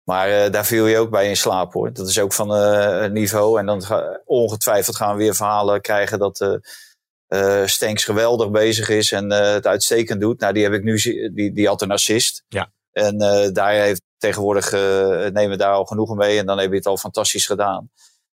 Maar 0.05 0.29
eh, 0.29 0.51
daar 0.51 0.65
viel 0.67 0.87
je 0.87 0.99
ook 0.99 1.11
bij 1.11 1.29
in 1.29 1.37
slaap 1.37 1.73
hoor. 1.73 1.93
Dat 1.93 2.09
is 2.09 2.19
ook 2.19 2.33
van 2.33 2.55
eh, 2.55 3.11
niveau. 3.11 3.59
En 3.59 3.67
dan 3.67 3.83
ga, 3.83 4.21
ongetwijfeld 4.25 4.97
gaan 4.97 5.17
we 5.17 5.23
weer 5.23 5.35
verhalen 5.35 5.81
krijgen 5.81 6.19
dat 6.19 6.61
eh 7.35 7.63
eh, 7.63 7.67
Stenks 7.69 8.05
geweldig 8.05 8.51
bezig 8.51 8.89
is 8.89 9.13
en 9.13 9.33
eh, 9.33 9.53
het 9.53 9.67
uitstekend 9.67 10.21
doet. 10.21 10.41
Nou, 10.41 10.53
die 10.53 10.63
heb 10.63 10.73
ik 10.73 10.83
nu, 10.83 10.97
die, 11.35 11.53
die 11.53 11.67
had 11.67 11.83
een 11.83 11.91
assist. 11.91 12.45
Ja. 12.49 12.73
En 12.93 13.21
eh, 13.21 13.49
daar 13.53 13.73
heeft 13.73 14.03
tegenwoordig, 14.19 14.73
nemen 15.33 15.49
we 15.49 15.57
daar 15.57 15.73
al 15.73 15.85
genoegen 15.85 16.17
mee. 16.17 16.39
En 16.39 16.47
dan 16.47 16.59
heb 16.59 16.71
je 16.71 16.77
het 16.77 16.87
al 16.87 16.97
fantastisch 16.97 17.47
gedaan. 17.47 17.91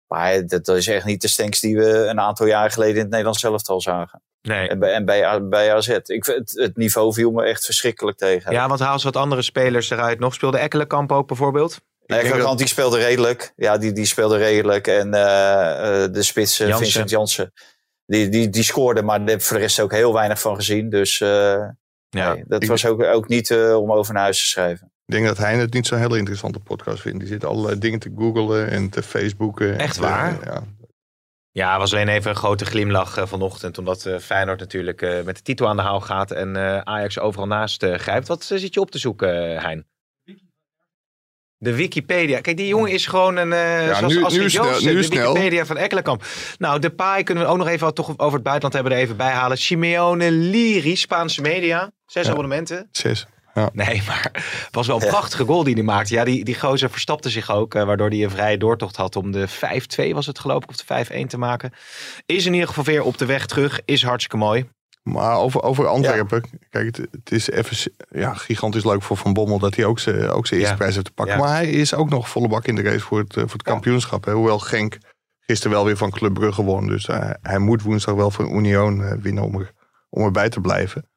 Maar 0.06 0.46
dat, 0.46 0.64
dat 0.64 0.76
is 0.76 0.87
echt 0.87 1.04
niet 1.04 1.20
de 1.20 1.28
Stenks 1.28 1.61
die 1.61 1.76
we 1.76 1.88
een 1.88 2.20
aantal 2.20 2.46
jaar 2.46 2.70
geleden 2.70 2.94
in 2.94 3.00
het 3.00 3.11
Nederlands 3.11 3.42
elftal 3.42 3.80
zagen. 3.80 4.22
nee. 4.42 4.68
En 4.68 4.78
bij, 4.78 4.92
en 4.92 5.04
bij, 5.04 5.48
bij 5.48 5.74
AZ. 5.74 5.88
Ik, 5.88 6.24
het, 6.26 6.52
het 6.56 6.76
niveau 6.76 7.12
viel 7.12 7.30
me 7.30 7.44
echt 7.44 7.64
verschrikkelijk 7.64 8.18
tegen. 8.18 8.52
Ja, 8.52 8.68
want 8.68 8.80
haal 8.80 8.92
eens 8.92 9.04
wat 9.04 9.16
andere 9.16 9.42
spelers 9.42 9.90
eruit. 9.90 10.18
Nog 10.18 10.35
speelde 10.35 10.59
Ekkelenkamp 10.59 11.12
ook 11.12 11.26
bijvoorbeeld. 11.26 11.78
Ekkelenkamp 12.06 12.42
dat- 12.48 12.59
die 12.59 12.66
speelde 12.66 12.98
redelijk. 12.98 13.52
Ja, 13.56 13.78
die, 13.78 13.92
die 13.92 14.06
speelde 14.06 14.37
redelijk. 14.37 14.87
En 14.87 15.14
eh, 15.14 16.02
eh, 16.04 16.12
de 16.12 16.22
spits 16.22 16.56
Jansen. 16.56 16.78
Vincent 16.78 17.11
Jansen. 17.11 17.52
Die, 18.07 18.29
die, 18.29 18.49
die 18.49 18.62
scoorde, 18.62 19.03
maar 19.03 19.19
daar 19.19 19.29
heb 19.29 19.38
ik 19.38 19.45
voor 19.45 19.57
de 19.57 19.62
rest 19.62 19.81
ook 19.81 19.92
heel 19.92 20.12
weinig 20.12 20.40
van 20.40 20.55
gezien. 20.57 20.90
Dus 20.90 21.21
eh, 21.21 21.29
Ja. 22.09 22.33
nee, 22.35 22.45
dat 22.47 22.64
was 22.64 22.87
ook, 22.87 23.03
ook 23.03 23.29
niet 23.29 23.51
eh, 23.51 23.77
om 23.81 23.92
over 23.92 24.14
naar 24.14 24.23
huis 24.23 24.38
te 24.40 24.47
schrijven. 24.47 24.90
Ik 25.07 25.14
denk 25.14 25.27
dat 25.27 25.38
hij 25.38 25.57
het 25.57 25.73
niet 25.73 25.87
zo'n 25.87 25.99
hele 25.99 26.19
interessante 26.19 26.59
podcast 26.61 27.01
vindt. 27.01 27.19
Die 27.19 27.29
zit 27.29 27.45
allerlei 27.45 27.79
dingen 27.79 27.99
te 27.99 28.12
googlen 28.16 28.71
en 28.71 28.88
te 28.90 29.03
facebooken. 29.03 29.73
en 29.73 29.79
Echt 29.79 29.95
te- 29.95 30.01
waar? 30.01 30.38
ja. 30.45 30.62
Ja, 31.51 31.79
was 31.79 31.92
alleen 31.92 32.09
even 32.09 32.31
een 32.31 32.37
grote 32.37 32.64
glimlach 32.64 33.16
eh, 33.16 33.27
vanochtend. 33.27 33.79
Omdat 33.79 34.07
eh, 34.07 34.19
Feyenoord 34.19 34.61
natuurlijk 34.61 35.03
eh, 35.03 35.23
met 35.23 35.37
de 35.37 35.42
titel 35.42 35.69
aan 35.69 35.77
de 35.77 35.83
haal 35.83 36.01
gaat. 36.01 36.31
En 36.31 36.57
eh, 36.57 36.79
Ajax 36.79 37.19
overal 37.19 37.47
naast 37.47 37.83
eh, 37.83 37.95
grijpt. 37.99 38.29
Wat 38.29 38.51
eh, 38.51 38.59
zit 38.59 38.75
je 38.75 38.81
op 38.81 38.90
te 38.90 38.99
zoeken, 38.99 39.55
eh, 39.57 39.62
Hein? 39.64 39.87
De 41.59 41.75
Wikipedia. 41.75 42.40
Kijk, 42.40 42.57
die 42.57 42.66
jongen 42.66 42.90
is 42.90 43.07
gewoon 43.07 43.37
een. 43.37 43.53
eh 43.53 43.97
zoals 43.97 44.14
nu- 44.14 44.23
Astrid 44.25 44.42
nu 44.42 44.51
snel- 44.51 44.64
nu 44.81 44.95
de 44.95 45.03
snel. 45.03 45.33
Wikipedia 45.33 45.66
van 45.66 45.77
Ekkelenkamp. 45.77 46.25
Nou, 46.59 46.79
de 46.81 46.90
paai 46.90 47.23
kunnen 47.23 47.45
we 47.45 47.51
ook 47.51 47.57
nog 47.57 47.69
even 47.69 47.95
toch 47.95 48.09
over 48.19 48.33
het 48.35 48.42
buitenland 48.42 48.75
hebben 48.75 48.92
er 48.92 48.99
even 48.99 49.16
bij 49.16 49.31
halen. 49.33 49.59
Simeone 49.59 50.31
Liri, 50.31 50.97
Spaanse 50.97 51.40
media. 51.40 51.90
Zes 52.07 52.25
Ja. 52.25 52.31
abonnementen. 52.31 52.88
Zes. 52.90 53.27
Nee, 53.73 54.03
maar 54.07 54.29
het 54.33 54.69
was 54.75 54.87
wel 54.87 55.03
een 55.03 55.09
prachtige 55.09 55.45
goal 55.45 55.64
die 55.64 55.75
hij 55.75 55.83
maakte. 55.83 56.14
Ja, 56.14 56.25
die, 56.25 56.45
die 56.45 56.59
gozer 56.59 56.90
verstapte 56.90 57.31
zich 57.31 57.51
ook, 57.51 57.75
eh, 57.75 57.85
waardoor 57.85 58.09
hij 58.09 58.23
een 58.23 58.31
vrije 58.31 58.59
doortocht 58.59 58.97
had 58.97 59.16
om 59.16 59.31
de 59.33 59.49
5-2 59.49 60.14
was 60.14 60.27
het 60.27 60.38
geloof 60.38 60.62
ik, 60.62 60.69
of 60.69 60.77
de 60.77 60.85
5-1 60.85 61.29
te 61.29 61.38
maken. 61.38 61.73
Is 62.27 62.47
in 62.47 62.53
ieder 62.53 62.69
geval 62.69 62.85
weer 62.85 63.03
op 63.03 63.19
de 63.19 63.27
weg 63.27 63.47
terug, 63.47 63.81
is 63.85 64.03
hartstikke 64.03 64.37
mooi. 64.37 64.69
Maar 65.07 65.37
over, 65.37 65.62
over 65.62 65.87
Antwerpen. 65.87 66.42
Kijk, 66.71 66.97
het, 66.97 67.09
het 67.11 67.31
is 67.33 67.51
even 67.51 67.92
ja, 68.11 68.35
gigantisch 68.35 68.85
leuk 68.85 69.03
voor 69.03 69.16
Van 69.16 69.33
Bommel 69.33 69.59
dat 69.59 69.75
hij 69.77 69.85
ook 69.85 69.99
zijn 69.99 70.29
ook 70.29 70.47
zijn 70.47 70.61
eerste 70.61 70.75
Ja. 70.75 70.79
prijs 70.79 70.95
heeft 70.95 71.07
te 71.07 71.12
pakken. 71.12 71.35
Ja. 71.35 71.40
Maar 71.40 71.55
hij 71.55 71.71
is 71.71 71.95
ook 71.95 72.09
nog 72.09 72.29
volle 72.29 72.49
bak 72.49 72.66
in 72.66 72.75
de 72.75 72.83
race 72.83 73.01
voor 73.01 73.19
het, 73.19 73.37
eh, 73.37 73.42
voor 73.42 73.53
het 73.53 73.62
kampioenschap. 73.62 74.25
Hè. 74.25 74.33
Hoewel 74.33 74.59
Genk 74.59 74.99
gisteren 75.40 75.77
wel 75.77 75.85
weer 75.85 75.97
van 75.97 76.11
Club 76.11 76.35
Brugge 76.35 76.62
won. 76.62 76.87
Dus 76.87 77.07
eh, 77.07 77.31
hij 77.42 77.59
moet 77.59 77.83
woensdag 77.83 78.14
wel 78.14 78.31
van 78.31 78.57
Union 78.57 79.03
eh, 79.05 79.12
winnen 79.21 79.45
om, 79.45 79.61
er, 79.61 79.73
om 80.09 80.25
erbij 80.25 80.49
te 80.49 80.61
blijven. 80.61 81.09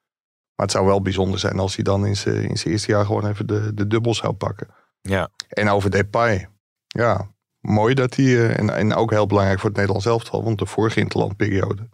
Maar 0.55 0.65
het 0.65 0.71
zou 0.71 0.85
wel 0.85 1.01
bijzonder 1.01 1.39
zijn 1.39 1.59
als 1.59 1.75
hij 1.75 1.83
dan 1.83 2.05
in 2.05 2.15
zijn 2.17 2.43
in 2.49 2.57
zijn 2.57 2.73
eerste 2.73 2.91
jaar 2.91 3.05
gewoon 3.05 3.27
even 3.27 3.47
de, 3.47 3.73
de 3.73 3.87
dubbel 3.87 4.13
zou 4.13 4.33
pakken. 4.33 4.67
Ja. 5.01 5.29
En 5.49 5.69
over 5.69 5.91
Depay. 5.91 6.47
Ja, 6.87 7.27
mooi 7.59 7.93
dat 7.93 8.15
hij, 8.15 8.55
en, 8.55 8.69
en 8.69 8.93
ook 8.93 9.11
heel 9.11 9.27
belangrijk 9.27 9.59
voor 9.59 9.69
het 9.69 9.77
Nederlands 9.77 10.07
elftal. 10.07 10.43
Want 10.43 10.59
de 10.59 10.65
vorige 10.65 10.99
interlandperiode 10.99 11.89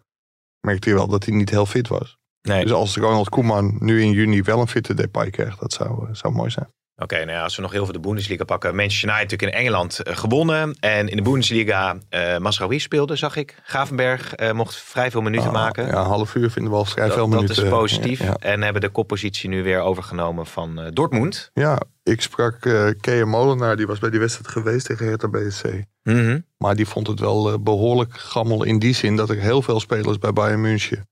merkte 0.65 0.89
je 0.89 0.95
wel 0.95 1.08
dat 1.08 1.25
hij 1.25 1.36
niet 1.36 1.49
heel 1.49 1.65
fit 1.65 1.88
was. 1.88 2.17
Nee. 2.41 2.62
Dus 2.63 2.71
als 2.71 2.95
Ronald 2.95 3.30
Koeman 3.30 3.75
nu 3.80 4.01
in 4.01 4.12
juni 4.12 4.41
wel 4.41 4.60
een 4.60 4.67
fitte 4.67 4.93
Depay 4.93 5.30
krijgt, 5.30 5.60
dat 5.60 5.73
zou, 5.73 6.08
eh, 6.08 6.13
zou 6.15 6.34
mooi 6.34 6.49
zijn. 6.49 6.73
Oké, 6.97 7.15
nou 7.15 7.32
ja, 7.32 7.43
als 7.43 7.56
we 7.56 7.62
nog 7.62 7.71
heel 7.71 7.84
veel 7.84 7.93
de 7.93 7.99
Bundesliga 7.99 8.43
pakken. 8.43 8.75
Manchester 8.75 9.10
United 9.10 9.32
natuurlijk 9.32 9.58
in 9.58 9.65
Engeland 9.65 9.99
eh, 9.99 10.15
gewonnen. 10.15 10.75
En 10.80 11.08
in 11.10 11.15
de 11.17 11.21
Bundesliga 11.23 11.97
eh 12.10 12.38
Masraoui 12.38 12.80
speelde, 12.80 13.15
zag 13.15 13.36
ik. 13.36 13.60
Gravenberg 13.63 14.34
mocht 14.54 14.75
vrij 14.75 15.12
veel 15.12 15.21
minuten 15.21 15.47
Ah, 15.47 15.54
maken. 15.54 15.86
Ja, 15.88 15.91
een 15.99 16.06
half 16.06 16.36
uur 16.36 16.51
vinden 16.51 16.71
we 16.71 16.78
al 16.78 16.86
vrij 16.86 17.06
dat, 17.06 17.13
veel 17.15 17.30
dat 17.30 17.41
minuten. 17.41 17.63
is 17.63 17.69
positief. 17.69 18.19
Ja, 18.19 18.36
En 18.39 18.62
hebben 18.62 18.82
de 18.82 18.89
koppositie 18.89 19.49
nu 19.49 19.63
weer 19.63 19.80
overgenomen 19.80 20.45
van 20.45 20.89
Dortmund. 20.93 21.49
ja, 21.54 21.80
ik 22.13 22.22
sprak 22.22 22.65
eh 22.65 22.88
Kea 23.02 23.26
Molenaar, 23.26 23.76
die 23.78 23.88
was 23.88 24.00
bij 24.00 24.10
die 24.10 24.20
wedstrijd 24.20 24.48
geweest 24.52 24.86
tegen 24.86 25.06
Hertha 25.08 25.28
BSC. 25.28 25.65
Mhm. 26.04 26.39
Maar 26.58 26.76
die 26.76 26.88
vond 26.88 27.08
het 27.08 27.20
wel 27.20 27.52
eh, 27.52 27.58
behoorlijk 27.60 28.13
gammel 28.18 28.63
in 28.63 28.80
die 28.80 28.94
zin 28.96 29.15
dat 29.15 29.30
er 29.30 29.36
heel 29.39 29.62
veel 29.62 29.80
spelers 29.80 30.18
bij 30.18 30.34
Bayern 30.34 30.62
München 30.62 31.08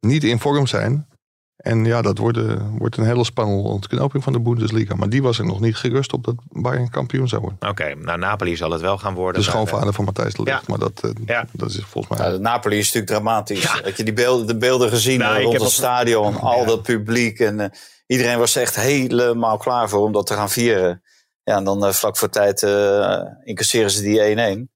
niet 0.00 0.24
in 0.24 0.38
vorm 0.38 0.66
zijn. 0.66 1.08
En 1.56 1.84
ja, 1.84 2.02
dat 2.02 2.18
wordt, 2.18 2.38
eh, 2.38 2.54
wordt 2.78 2.96
een 2.96 3.04
hele 3.04 3.24
spannende 3.24 3.68
ontknoping 3.68 4.22
van 4.24 4.32
de 4.32 4.40
Bundesliga. 4.40 4.94
Maar 4.94 5.08
die 5.08 5.22
was 5.22 5.38
er 5.38 5.44
nog 5.44 5.60
niet 5.60 5.76
gerust 5.76 6.12
op 6.12 6.24
dat 6.24 6.34
Bayern 6.48 6.90
kampioen 6.90 7.28
zou 7.28 7.40
worden. 7.40 7.68
Oké, 7.70 7.94
nou 7.94 8.18
Napoli 8.18 8.56
zal 8.56 8.70
het 8.70 8.80
wel 8.80 8.98
gaan 8.98 9.14
worden. 9.14 9.40
De 9.42 9.48
schoonvader 9.48 9.92
van 9.92 10.04
Matthijs 10.04 10.34
de 10.34 10.42
Ligt. 10.42 10.58
Ja. 10.58 10.64
Maar 10.66 10.78
dat, 10.78 11.12
Ja. 11.26 11.46
dat 11.52 11.70
is 11.70 11.82
volgens 11.84 12.18
Ja, 12.18 12.24
mij... 12.24 12.32
de 12.32 12.40
Napoli 12.42 12.78
is 12.78 12.84
natuurlijk 12.92 13.12
dramatisch. 13.12 13.62
Ja. 13.62 13.80
Heb 13.82 13.96
je 13.96 14.04
die 14.04 14.12
beelden, 14.12 14.46
de 14.46 14.56
beelden 14.56 14.88
gezien 14.88 15.18
Nou, 15.18 15.42
rond 15.42 15.60
het 15.60 15.70
stadion? 15.70 16.36
Al 16.40 16.60
Ja. 16.60 16.66
dat 16.66 16.82
publiek. 16.82 17.38
En 17.38 17.60
eh, 17.60 17.68
iedereen 18.10 18.38
was 18.38 18.56
echt 18.56 18.76
helemaal 18.76 19.56
klaar 19.56 19.88
voor 19.88 20.00
om 20.00 20.12
dat 20.12 20.26
te 20.26 20.34
gaan 20.34 20.50
vieren. 20.50 21.02
Ja, 21.42 21.56
en 21.56 21.64
dan 21.64 21.84
eh, 21.86 21.92
vlak 21.92 22.16
voor 22.16 22.28
tijd 22.28 22.62
eh, 22.62 23.22
incasseren 23.44 23.90
ze 23.90 24.02
die 24.02 24.18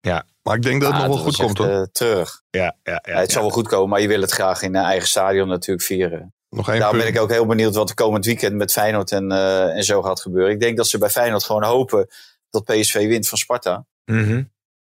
1-1. 0.01 0.19
Maar 0.43 0.57
ik 0.57 0.63
denk 0.63 0.81
dat 0.81 0.93
het 0.93 1.01
Ah, 1.03 1.07
nog 1.07 1.15
wel 1.17 1.25
goed 1.25 1.37
komt 1.37 1.59
echt, 1.61 1.69
hoor. 1.69 1.81
eh, 1.81 1.83
terug. 1.93 2.43
Ja, 2.51 2.63
ja, 2.83 3.01
ja, 3.05 3.13
Ja, 3.13 3.19
het 3.21 3.33
zal 3.33 3.43
wel 3.43 3.51
goed 3.51 3.69
komen, 3.69 3.89
maar 3.89 4.01
je 4.01 4.09
wil 4.09 4.21
het 4.21 4.31
graag 4.31 4.63
in 4.63 4.77
een 4.77 4.85
eigen 4.85 5.09
stadion 5.09 5.49
natuurlijk 5.49 5.87
vieren. 5.87 6.35
Nog 6.49 6.69
één 6.69 6.79
Daarom 6.79 6.99
punt. 6.99 7.11
ben 7.13 7.21
ik 7.23 7.29
ook 7.29 7.35
heel 7.37 7.47
benieuwd 7.47 7.75
wat 7.75 7.89
er 7.89 7.95
komend 7.95 8.25
weekend 8.25 8.55
met 8.55 8.73
Feyenoord 8.73 9.13
en, 9.13 9.33
eh, 9.33 9.77
en 9.77 9.85
zo 9.85 10.03
gaat 10.03 10.21
gebeuren. 10.21 10.53
Ik 10.53 10.61
denk 10.61 10.77
dat 10.77 10.87
ze 10.87 10.99
bij 10.99 11.11
Feyenoord 11.11 11.45
gewoon 11.45 11.65
hopen 11.65 12.09
dat 12.51 12.65
PSV 12.65 13.07
wint 13.09 13.29
van 13.29 13.39
Sparta. 13.39 13.85
Mhm. 14.05 14.43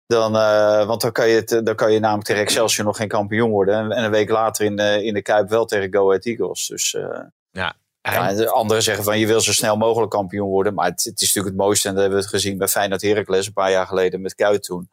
Dan, 0.06 0.36
eh, 0.38 0.86
want 0.86 1.02
dan 1.02 1.12
kan, 1.12 1.28
je 1.30 1.36
het, 1.36 1.66
dan 1.66 1.76
kan 1.76 1.92
je 1.92 2.00
namelijk 2.00 2.26
tegen 2.28 2.42
Excelsior 2.42 2.86
nog 2.86 2.98
geen 2.98 3.08
kampioen 3.08 3.50
worden. 3.50 3.76
En, 3.76 3.92
en 3.92 4.04
een 4.04 4.12
week 4.12 4.30
later 4.30 4.66
in 4.66 4.76
de, 4.76 5.04
in 5.04 5.14
de 5.14 5.22
Kuip 5.22 5.50
wel 5.50 5.66
tegen 5.66 5.94
Go 5.94 6.08
Ahead 6.10 6.26
Eagles. 6.26 6.68
Dus 6.68 6.94
eh, 6.94 7.20
Ja, 7.52 7.76
ja, 8.14 8.30
en 8.30 8.36
de 8.36 8.50
anderen 8.50 8.84
zeggen 8.84 9.04
van 9.04 9.20
je 9.20 9.28
wil 9.28 9.42
zo 9.42 9.54
snel 9.54 9.76
mogelijk 9.78 10.12
kampioen 10.12 10.50
worden. 10.50 10.74
Maar 10.74 10.86
het, 10.86 11.04
het 11.04 11.22
is 11.22 11.28
natuurlijk 11.28 11.56
het 11.56 11.66
mooiste. 11.66 11.88
En 11.88 11.94
dat 11.94 12.02
hebben 12.04 12.20
we 12.20 12.26
het 12.26 12.34
gezien 12.36 12.58
bij 12.58 12.68
Feyenoord 12.68 13.02
Heracles 13.02 13.48
een 13.48 13.54
paar 13.54 13.72
jaar 13.72 13.88
geleden 13.88 14.22
met 14.22 14.36
Kuit 14.36 14.64
toen. 14.64 14.90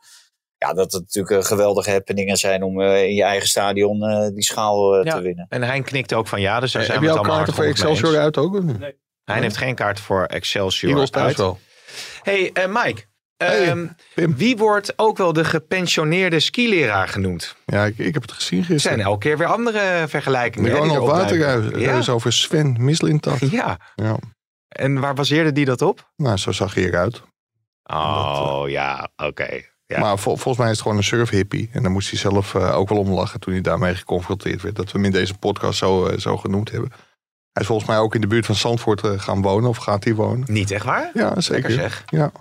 Ja, 0.58 0.72
dat 0.72 0.92
het 0.92 1.02
natuurlijk 1.02 1.42
eh, 1.42 1.48
geweldige 1.48 1.90
happeningen 1.90 2.36
zijn 2.36 2.62
om 2.62 2.80
eh, 2.80 3.02
in 3.04 3.14
je 3.14 3.22
eigen 3.22 3.48
stadion 3.48 4.02
eh, 4.02 4.28
die 4.34 4.42
schaal 4.44 4.94
eh, 4.94 5.04
Ja. 5.04 5.14
te 5.14 5.20
winnen. 5.20 5.46
En 5.48 5.62
Hein 5.62 5.84
knikt 5.84 6.14
ook 6.14 6.26
van 6.28 6.40
ja, 6.40 6.60
dus 6.60 6.72
daar 6.72 6.82
zijn 6.82 6.98
heb 6.98 7.06
we 7.08 7.12
je 7.12 7.18
al 7.18 7.24
kaarten 7.24 7.54
voor 7.54 7.64
Excelsior 7.64 8.18
uit 8.18 8.36
ook? 8.36 8.62
niet? 8.62 8.76
Hein 9.24 9.42
heeft 9.42 9.56
geen 9.56 9.74
kaart 9.74 10.00
voor 10.00 10.24
Excelsior 10.24 10.90
Eagles 10.92 11.12
uit. 11.12 11.36
wel. 11.36 11.58
Hey 12.22 12.50
eh, 12.52 12.66
Mike, 12.68 13.02
Hey, 13.36 13.68
ehm, 13.68 13.86
wie 14.36 14.56
wordt 14.56 14.92
ook 14.98 15.16
wel 15.16 15.32
de 15.32 15.44
gepensioneerde 15.44 16.40
skileraar 16.40 17.08
genoemd? 17.08 17.56
Ja, 17.66 17.84
ik, 17.84 17.98
ik 17.98 18.14
heb 18.14 18.22
het 18.22 18.32
gezien 18.32 18.58
Er 18.58 18.64
zijn 18.64 18.78
gisteren. 18.78 19.04
elke 19.04 19.18
keer 19.18 19.38
weer 19.38 19.46
andere 19.46 20.04
vergelijkingen. 20.08 20.70
Ronald. 20.70 21.10
Waterhuis 21.10 21.64
Ja. 21.76 21.98
is 21.98 22.08
over 22.08 22.32
Sven 22.32 22.76
Mislintat. 22.78 23.50
ja, 23.50 23.78
Ja. 23.94 24.16
en 24.68 25.00
waar 25.00 25.14
baseerde 25.14 25.52
die 25.52 25.64
dat 25.64 25.82
op? 25.82 26.10
Nou, 26.16 26.36
zo 26.36 26.52
zag 26.52 26.74
hij 26.74 26.84
eruit. 26.84 27.22
Oh 27.82 28.62
ja, 28.66 29.08
oké. 29.16 29.60
Ja. 29.86 30.00
Maar 30.00 30.18
vol- 30.18 30.36
volgens 30.36 30.56
mij 30.56 30.66
is 30.66 30.72
het 30.72 30.82
gewoon 30.82 30.96
een 30.96 31.04
surf 31.04 31.30
hippie. 31.30 31.70
En 31.72 31.82
daar 31.82 31.90
moest 31.90 32.10
hij 32.10 32.18
zelf 32.18 32.54
eh, 32.54 32.76
ook 32.76 32.88
wel 32.88 32.98
om 32.98 33.10
lachen 33.10 33.40
toen 33.40 33.52
hij 33.52 33.62
daarmee 33.62 33.94
geconfronteerd 33.94 34.62
werd. 34.62 34.76
Dat 34.76 34.84
we 34.84 34.90
hem 34.98 35.04
in 35.04 35.12
deze 35.12 35.38
podcast 35.38 35.78
zo, 35.78 36.06
eh, 36.06 36.18
zo 36.18 36.36
genoemd 36.36 36.70
hebben. 36.70 36.90
Hij 37.52 37.62
is 37.62 37.66
volgens 37.66 37.88
mij 37.88 37.98
ook 37.98 38.14
in 38.14 38.20
de 38.20 38.26
buurt 38.26 38.46
van 38.46 38.54
Zandvoort 38.54 39.02
eh, 39.04 39.10
gaan 39.18 39.42
wonen. 39.42 39.68
Of 39.68 39.76
gaat 39.76 40.04
hij 40.04 40.14
wonen? 40.14 40.52
Niet 40.52 40.70
echt 40.70 40.84
waar? 40.84 41.10
Ja, 41.14 41.40
zeker. 41.40 41.70
Lekker 41.70 41.90
zeg. 41.90 42.02
Ja. 42.06 42.32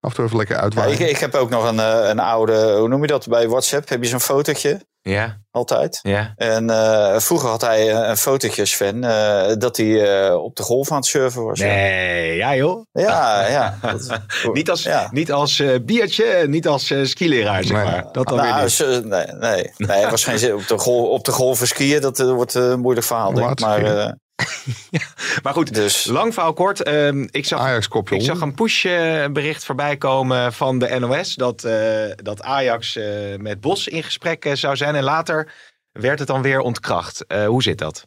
Af 0.00 0.10
en 0.10 0.16
toe 0.16 0.24
even 0.24 0.36
lekker 0.36 0.56
Ja, 0.56 0.62
uitwaaien. 0.62 0.92
ik, 0.92 0.98
ik 0.98 1.18
heb 1.18 1.34
ook 1.34 1.50
nog 1.50 1.68
een, 1.68 1.80
eh, 1.80 2.08
een 2.08 2.18
oude, 2.18 2.76
hoe 2.78 2.88
noem 2.88 3.00
je 3.00 3.06
dat, 3.06 3.28
bij 3.28 3.48
WhatsApp 3.48 3.88
heb 3.88 4.02
je 4.02 4.08
zo'n 4.08 4.20
fotootje. 4.20 4.86
Ja. 5.00 5.40
Altijd. 5.50 5.98
Ja. 6.02 6.32
En 6.36 6.70
uh, 6.70 7.18
vroeger 7.18 7.48
had 7.48 7.60
hij 7.60 7.94
een 7.94 8.16
fotootje, 8.16 8.64
Sven, 8.64 8.96
uh, 8.96 9.52
dat 9.58 9.76
hij 9.76 9.86
uh, 9.86 10.34
op 10.34 10.56
de 10.56 10.62
golf 10.62 10.90
aan 10.90 10.96
het 10.96 11.06
surfen 11.06 11.44
was. 11.44 11.58
Nee, 11.60 12.36
ja, 12.36 12.56
joh. 12.56 12.84
Ja, 12.92 13.46
ja. 13.56 13.78
Dat, 13.82 14.20
niet 14.52 14.70
als, 14.70 14.82
ja. 14.82 15.08
niet 15.10 15.32
als 15.32 15.62
biertje, 15.84 16.44
niet 16.48 16.68
als 16.68 16.94
skileraar, 17.02 17.64
zeg 17.64 17.84
maar. 17.84 18.04
Dat 18.12 18.28
dan 18.28 18.36
nou, 18.36 18.54
weer 18.54 18.64
niet. 18.64 19.04
Nee, 19.04 19.26
nee, 19.26 19.72
nee. 19.76 19.98
hij 19.98 20.10
was 20.10 20.24
geen 20.24 20.38
zin 20.38 20.54
op 20.54 20.66
de, 20.66 20.78
golf, 20.78 21.08
op 21.08 21.24
de 21.24 21.32
golven 21.32 21.66
skiën. 21.66 22.00
Dat 22.00 22.18
wordt 22.18 22.54
een 22.54 22.80
moeilijk 22.80 23.06
verhaal, 23.06 23.32
denk 23.32 23.50
ik. 23.50 23.60
Maar, 23.60 24.16
ja, 24.90 25.06
maar 25.42 25.52
goed, 25.52 25.74
dus. 25.74 26.04
lang 26.04 26.34
verhaal 26.34 26.52
kort. 26.52 26.88
Uh, 26.88 27.08
ik, 27.30 27.44
zag, 27.44 27.88
ik 28.10 28.22
zag 28.22 28.40
een 28.40 28.54
pushbericht 28.54 29.64
voorbij 29.64 29.96
komen 29.96 30.52
van 30.52 30.78
de 30.78 30.98
NOS 30.98 31.34
dat, 31.34 31.64
uh, 31.64 32.04
dat 32.16 32.42
Ajax 32.42 32.96
uh, 32.96 33.36
met 33.36 33.60
Bos 33.60 33.88
in 33.88 34.02
gesprek 34.02 34.50
zou 34.52 34.76
zijn. 34.76 34.94
En 34.94 35.02
later 35.02 35.52
werd 35.92 36.18
het 36.18 36.28
dan 36.28 36.42
weer 36.42 36.60
ontkracht. 36.60 37.24
hoe 37.46 37.62
zit 37.62 37.78
dat? 37.78 38.06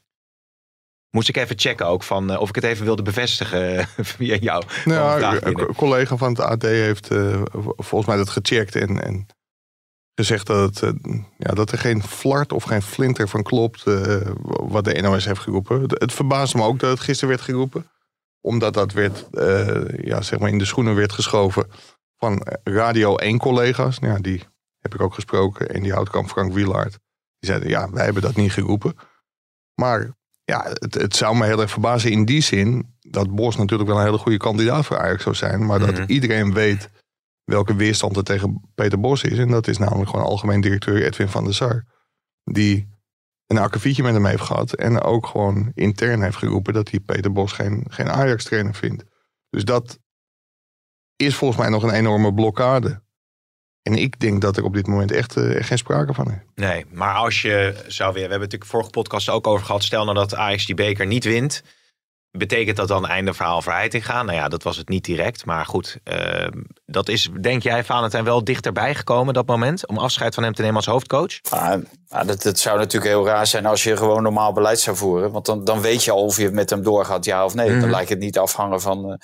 Moest 1.10 1.30
ik 1.30 1.38
even 1.38 1.60
checken 1.60 1.86
ook 1.86 2.04
van 2.04 2.38
of 2.38 2.50
ik 2.50 2.56
het 2.56 2.64
even 2.64 2.86
wilde 2.86 3.02
bevestigen 3.02 3.88
via 4.18 4.36
jou. 4.36 4.64
Nou, 4.86 5.38
een 5.42 5.76
collega 5.76 6.18
van 6.18 6.30
het 6.30 6.40
AD 6.40 6.62
heeft 6.62 7.08
volgens 7.78 8.06
mij 8.06 8.18
dat 8.18 8.30
gecheckt 8.30 8.76
en, 8.76 9.04
en 9.04 9.28
gezegd 10.22 10.48
dat, 10.48 10.80
het, 10.80 11.04
eh, 11.04 11.20
ja, 11.38 11.54
dat 11.54 11.72
er 11.72 11.78
geen 11.78 12.04
flart 12.04 12.54
of 12.54 12.64
geen 12.64 12.82
flinter 12.82 13.28
van 13.28 13.44
klopt 13.44 13.88
uh, 13.88 14.22
wat 14.44 14.86
de 14.86 15.02
NOS 15.02 15.26
heeft 15.26 15.40
geroepen. 15.40 15.82
Het 15.88 16.14
verbaasde 16.14 16.58
me 16.58 16.64
ook 16.64 16.80
dat 16.80 16.90
het 16.90 17.00
gisteren 17.00 17.30
werd 17.30 17.42
geroepen. 17.42 17.90
Omdat 18.42 18.74
dat 18.74 18.92
werd, 18.94 19.28
uh, 19.32 20.04
ja, 20.04 20.22
zeg 20.22 20.40
maar 20.40 20.50
in 20.50 20.58
de 20.58 20.66
schoenen 20.66 20.96
werd 20.96 21.12
geschoven 21.12 21.68
van 22.18 22.48
Radio 22.64 23.16
1 23.16 23.38
collega's. 23.38 24.00
Nou, 24.00 24.14
ja, 24.14 24.20
die 24.20 24.44
heb 24.80 24.94
ik 24.94 25.02
ook 25.02 25.14
gesproken. 25.14 25.70
En 25.70 25.84
die 25.84 25.94
houtkamp 25.94 26.30
Frank 26.30 26.54
Wielaert. 26.54 27.00
Die 27.40 27.50
zeiden, 27.50 27.70
ja, 27.70 27.90
wij 27.92 28.04
hebben 28.04 28.22
dat 28.22 28.36
niet 28.36 28.52
geroepen. 28.52 28.96
Maar 29.76 30.16
ja, 30.44 30.66
het, 30.74 30.94
het 30.94 31.16
zou 31.16 31.38
me 31.38 31.46
heel 31.46 31.62
erg 31.62 31.72
verbazen 31.72 32.12
in 32.12 32.26
die 32.26 32.42
zin... 32.42 32.96
dat 33.00 33.36
Bos 33.36 33.56
natuurlijk 33.56 33.90
wel 33.90 34.00
een 34.00 34.06
hele 34.06 34.18
goede 34.18 34.38
kandidaat 34.38 34.86
voor 34.86 34.98
Ajax 34.98 35.24
zou 35.24 35.36
zijn. 35.36 35.66
Maar 35.66 35.80
dat 35.80 35.92
mhm. 35.92 36.04
iedereen 36.08 36.54
weet 36.54 36.90
welke 37.52 37.76
weerstand 37.76 38.18
er 38.18 38.24
tegen 38.24 38.72
Peter 38.76 39.00
Bos 39.00 39.24
is. 39.24 39.38
En 39.38 39.48
dat 39.48 39.68
is 39.68 39.78
namelijk 39.78 40.10
gewoon 40.10 40.26
algemeen 40.26 40.62
directeur 40.62 41.06
Edwin 41.06 41.28
van 41.28 41.44
der 41.44 41.54
Sar. 41.54 41.86
Die 42.44 42.90
een 43.48 43.58
akkefietje 43.58 44.04
met 44.04 44.14
hem 44.14 44.26
heeft 44.26 44.44
gehad. 44.44 44.74
En 44.74 45.02
ook 45.02 45.26
gewoon 45.26 45.72
intern 45.74 46.22
heeft 46.22 46.38
geroepen 46.38 46.74
dat 46.74 46.90
hij 46.90 47.00
Peter 47.00 47.32
Bos 47.32 47.52
geen, 47.52 47.86
geen 47.90 48.10
Ajax-trainer 48.10 48.76
vindt. 48.76 49.04
Dus 49.50 49.64
dat 49.64 50.00
is 51.16 51.36
volgens 51.36 51.60
mij 51.60 51.70
nog 51.70 51.84
een 51.84 51.94
enorme 51.94 52.34
blokkade. 52.34 53.02
En 53.82 53.94
ik 53.94 54.20
denk 54.20 54.42
dat 54.42 54.58
er 54.58 54.64
op 54.64 54.74
dit 54.74 54.88
moment 54.88 55.12
echt, 55.12 55.38
uh, 55.38 55.64
geen 55.64 55.78
sprake 55.78 56.14
van 56.14 56.32
is. 56.32 56.38
Nee, 56.56 56.86
maar 56.92 57.16
als 57.16 57.42
je 57.42 57.84
zou 57.88 58.14
weer... 58.14 58.24
We 58.24 58.30
hebben 58.30 58.40
natuurlijk 58.40 58.72
vorige 58.72 58.90
podcast 58.90 59.30
ook 59.30 59.48
over 59.48 59.66
gehad. 59.66 59.84
Stel 59.84 60.04
nou 60.04 60.16
dat 60.16 60.36
Ajax 60.36 60.66
die 60.66 60.76
beker 60.76 61.08
niet 61.08 61.24
wint 61.24 61.64
Betekent 62.32 62.78
dat 62.78 62.88
dan 62.88 63.08
einde 63.08 63.34
verhaal 63.34 63.62
voor 63.62 63.74
gaan? 63.90 64.26
Nou 64.26 64.38
ja, 64.38 64.48
dat 64.48 64.64
was 64.64 64.78
het 64.78 64.90
niet 64.90 65.06
direct. 65.06 65.46
Maar 65.46 65.66
goed, 65.66 65.98
uh, 66.04 66.48
dat 66.86 67.10
is, 67.10 67.30
denk 67.42 67.64
jij, 67.64 67.84
Valentijn, 67.84 68.24
wel 68.24 68.44
dichterbij 68.44 68.96
gekomen, 68.96 69.34
dat 69.34 69.48
moment? 69.48 69.88
Om 69.88 69.98
afscheid 69.98 70.34
van 70.34 70.44
hem 70.44 70.54
te 70.54 70.62
nemen 70.62 70.76
als 70.76 70.86
hoofdcoach? 70.86 71.42
Ah, 71.50 71.82
dat, 72.26 72.42
dat, 72.42 72.60
zou 72.60 72.78
natuurlijk 72.78 73.12
heel 73.12 73.26
raar 73.26 73.48
zijn 73.48 73.66
als 73.66 73.84
je 73.84 73.98
gewoon 73.98 74.24
normaal 74.24 74.54
beleid 74.54 74.80
zou 74.80 74.98
voeren. 74.98 75.32
Want 75.32 75.46
dan, 75.46 75.64
dan 75.64 75.82
weet 75.82 76.04
je 76.04 76.12
al 76.12 76.24
of 76.24 76.38
je 76.38 76.52
met 76.52 76.70
hem 76.70 76.84
doorgaat, 76.84 77.26
ja 77.26 77.46
of 77.46 77.54
nee. 77.54 77.70
Dan 77.70 77.78
mhm. 77.78 77.90
lijkt 77.90 78.10
het 78.10 78.20
niet 78.20 78.38
afhangen 78.38 78.82
van 78.82 79.10
uh, 79.10 79.16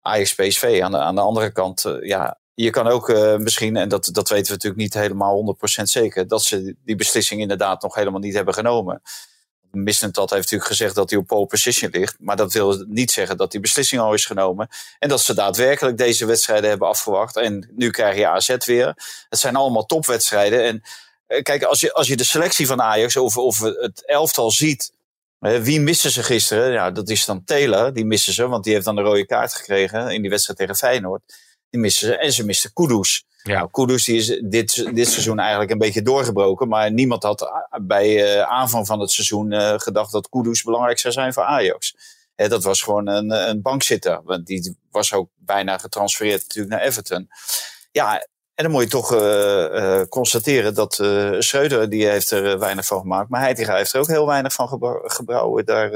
Ajax 0.00 0.34
PSV. 0.34 0.80
Aan 0.82 0.90
de, 0.90 0.98
aan 0.98 1.14
de 1.14 1.20
andere 1.20 1.52
kant, 1.52 1.84
uh, 1.84 2.08
ja, 2.08 2.38
je 2.54 2.70
kan 2.70 2.86
ook 2.86 3.08
uh, 3.08 3.36
misschien, 3.36 3.76
en 3.76 3.88
dat, 3.88 4.08
dat 4.12 4.28
weten 4.28 4.46
we 4.46 4.52
natuurlijk 4.52 4.82
niet 4.82 4.94
helemaal 4.94 5.56
100% 5.80 5.82
zeker, 5.82 6.28
dat 6.28 6.42
ze 6.42 6.76
die 6.84 6.96
beslissing 6.96 7.40
inderdaad 7.40 7.82
nog 7.82 7.94
helemaal 7.94 8.20
niet 8.20 8.34
hebben 8.34 8.54
genomen. 8.54 9.02
Missentat 9.74 10.30
heeft 10.30 10.42
natuurlijk 10.42 10.70
gezegd 10.70 10.94
dat 10.94 11.10
hij 11.10 11.18
op 11.18 11.26
pole 11.26 11.46
position 11.46 11.90
ligt. 11.90 12.16
Maar 12.18 12.36
dat 12.36 12.52
wil 12.52 12.84
niet 12.88 13.10
zeggen 13.10 13.36
dat 13.36 13.50
die 13.50 13.60
beslissing 13.60 14.00
al 14.00 14.14
is 14.14 14.24
genomen. 14.24 14.68
En 14.98 15.08
dat 15.08 15.20
ze 15.20 15.34
daadwerkelijk 15.34 15.98
deze 15.98 16.26
wedstrijden 16.26 16.68
hebben 16.68 16.88
afgewacht. 16.88 17.36
En 17.36 17.72
nu 17.76 17.90
krijg 17.90 18.16
je 18.16 18.28
AZ 18.28 18.56
weer. 18.64 18.86
Het 19.28 19.38
zijn 19.38 19.56
allemaal 19.56 19.86
topwedstrijden. 19.86 20.62
En 20.62 20.82
eh, 21.26 21.42
kijk, 21.42 21.62
als 21.62 21.80
je, 21.80 21.92
als 21.92 22.08
je 22.08 22.16
de 22.16 22.24
selectie 22.24 22.66
van 22.66 22.82
Ajax 22.82 23.16
of, 23.16 23.36
of 23.36 23.58
het 23.58 24.06
elftal 24.06 24.50
ziet. 24.50 24.92
Wie 25.38 25.80
missen 25.80 26.10
ze 26.10 26.22
gisteren? 26.22 26.72
Ja, 26.72 26.90
dat 26.90 27.08
is 27.08 27.24
dan 27.24 27.44
Taylor. 27.44 27.92
Die 27.92 28.04
missen 28.04 28.32
ze, 28.32 28.48
want 28.48 28.64
die 28.64 28.72
heeft 28.72 28.84
dan 28.84 28.96
de 28.96 29.02
rode 29.02 29.26
kaart 29.26 29.54
gekregen 29.54 30.10
in 30.10 30.20
die 30.20 30.30
wedstrijd 30.30 30.58
tegen 30.58 30.76
Feyenoord. 30.76 31.22
Die 31.70 31.80
missen 31.80 32.06
ze. 32.06 32.16
En 32.16 32.32
ze 32.32 32.44
misten 32.44 32.72
Kudus. 32.72 33.24
Ja. 33.48 33.68
Nou, 33.72 33.86
die 33.86 34.16
is 34.16 34.26
dit, 34.26 34.90
dit 34.94 35.08
seizoen 35.08 35.38
eigenlijk 35.38 35.70
een 35.70 35.78
beetje 35.78 36.02
doorgebroken. 36.02 36.68
Maar 36.68 36.92
niemand 36.92 37.22
had 37.22 37.50
bij 37.82 38.36
uh, 38.36 38.42
aanvang 38.42 38.86
van 38.86 39.00
het 39.00 39.10
seizoen 39.10 39.52
uh, 39.52 39.74
gedacht 39.76 40.12
dat 40.12 40.28
Kudus 40.28 40.62
belangrijk 40.62 40.98
zou 40.98 41.14
zijn 41.14 41.32
voor 41.32 41.42
Ajax. 41.42 41.96
He, 42.34 42.48
dat 42.48 42.64
was 42.64 42.82
gewoon 42.82 43.06
een, 43.06 43.30
een 43.30 43.62
bankzitter. 43.62 44.20
Want 44.24 44.46
die 44.46 44.78
was 44.90 45.12
ook 45.12 45.28
bijna 45.36 45.78
getransfereerd 45.78 46.40
natuurlijk 46.40 46.74
naar 46.74 46.84
Everton. 46.84 47.28
Ja, 47.90 48.18
en 48.54 48.64
dan 48.64 48.70
moet 48.70 48.82
je 48.82 48.88
toch 48.88 49.14
uh, 49.14 50.02
constateren 50.08 50.74
dat 50.74 50.94
Schreuder 51.38 51.90
die 51.90 52.06
heeft 52.06 52.30
er 52.30 52.58
weinig 52.58 52.86
van 52.86 53.00
gemaakt. 53.00 53.28
Maar 53.28 53.40
Heitinga 53.40 53.76
heeft 53.76 53.92
er 53.92 54.00
ook 54.00 54.06
heel 54.06 54.26
weinig 54.26 54.52
van 54.52 54.68
gebrouwen 55.04 55.64
daar 55.64 55.92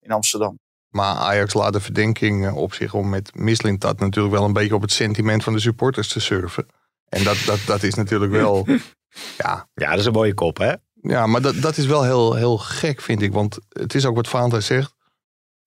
in 0.00 0.10
Amsterdam. 0.10 0.58
Maar 0.88 1.14
Ajax 1.14 1.54
laat 1.54 1.72
de 1.72 1.80
verdenking 1.80 2.52
op 2.52 2.74
zich 2.74 2.94
om 2.94 3.08
met 3.08 3.30
Mislintat 3.34 4.00
natuurlijk 4.00 4.34
wel 4.34 4.44
een 4.44 4.52
beetje 4.52 4.74
op 4.74 4.82
het 4.82 4.92
sentiment 4.92 5.42
van 5.42 5.52
de 5.52 5.60
supporters 5.60 6.08
te 6.08 6.20
surfen. 6.20 6.66
En 7.12 7.24
dat, 7.24 7.42
dat, 7.46 7.60
dat 7.66 7.82
is 7.82 7.94
natuurlijk 7.94 8.32
wel. 8.32 8.66
ja. 9.42 9.68
ja, 9.74 9.90
dat 9.90 9.98
is 9.98 10.06
een 10.06 10.12
mooie 10.12 10.34
kop, 10.34 10.58
hè? 10.58 10.74
Ja, 11.02 11.26
maar 11.26 11.42
dat, 11.42 11.62
dat 11.62 11.76
is 11.76 11.86
wel 11.86 12.02
heel, 12.02 12.34
heel 12.34 12.58
gek, 12.58 13.00
vind 13.00 13.22
ik. 13.22 13.32
Want 13.32 13.58
het 13.68 13.94
is 13.94 14.06
ook 14.06 14.14
wat 14.14 14.28
Valentijn 14.28 14.62
zegt. 14.62 14.94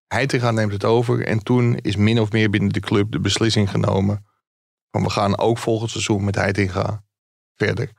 Heitinga 0.08 0.52
neemt 0.52 0.72
het 0.72 0.84
over. 0.84 1.26
En 1.26 1.44
toen 1.44 1.78
is 1.78 1.96
min 1.96 2.20
of 2.20 2.32
meer 2.32 2.50
binnen 2.50 2.74
de 2.74 2.80
club 2.80 3.12
de 3.12 3.20
beslissing 3.20 3.70
genomen. 3.70 4.26
Van 4.92 5.04
we 5.04 5.10
gaan 5.10 5.38
ook 5.38 5.58
volgend 5.58 5.92
seizoen 5.92 6.24
met 6.24 6.36
Heitinga 6.36 7.04
verder. 7.56 7.92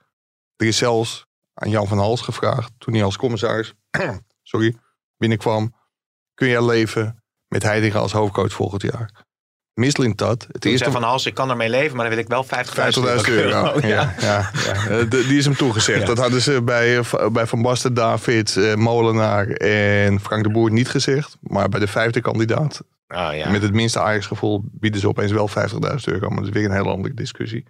Er 0.56 0.66
is 0.66 0.76
zelfs 0.76 1.26
aan 1.54 1.70
Jan 1.70 1.86
van 1.86 1.98
Hals 1.98 2.20
gevraagd. 2.20 2.72
Toen 2.78 2.94
hij 2.94 3.04
als 3.04 3.16
commissaris 3.16 3.74
sorry, 4.42 4.76
binnenkwam. 5.16 5.74
Kun 6.34 6.48
jij 6.48 6.64
leven 6.64 7.24
met 7.46 7.62
Heitinga 7.62 7.98
als 7.98 8.12
hoofdcoach 8.12 8.52
volgend 8.52 8.82
jaar? 8.82 9.25
Mislintat. 9.76 10.46
Het 10.52 10.64
eerste 10.64 10.90
van 10.90 11.02
Hals, 11.02 11.26
ik 11.26 11.34
kan 11.34 11.50
ermee 11.50 11.68
leven, 11.68 11.96
maar 11.96 12.06
dan 12.06 12.14
wil 12.14 12.24
ik 12.24 12.30
wel 12.30 12.44
50.000 12.44 13.32
euro. 13.32 13.64
Oh, 13.76 13.80
ja. 13.80 14.14
Ja, 14.18 14.50
ja, 14.88 15.04
die 15.04 15.36
is 15.36 15.44
hem 15.44 15.56
toegezegd. 15.56 16.06
Dat 16.06 16.18
hadden 16.18 16.40
ze 16.40 16.62
bij, 16.62 16.98
eh, 16.98 17.28
bij 17.28 17.46
Van 17.46 17.62
Basten, 17.62 17.94
David, 17.94 18.56
eh, 18.56 18.74
Molenaar 18.74 19.48
en 19.48 20.20
Frank 20.20 20.42
de 20.42 20.50
Boer 20.50 20.70
niet 20.70 20.88
gezegd. 20.88 21.36
Maar 21.40 21.68
bij 21.68 21.80
de 21.80 21.86
vijfde 21.86 22.20
kandidaat, 22.20 22.82
oh, 23.08 23.50
met 23.50 23.62
het 23.62 23.72
minste 23.72 24.00
Ajax-gevoel, 24.00 24.62
bieden 24.64 25.00
ze 25.00 25.08
opeens 25.08 25.32
wel 25.32 25.48
50.000 25.48 26.08
euro. 26.08 26.28
Maar 26.28 26.38
dat 26.38 26.46
is 26.46 26.52
weer 26.52 26.64
een 26.64 26.76
hele 26.76 26.88
andere 26.88 27.14
discussie. 27.14 27.64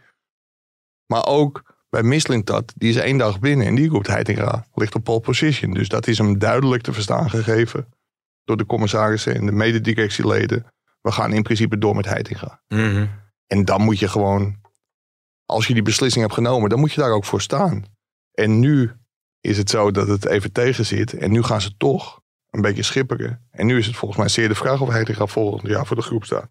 Maar 1.06 1.26
ook 1.26 1.62
bij 1.90 2.02
Mislintat, 2.02 2.72
die 2.76 2.88
is 2.88 2.96
één 2.96 3.18
dag 3.18 3.38
binnen 3.38 3.66
en 3.66 3.74
die 3.74 3.88
roept 3.88 4.06
Heitinga, 4.06 4.66
ligt 4.74 4.94
op 4.94 5.04
pole 5.04 5.20
position. 5.20 5.72
Dus 5.72 5.88
dat 5.88 6.06
is 6.06 6.18
hem 6.18 6.38
duidelijk 6.38 6.82
te 6.82 6.92
verstaan 6.92 7.30
gegeven 7.30 7.88
door 8.44 8.56
de 8.56 8.66
commissarissen 8.66 9.34
en 9.34 9.46
de 9.46 9.52
mededirectieleden 9.52 10.66
we 11.06 11.12
gaan 11.12 11.32
in 11.32 11.42
principe 11.42 11.78
door 11.78 11.96
met 11.96 12.04
Heitinga. 12.04 12.60
Mm 12.68 13.10
En 13.46 13.64
dan 13.64 13.82
moet 13.82 13.98
je 13.98 14.08
gewoon, 14.08 14.56
als 15.44 15.66
je 15.66 15.74
die 15.74 15.82
beslissing 15.82 16.22
hebt 16.22 16.36
genomen, 16.36 16.70
dan 16.70 16.78
moet 16.78 16.92
je 16.92 17.00
daar 17.00 17.12
ook 17.12 17.24
voor 17.24 17.40
staan. 17.40 17.84
En 18.32 18.58
nu 18.58 18.92
is 19.40 19.58
het 19.58 19.70
zo 19.70 19.90
dat 19.90 20.08
het 20.08 20.26
even 20.26 20.52
tegen 20.52 20.86
zit. 20.86 21.14
En 21.14 21.30
nu 21.30 21.42
gaan 21.42 21.60
ze 21.60 21.76
toch 21.76 22.20
een 22.50 22.60
beetje 22.60 22.82
schipperen. 22.82 23.46
En 23.50 23.66
nu 23.66 23.78
is 23.78 23.86
het 23.86 23.96
volgens 23.96 24.20
mij 24.20 24.28
zeer 24.28 24.48
de 24.48 24.54
vraag 24.54 24.80
of 24.80 24.88
Heitinga 24.88 25.26
volgend 25.26 25.68
jaar 25.68 25.86
voor 25.86 25.96
de 25.96 26.02
groep 26.02 26.24
staat. 26.24 26.50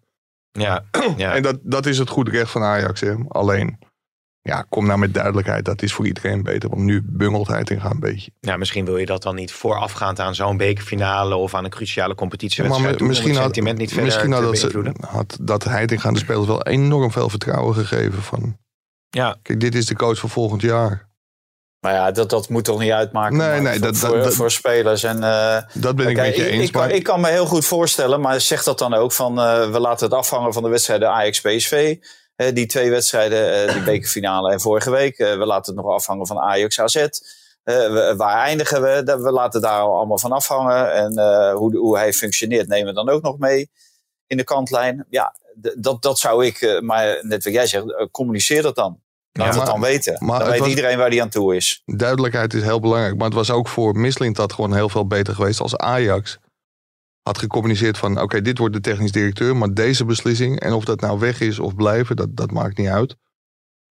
Ja, 0.52 0.84
ja. 1.16 1.34
En 1.34 1.42
dat, 1.42 1.58
dat 1.62 1.86
is 1.86 1.98
het 1.98 2.08
goed 2.08 2.28
recht 2.28 2.50
van 2.50 2.62
Ajax. 2.62 3.00
Hè. 3.00 3.14
Alleen, 3.28 3.78
ja, 4.46 4.66
kom 4.68 4.86
nou 4.86 4.98
met 4.98 5.14
duidelijkheid. 5.14 5.64
Dat 5.64 5.82
is 5.82 5.92
voor 5.92 6.06
iedereen 6.06 6.42
beter. 6.42 6.68
Want 6.68 6.82
nu 6.82 7.02
bungelt 7.04 7.46
Heitinga 7.46 7.90
een 7.90 8.00
beetje. 8.00 8.30
Ja, 8.40 8.56
misschien 8.56 8.84
wil 8.84 8.96
je 8.96 9.06
dat 9.06 9.22
dan 9.22 9.34
niet 9.34 9.52
voorafgaand 9.52 10.20
aan 10.20 10.34
zo'n 10.34 10.56
bekerfinale 10.56 11.36
of 11.36 11.54
aan 11.54 11.64
een 11.64 11.70
cruciale 11.70 12.14
competitie. 12.14 12.62
Ja, 12.62 12.78
maar 12.78 13.04
misschien 13.04 13.34
had, 13.34 13.42
sentiment 13.42 13.78
niet 13.78 13.94
misschien 13.94 14.32
had 14.32 14.60
dat, 14.60 14.96
had 15.00 15.38
dat 15.40 15.64
Heitinga 15.64 16.12
de 16.12 16.18
spelers 16.18 16.46
wel 16.46 16.62
enorm 16.62 17.12
veel 17.12 17.28
vertrouwen 17.28 17.74
gegeven. 17.74 18.22
Van, 18.22 18.56
ja. 19.08 19.36
Kijk, 19.42 19.60
dit 19.60 19.74
is 19.74 19.86
de 19.86 19.96
coach 19.96 20.18
voor 20.18 20.30
volgend 20.30 20.62
jaar. 20.62 21.08
Maar 21.80 21.94
ja, 21.94 22.10
dat, 22.10 22.30
dat 22.30 22.48
moet 22.48 22.64
toch 22.64 22.78
niet 22.78 22.90
uitmaken 22.90 23.36
nee, 23.36 23.60
nee, 23.60 23.72
voor, 23.72 23.82
dat, 23.82 23.96
voor, 23.96 24.16
dat, 24.16 24.34
voor 24.34 24.50
spelers. 24.50 25.02
En, 25.02 25.16
uh, 25.16 25.58
dat 25.72 25.96
ben 25.96 26.08
ik 26.08 26.16
met 26.16 26.36
je 26.36 26.46
eens. 26.46 26.68
Ik, 26.68 26.74
maar... 26.74 26.90
ik, 26.90 27.02
kan 27.02 27.20
me 27.20 27.28
heel 27.28 27.46
goed 27.46 27.66
voorstellen, 27.66 28.20
maar 28.20 28.40
zeg 28.40 28.62
dat 28.62 28.78
dan 28.78 28.94
ook 28.94 29.12
van 29.12 29.38
uh, 29.38 29.70
we 29.70 29.80
laten 29.80 30.06
het 30.06 30.14
afhangen 30.14 30.52
van 30.52 30.62
de 30.62 30.68
wedstrijden 30.68 31.10
Ajax-PSV 31.10 31.96
die 32.36 32.66
twee 32.66 32.90
wedstrijden, 32.90 33.66
uh, 33.68 33.72
die 33.74 33.82
bekerfinale 33.92 34.52
en 34.52 34.60
vorige 34.60 34.90
week. 34.90 35.18
Uh, 35.18 35.30
we 35.38 35.46
laten 35.46 35.74
het 35.74 35.84
nog 35.84 35.94
afhangen 35.94 36.26
van 36.26 36.38
Ajax 36.38 36.80
AZ. 36.80 36.94
Uh, 36.96 38.12
waar 38.16 38.44
eindigen 38.44 38.82
we? 38.82 39.02
We 39.22 39.30
laten 39.32 39.60
daar 39.60 39.80
allemaal 39.80 40.18
van 40.18 40.32
afhangen. 40.32 40.92
En 40.92 41.12
hoe, 41.52 41.76
hoe 41.76 41.96
hij 41.96 42.12
functioneert 42.12 42.68
nemen 42.68 42.86
we 42.86 42.92
dan 42.94 43.08
ook 43.08 43.22
nog 43.22 43.38
mee 43.38 43.70
in 44.26 44.36
de 44.36 44.44
kantlijn. 44.44 45.06
Ja, 45.10 45.34
dat, 45.76 46.02
dat 46.02 46.18
zou 46.18 46.46
ik, 46.46 46.80
maar 46.82 47.18
net 47.22 47.44
wat 47.44 47.52
jij 47.52 47.66
zegt, 47.66 47.84
communiceer 48.10 48.62
dat 48.62 48.74
dan. 48.74 49.00
Laat 49.32 49.54
Ja, 49.54 49.60
het 49.60 49.70
dan 49.70 49.80
weten. 49.80 50.16
maar 50.24 50.38
dan 50.38 50.48
weet 50.50 50.58
was- 50.58 50.68
iedereen 50.68 50.98
waar 50.98 51.10
die 51.10 51.22
aan 51.22 51.28
toe 51.28 51.56
is. 51.56 51.82
Duidelijkheid 51.84 52.54
is 52.54 52.62
heel 52.62 52.80
belangrijk. 52.80 53.16
Maar 53.16 53.24
het 53.24 53.34
was 53.34 53.50
ook 53.50 53.68
voor 53.68 53.98
Mislintat 53.98 54.52
gewoon 54.52 54.74
heel 54.74 54.88
veel 54.88 55.06
beter 55.06 55.34
geweest 55.34 55.60
als 55.60 55.76
Ajax 55.76 56.38
had 57.26 57.38
gecommuniceerd 57.38 57.98
van... 57.98 58.20
oké, 58.20 58.42
dit 58.42 58.58
wordt 58.58 58.74
de 58.74 58.80
technisch 58.80 59.12
directeur, 59.12 59.56
maar 59.56 59.74
deze 59.74 60.04
beslissing... 60.04 60.60
en 60.60 60.72
of 60.72 60.84
dat 60.84 61.00
nou 61.00 61.18
weg 61.18 61.40
is 61.40 61.58
of 61.58 61.74
blijven, 61.74 62.16
dat, 62.16 62.36
dat 62.36 62.50
maakt 62.50 62.76
niet 62.76 62.88
uit. 62.88 63.16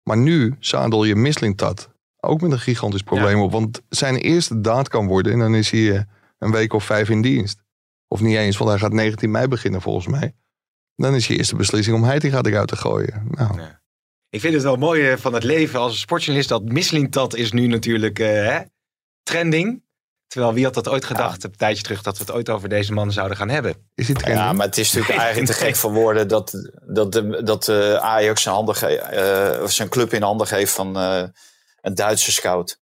Maar 0.04 0.18
nu 0.18 0.56
zadel 0.60 1.04
je 1.04 1.16
Mislintat 1.16 1.90
ook 2.20 2.42
met 2.42 2.52
een 2.52 2.60
gigantisch 2.60 3.04
probleem 3.04 3.40
op. 3.40 3.52
Want 3.52 3.82
zijn 3.90 4.16
eerste 4.16 4.62
daad 4.62 4.88
kan 4.88 5.08
worden 5.08 5.34
en 5.34 5.40
dan 5.40 5.56
is 5.56 5.72
hij 5.72 5.96
eh, 5.96 6.02
een 6.38 6.52
week 6.52 6.74
of 6.74 6.84
vijf 6.84 7.10
in 7.10 7.22
dienst. 7.22 7.62
Of 8.08 8.22
niet 8.22 8.36
eens, 8.36 8.58
want 8.58 8.70
hij 8.70 8.80
gaat 8.80 8.94
19 8.94 9.32
mei 9.32 9.48
beginnen 9.48 9.82
volgens 9.82 10.08
mij. 10.08 10.36
Dan 10.96 11.16
is 11.16 11.28
je 11.28 11.38
eerste 11.38 11.56
beslissing 11.56 11.96
om 11.96 12.04
Heitinga 12.04 12.42
eruit 12.42 12.68
te 12.68 12.76
gooien. 12.76 13.28
Nou. 13.30 13.60
Ik 14.30 14.40
vind 14.40 14.54
het 14.54 14.64
wel 14.64 14.76
mooi 14.76 15.10
eh, 15.10 15.18
van 15.18 15.34
het 15.34 15.44
leven 15.44 15.80
als 15.80 16.00
sportjournalist 16.00 16.50
dat 16.50 16.64
Mislintat 16.64 17.36
is 17.36 17.52
nu 17.52 17.68
natuurlijk 17.68 18.20
eh, 18.20 18.28
hè, 18.28 18.60
trending. 19.24 19.84
Terwijl 20.30 20.54
wie 20.54 20.64
had 20.64 20.74
dat 20.74 20.88
ooit 20.88 21.06
gedacht, 21.06 21.44
een 21.44 21.56
tijdje 21.56 21.84
terug, 21.84 22.02
dat 22.02 22.18
we 22.18 22.24
het 22.24 22.34
ooit 22.34 22.50
over 22.50 22.70
deze 22.70 22.94
man 22.94 23.12
zouden 23.12 23.38
gaan 23.38 23.50
hebben. 23.50 23.90
is 23.96 24.06
trending? 24.06 24.36
Ja, 24.38 24.54
maar 24.54 24.66
het 24.66 24.78
is 24.78 24.92
natuurlijk 24.92 25.20
eigenlijk 25.20 25.52
te 25.52 25.58
gek 25.66 25.76
voor 25.76 25.92
woorden 25.94 26.28
dat, 26.28 26.72
dat, 26.88 27.12
de, 27.12 27.44
dat 27.44 27.68
eh, 27.68 27.94
Ajax 27.96 28.42
zijn, 28.42 28.56
handen 28.56 28.76
ge- 28.76 28.98
eh, 28.98 29.64
of 29.64 29.72
zijn 29.72 29.90
club 29.90 30.14
in 30.14 30.22
handen 30.22 30.48
geeft 30.48 30.74
van 30.74 30.98
eh, 30.98 31.24
een 31.82 31.96
Duitse 31.96 32.32
scout. 32.32 32.80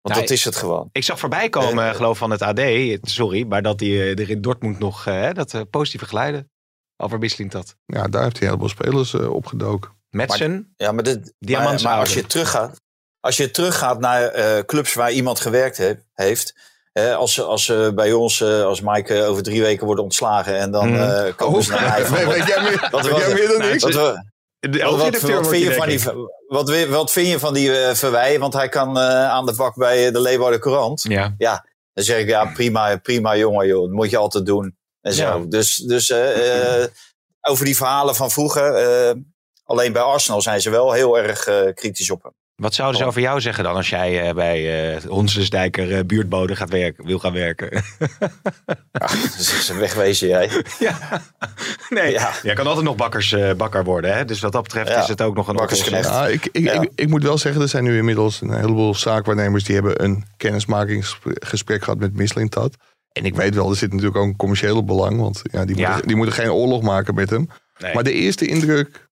Want 0.00 0.14
Nee. 0.14 0.24
dat 0.26 0.36
is 0.36 0.44
het 0.44 0.56
gewoon. 0.56 0.88
Ik 0.92 1.04
zag 1.04 1.18
voorbij 1.18 1.48
komen, 1.48 1.94
geloof 1.94 2.18
van 2.18 2.30
het 2.30 2.42
AD, 2.42 2.60
sorry, 3.02 3.46
maar 3.46 3.62
dat 3.62 3.80
hij 3.80 4.14
er 4.14 4.30
in 4.30 4.40
Dortmund 4.40 4.78
nog 4.78 5.04
hè, 5.04 5.32
dat 5.32 5.70
positieve 5.70 6.06
geluiden 6.06 6.50
over 6.96 7.18
Mislintat. 7.18 7.76
Ja, 7.86 8.08
daar 8.08 8.22
heeft 8.22 8.38
hij 8.38 8.48
heel 8.48 8.58
veel 8.58 8.68
spelers 8.68 9.14
opgedoken. 9.14 9.90
Metsen, 10.10 10.72
Ja, 10.76 10.92
maar, 10.92 11.02
dit, 11.04 11.32
Diamants 11.38 11.82
maar, 11.82 11.92
maar 11.92 12.00
als 12.00 12.14
je 12.14 12.26
teruggaat, 12.26 12.80
als 13.20 13.36
je 13.36 13.50
teruggaat 13.50 14.00
naar 14.00 14.22
eh, 14.24 14.64
clubs 14.64 14.94
waar 14.94 15.12
iemand 15.12 15.40
gewerkt 15.40 15.76
he- 15.76 15.94
heeft. 16.12 16.54
Als 16.92 17.40
als 17.40 17.68
eh, 17.68 17.88
bij 17.90 18.12
ons, 18.12 18.40
eh, 18.40 18.62
als 18.64 18.80
Mike 18.80 19.14
eh, 19.14 19.28
over 19.28 19.42
drie 19.42 19.62
weken 19.62 19.86
wordt 19.86 20.00
ontslagen 20.00 20.56
en 20.58 20.70
dan 20.70 20.96
eh 20.96 21.34
komen 21.36 21.62
ze 21.62 21.70
naar 21.70 21.88
mij 21.90 22.04
van, 22.04 22.28
weet, 22.28 22.46
jij 22.46 22.62
meer, 22.62 22.88
Wat- 22.90 23.06
weet 23.06 23.16
jij 23.16 23.32
meer 23.34 23.48
dan 23.48 25.44
vind 25.50 25.62
je 25.64 25.74
van 25.74 25.88
die, 25.88 25.98
ik. 25.98 26.12
wat, 26.46 26.68
wi- 26.68 26.88
wat 26.88 27.12
vind 27.12 27.28
je 27.28 27.38
van 27.38 27.54
die 27.54 27.70
Verwij? 27.92 28.38
Want 28.38 28.52
hij 28.52 28.68
kan 28.68 28.98
aan 28.98 29.46
de 29.46 29.54
bak 29.54 29.74
bij 29.76 30.10
de 30.10 30.20
Leeuwarden 30.20 30.60
Courant. 30.60 31.04
Ja. 31.38 31.66
Dan 31.92 32.04
zeg 32.04 32.18
ik, 32.20 32.28
ja, 32.28 32.44
prima, 32.44 32.96
prima 32.96 33.36
jongen, 33.36 33.66
joh. 33.66 33.82
Dat 33.82 33.90
moet 33.90 34.10
je 34.10 34.16
altijd 34.16 34.46
doen. 34.46 34.76
En 35.00 35.12
zo. 35.12 35.22
Ja. 35.22 35.44
Dus, 35.48 35.76
dus 35.76 36.12
over 37.40 37.64
die 37.64 37.76
verhalen 37.76 38.14
van 38.14 38.30
vroeger. 38.30 38.72
alleen 39.64 39.92
bij 39.92 40.02
Arsenal 40.02 40.40
zijn 40.42 40.60
ze 40.60 40.70
wel 40.70 40.92
heel 40.92 41.18
erg 41.18 41.44
kritisch 41.74 42.10
op 42.10 42.22
hem. 42.22 42.32
Wat 42.60 42.74
zouden 42.74 42.96
ze 42.96 43.02
Oh. 43.02 43.08
over 43.08 43.20
jou 43.20 43.40
zeggen 43.40 43.64
dan 43.64 43.74
als 43.74 43.88
jij 43.90 44.28
eh, 44.28 44.34
bij 44.34 44.92
eh 44.94 45.02
Honsensdijker 45.04 45.96
eh, 45.96 46.04
buurtbode 46.04 46.56
gaat 46.56 46.70
werken, 46.70 47.06
wil 47.06 47.18
gaan 47.18 47.32
werken? 47.32 47.70
Dus 49.36 49.64
ze 49.66 49.74
wegwezen 49.78 50.28
jij. 50.28 50.50
ja. 50.78 50.98
Nee, 51.88 52.12
Ja. 52.12 52.30
jij 52.42 52.54
kan 52.54 52.66
altijd 52.66 52.84
nog 52.84 52.96
bakkers, 52.96 53.32
eh, 53.32 53.52
bakker 53.54 53.84
worden. 53.84 54.16
Hè? 54.16 54.24
Dus 54.24 54.40
wat 54.40 54.52
dat 54.52 54.62
betreft 54.62 54.88
Ja. 54.88 55.02
is 55.02 55.08
het 55.08 55.22
ook 55.22 55.34
nog 55.36 55.48
een 55.48 55.56
Bakkersknecht. 55.56 56.08
Ja, 56.08 56.26
ik, 56.26 56.48
ik, 56.52 56.64
Ja. 56.64 56.72
Ik, 56.80 56.90
ik 56.94 57.08
moet 57.08 57.22
wel 57.22 57.38
zeggen, 57.38 57.62
er 57.62 57.68
zijn 57.68 57.84
nu 57.84 57.96
inmiddels 57.96 58.40
een 58.40 58.54
heleboel 58.54 58.94
zaakwaarnemers 58.94 59.64
die 59.64 59.74
hebben 59.74 60.04
een 60.04 60.24
kennismakingsgesprek 60.36 61.82
gehad 61.84 61.98
met 61.98 62.16
Mislintat. 62.16 62.76
En 63.12 63.24
ik 63.24 63.34
weet 63.34 63.54
wel, 63.54 63.70
er 63.70 63.76
zit 63.76 63.90
natuurlijk 63.90 64.16
ook 64.18 64.26
een 64.26 64.36
commerciële 64.36 64.84
belang, 64.84 65.20
want 65.20 65.42
ja, 65.50 65.64
die, 65.64 65.76
Ja. 65.76 65.88
Moeten, 65.88 66.06
die 66.08 66.16
moeten 66.16 66.34
geen 66.34 66.50
oorlog 66.50 66.82
maken 66.82 67.14
met 67.14 67.30
hem. 67.30 67.48
Nee. 67.78 67.94
Maar 67.94 68.02
de 68.04 68.12
eerste 68.12 68.46
indruk 68.46 69.08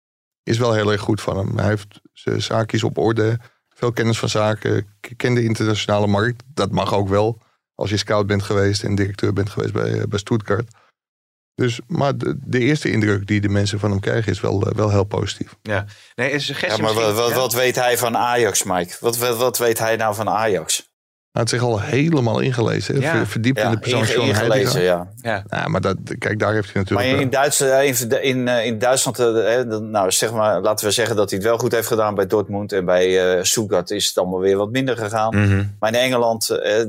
is 0.48 0.58
wel 0.58 0.74
heel 0.74 0.92
erg 0.92 1.00
goed 1.00 1.20
van 1.20 1.36
hem. 1.36 1.58
Hij 1.58 1.68
heeft 1.68 2.00
zijn 2.12 2.42
zaakjes 2.42 2.82
op 2.82 2.98
orde, 2.98 3.38
veel 3.74 3.92
kennis 3.92 4.18
van 4.18 4.28
zaken, 4.28 4.86
kent 5.16 5.36
de 5.36 5.44
internationale 5.44 6.06
markt. 6.06 6.42
Dat 6.54 6.70
mag 6.70 6.94
ook 6.94 7.08
wel 7.08 7.38
als 7.74 7.90
je 7.90 7.96
scout 7.96 8.26
bent 8.26 8.42
geweest 8.42 8.82
en 8.82 8.94
directeur 8.94 9.32
bent 9.32 9.50
geweest 9.50 9.72
bij, 9.72 10.00
eh, 10.00 10.06
bij 10.08 10.18
Stuttgart. 10.18 10.70
Dus, 11.54 11.80
maar 11.86 12.16
de, 12.16 12.38
de 12.44 12.58
eerste 12.58 12.90
indruk 12.90 13.26
die 13.26 13.40
de 13.40 13.48
mensen 13.48 13.78
van 13.78 13.90
hem 13.90 14.00
krijgen 14.00 14.32
is 14.32 14.40
wel, 14.40 14.66
eh, 14.66 14.74
wel 14.74 14.90
heel 14.90 15.04
positief. 15.04 15.56
Ja. 15.62 15.84
Nee, 16.14 16.32
een 16.32 16.40
suggestie 16.40 16.82
Ja, 16.82 16.92
maar 16.92 17.02
wat, 17.02 17.14
wat, 17.14 17.28
ja? 17.28 17.34
wat 17.34 17.52
weet 17.52 17.74
hij 17.74 17.98
van 17.98 18.16
Ajax, 18.16 18.62
Mike? 18.62 18.96
Wat, 19.00 19.16
wat, 19.16 19.36
wat 19.36 19.58
weet 19.58 19.78
hij 19.78 19.96
nou 19.96 20.14
van 20.14 20.28
Ajax? 20.28 20.87
Hij 21.38 21.46
had 21.46 21.60
zich 21.60 21.68
al 21.68 21.80
helemaal 21.80 22.40
ingelezen. 22.40 22.94
hè. 22.94 23.00
Ja. 23.00 23.10
Ver- 23.16 23.26
Verdiept 23.26 23.58
in 23.60 23.70
de 23.70 23.78
persoon 23.78 24.00
inge- 24.00 24.14
ingelezen, 24.26 24.82
ja. 24.82 25.08
Ja. 25.16 25.44
Ja, 25.48 25.68
maar 25.68 25.80
dat, 25.80 25.96
kijk, 26.18 26.38
daar 26.38 26.52
heeft 26.52 26.72
hij 26.72 26.82
Maar 26.82 26.94
natuurlijk... 26.94 27.22
in, 27.22 27.30
Duitsland, 27.30 27.82
in, 28.10 28.22
in, 28.22 28.48
eh, 28.48 28.66
in 28.66 28.78
Duitsland, 28.78 29.18
eh, 29.18 29.26
hè, 29.34 29.66
dan- 29.66 29.90
nou, 29.90 30.10
zeg 30.10 30.32
maar, 30.32 30.60
laten 30.60 30.86
we 30.86 30.92
zeggen 30.92 31.16
dat 31.16 31.30
hij 31.30 31.38
het 31.38 31.48
wel 31.48 31.58
goed 31.58 31.72
heeft 31.72 31.86
gedaan 31.86 32.14
bij 32.14 32.26
Dortmund. 32.26 32.72
En 32.72 32.84
bij 32.84 33.36
eh 33.36 33.42
Stuttgart 33.44 33.90
is 33.90 34.06
het 34.06 34.18
allemaal 34.18 34.40
weer 34.40 34.56
wat 34.56 34.70
minder 34.70 34.96
gegaan. 34.96 35.36
Mhm. 35.36 35.64
Maar 35.80 35.92
in 35.92 35.98
Engeland, 35.98 36.50
eh, 36.50 36.84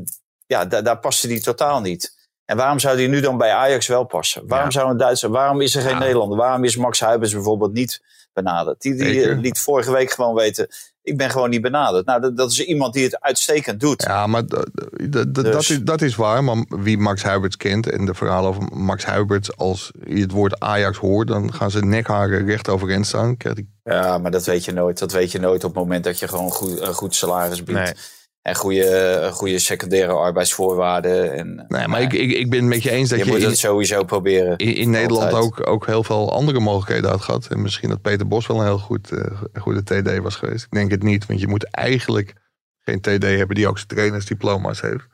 ja, 0.45 0.66
da- 0.66 0.82
daar 0.82 1.00
paste 1.00 1.28
hij 1.28 1.39
totaal 1.39 1.82
niet. 1.82 2.18
En 2.45 2.58
waarom 2.58 2.80
zou 2.80 2.97
hij 2.97 3.08
nu 3.08 3.20
dan 3.20 3.38
bij 3.38 3.52
Ajax 3.52 3.88
wel 3.88 4.04
passen? 4.04 4.47
Waarom 4.47 4.70
Ja. 4.70 4.80
zou 4.80 4.91
een 4.91 4.97
Duitser, 4.97 5.30
waarom 5.30 5.62
is 5.62 5.76
er 5.76 5.82
geen 5.82 5.91
Ja. 5.91 6.00
Nederlander? 6.00 6.38
Waarom 6.38 6.64
is 6.64 6.76
Max 6.78 7.00
Huibers 7.00 7.34
bijvoorbeeld 7.34 7.74
niet 7.74 8.02
benaderd? 8.34 8.82
Die, 8.82 8.95
die 8.95 9.30
eh, 9.30 9.39
liet 9.39 9.60
vorige 9.60 9.91
week 9.91 10.12
gewoon 10.12 10.36
weten, 10.36 10.68
ik 11.10 11.18
ben 11.18 11.30
gewoon 11.30 11.49
niet 11.49 11.62
benaderd. 11.62 12.05
Nou, 12.05 12.22
dat, 12.22 12.38
dat 12.38 12.51
is 12.51 12.66
iemand 12.66 12.93
die 12.93 13.03
het 13.03 13.22
uitstekend 13.22 13.80
doet. 13.80 14.03
Ja, 14.03 14.28
maar 14.28 14.43
Dus- 14.45 15.26
dat, 15.32 15.62
is, 15.62 15.80
dat 15.84 16.01
is 16.01 16.16
waar. 16.16 16.43
Maar 16.43 16.66
wie 16.70 16.97
Max 16.97 17.24
Huiberts 17.24 17.57
kent 17.57 17.89
en 17.89 18.05
de 18.05 18.14
verhalen 18.14 18.49
over 18.49 18.64
Max 18.74 19.05
Huiberts... 19.05 19.57
als 19.57 19.91
je 20.07 20.22
het 20.22 20.32
woord 20.32 20.60
Ajax 20.60 20.97
hoort, 20.97 21.28
dan 21.28 21.53
gaan 21.53 21.72
ze 21.72 21.86
nekharen 21.86 22.45
recht 22.45 22.70
overeind 22.70 23.07
staan. 23.07 23.38
Ja, 23.84 24.18
maar 24.18 24.32
dat 24.32 24.45
weet 24.45 24.66
je 24.66 24.72
nooit. 24.72 24.99
Dat 24.99 25.12
weet 25.12 25.32
je 25.32 25.39
nooit 25.39 25.64
op 25.64 25.74
het 25.74 25.84
moment 25.84 26.03
dat 26.03 26.20
je 26.20 26.28
gewoon 26.28 26.51
goed, 26.51 26.80
een 26.80 26.93
goed 26.93 27.16
salaris 27.16 27.64
biedt. 27.64 27.80
Nee. 27.80 27.93
En 28.42 28.56
goede, 28.56 29.30
goede 29.34 29.60
secundaire 29.60 30.12
arbeidsvoorwaarden. 30.14 31.34
En, 31.34 31.66
Nee, 31.68 31.88
maar 31.88 32.02
ik, 32.02 32.14
ik, 32.14 32.32
ik 32.32 32.50
ben 32.50 32.60
het 32.60 32.68
met 32.70 32.84
je 32.84 32.92
eens 32.92 33.10
dat 33.10 33.20
je 33.20 33.26
je, 33.26 33.32
moet 33.32 33.40
in, 33.42 33.48
het 33.48 33.58
sowieso 33.58 34.04
proberen. 34.04 34.58
in, 34.58 34.76
in 34.76 34.90
Nederland 34.90 35.34
ook, 35.34 35.68
ook 35.68 35.86
heel 35.86 36.04
veel 36.04 36.34
andere 36.34 36.60
mogelijkheden 36.60 37.10
had 37.10 37.22
gehad. 37.22 37.48
En 37.48 37.62
misschien 37.62 37.90
dat 37.90 38.02
Peter 38.02 38.28
Bos 38.28 38.48
wel 38.48 38.60
een 38.60 38.66
heel 38.66 38.80
goed, 38.80 39.12
eh, 39.12 39.42
goede 39.62 39.84
TD 39.84 40.18
was 40.18 40.36
geweest. 40.36 40.64
Ik 40.66 40.72
denk 40.72 40.92
het 40.92 41.04
niet, 41.04 41.26
want 41.26 41.40
je 41.40 41.48
moet 41.48 41.64
eigenlijk 41.64 42.34
geen 42.80 43.02
TD 43.02 43.24
hebben 43.24 43.56
die 43.56 43.68
ook 43.68 43.76
zijn 43.78 43.88
trainersdiploma's 43.88 44.82
heeft. 44.82 45.08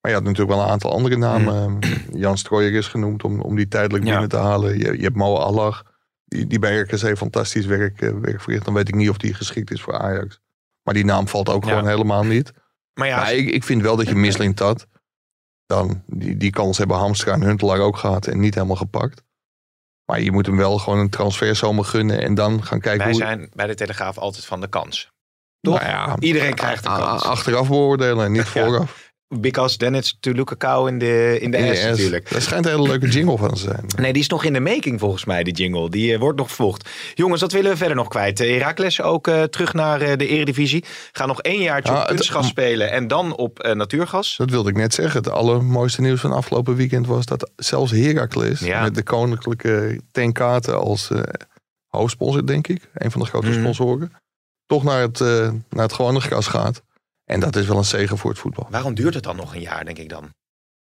Maar 0.00 0.10
je 0.10 0.16
had 0.16 0.26
natuurlijk 0.26 0.56
wel 0.56 0.60
een 0.64 0.70
aantal 0.72 0.92
andere 0.92 1.16
namen. 1.16 1.78
Jan 2.12 2.38
Strooijer 2.38 2.74
is 2.74 2.86
genoemd 2.88 3.24
om, 3.24 3.40
om 3.40 3.56
die 3.56 3.68
tijdelijk 3.68 4.04
Ja. 4.04 4.10
binnen 4.10 4.28
te 4.28 4.36
halen. 4.36 4.78
Je, 4.78 4.96
je 4.96 5.02
hebt 5.02 5.16
Mo 5.16 5.34
Allah, 5.36 5.80
die, 6.24 6.46
die 6.46 6.58
bij 6.58 6.78
RKC 6.78 7.16
fantastisch 7.16 7.66
werk, 7.66 8.00
eh, 8.00 8.10
werk 8.20 8.40
verricht. 8.40 8.64
Dan 8.64 8.74
weet 8.74 8.88
ik 8.88 8.94
niet 8.94 9.10
of 9.10 9.16
die 9.16 9.34
geschikt 9.34 9.70
is 9.70 9.82
voor 9.82 9.98
Ajax. 9.98 10.40
Maar 10.82 10.94
die 10.94 11.04
naam 11.04 11.28
valt 11.28 11.48
ook 11.48 11.64
Ja. 11.64 11.70
gewoon 11.70 11.88
helemaal 11.88 12.24
niet. 12.24 12.52
Maar 12.94 13.08
ja, 13.08 13.16
Maar 13.16 13.32
ik, 13.34 13.48
ik 13.48 13.64
vind 13.64 13.82
wel 13.82 13.96
dat 13.96 14.08
je 14.08 14.14
Misling 14.14 14.58
had. 14.58 14.86
Dan, 15.66 16.02
die, 16.06 16.36
die 16.36 16.50
kans 16.50 16.78
hebben 16.78 16.96
Hamstra 16.96 17.32
en 17.32 17.42
Huntelaar 17.42 17.78
ook 17.78 17.96
gehad 17.96 18.26
en 18.26 18.40
niet 18.40 18.54
helemaal 18.54 18.76
gepakt. 18.76 19.22
Maar 20.04 20.20
je 20.20 20.32
moet 20.32 20.46
hem 20.46 20.56
wel 20.56 20.78
gewoon 20.78 20.98
een 20.98 21.10
transferzomer 21.10 21.84
gunnen 21.84 22.22
en 22.22 22.34
dan 22.34 22.64
gaan 22.64 22.80
kijken 22.80 23.02
wij 23.04 23.10
hoe... 23.12 23.20
zijn 23.20 23.50
bij 23.54 23.66
de 23.66 23.74
Telegraaf 23.74 24.18
altijd 24.18 24.44
van 24.44 24.60
de 24.60 24.68
kans. 24.68 25.10
Toch? 25.60 25.74
Nou 25.80 25.86
ja, 25.90 26.16
Iedereen 26.18 26.54
krijgt 26.54 26.84
een 26.84 26.90
a- 26.90 26.98
kans. 26.98 27.22
Achteraf 27.22 27.68
beoordelen 27.68 28.24
en 28.24 28.32
niet 28.32 28.50
Ja. 28.54 28.64
vooraf. 28.64 29.09
Because 29.38 29.76
then 29.76 29.94
it's 29.94 30.16
to 30.20 30.32
look 30.32 30.52
a 30.52 30.56
cow 30.56 30.88
in 30.88 30.98
the, 30.98 31.38
in 31.40 31.50
de 31.50 31.70
ass 31.70 31.80
S. 31.80 31.84
natuurlijk. 31.84 32.30
Dat 32.30 32.42
schijnt 32.42 32.64
een 32.66 32.70
hele 32.72 32.88
leuke 32.88 33.08
jingle 33.08 33.36
van 33.36 33.48
te 33.54 33.60
zijn. 33.60 33.84
Nee, 33.96 34.12
die 34.12 34.22
is 34.22 34.28
nog 34.28 34.44
in 34.44 34.52
de 34.52 34.60
making 34.60 35.00
volgens 35.00 35.24
mij, 35.24 35.42
die 35.42 35.54
jingle. 35.54 35.90
Die 35.90 36.12
eh, 36.12 36.18
wordt 36.18 36.38
nog 36.38 36.46
vervolgd. 36.46 36.88
Jongens, 37.14 37.40
wat 37.40 37.52
willen 37.52 37.70
we 37.70 37.76
verder 37.76 37.96
nog 37.96 38.08
kwijt? 38.08 38.40
Uh, 38.40 38.50
Heracles 38.58 39.00
ook 39.02 39.28
eh, 39.28 39.42
terug 39.42 39.72
naar 39.74 40.00
eh, 40.00 40.16
de 40.16 40.26
eredivisie. 40.26 40.84
Gaan 41.12 41.28
nog 41.28 41.42
één 41.42 41.62
jaartje 41.62 41.92
Ah, 41.92 42.00
op 42.00 42.06
kunstgas 42.06 42.46
spelen 42.46 42.90
en 42.90 43.08
dan 43.08 43.36
op 43.36 43.58
eh, 43.60 43.74
natuurgas. 43.74 44.34
Dat 44.36 44.50
wilde 44.50 44.70
ik 44.70 44.76
net 44.76 44.94
zeggen. 44.94 45.22
Het 45.22 45.30
allermooiste 45.32 46.00
nieuws 46.00 46.20
van 46.20 46.32
afgelopen 46.32 46.76
weekend 46.76 47.06
was 47.06 47.26
dat 47.26 47.50
zelfs 47.56 47.90
Heracles... 47.92 48.60
Ja. 48.60 48.82
met 48.82 48.94
de 48.94 49.02
koninklijke 49.02 50.00
Tenkaten 50.12 50.80
als 50.80 51.10
eh, 51.10 51.20
hoofdsponsor, 51.88 52.46
denk 52.46 52.68
ik. 52.68 52.88
Een 52.94 53.10
van 53.10 53.20
de 53.20 53.26
grote 53.26 53.48
Mhm. 53.48 53.60
sponsoren. 53.60 54.12
Toch 54.66 54.82
naar 54.82 55.00
het, 55.00 55.20
eh, 55.20 55.50
naar 55.70 55.82
het 55.84 55.92
gewone 55.92 56.20
gras 56.20 56.46
gaat. 56.46 56.82
En 57.30 57.40
dat 57.40 57.56
is 57.56 57.66
wel 57.66 57.76
een 57.76 57.84
zegen 57.84 58.18
voor 58.18 58.30
het 58.30 58.38
voetbal. 58.38 58.66
Waarom 58.70 58.94
duurt 58.94 59.14
het 59.14 59.22
dan 59.22 59.36
nog 59.36 59.54
een 59.54 59.60
jaar, 59.60 59.84
denk 59.84 59.98
ik 59.98 60.08
dan? 60.08 60.28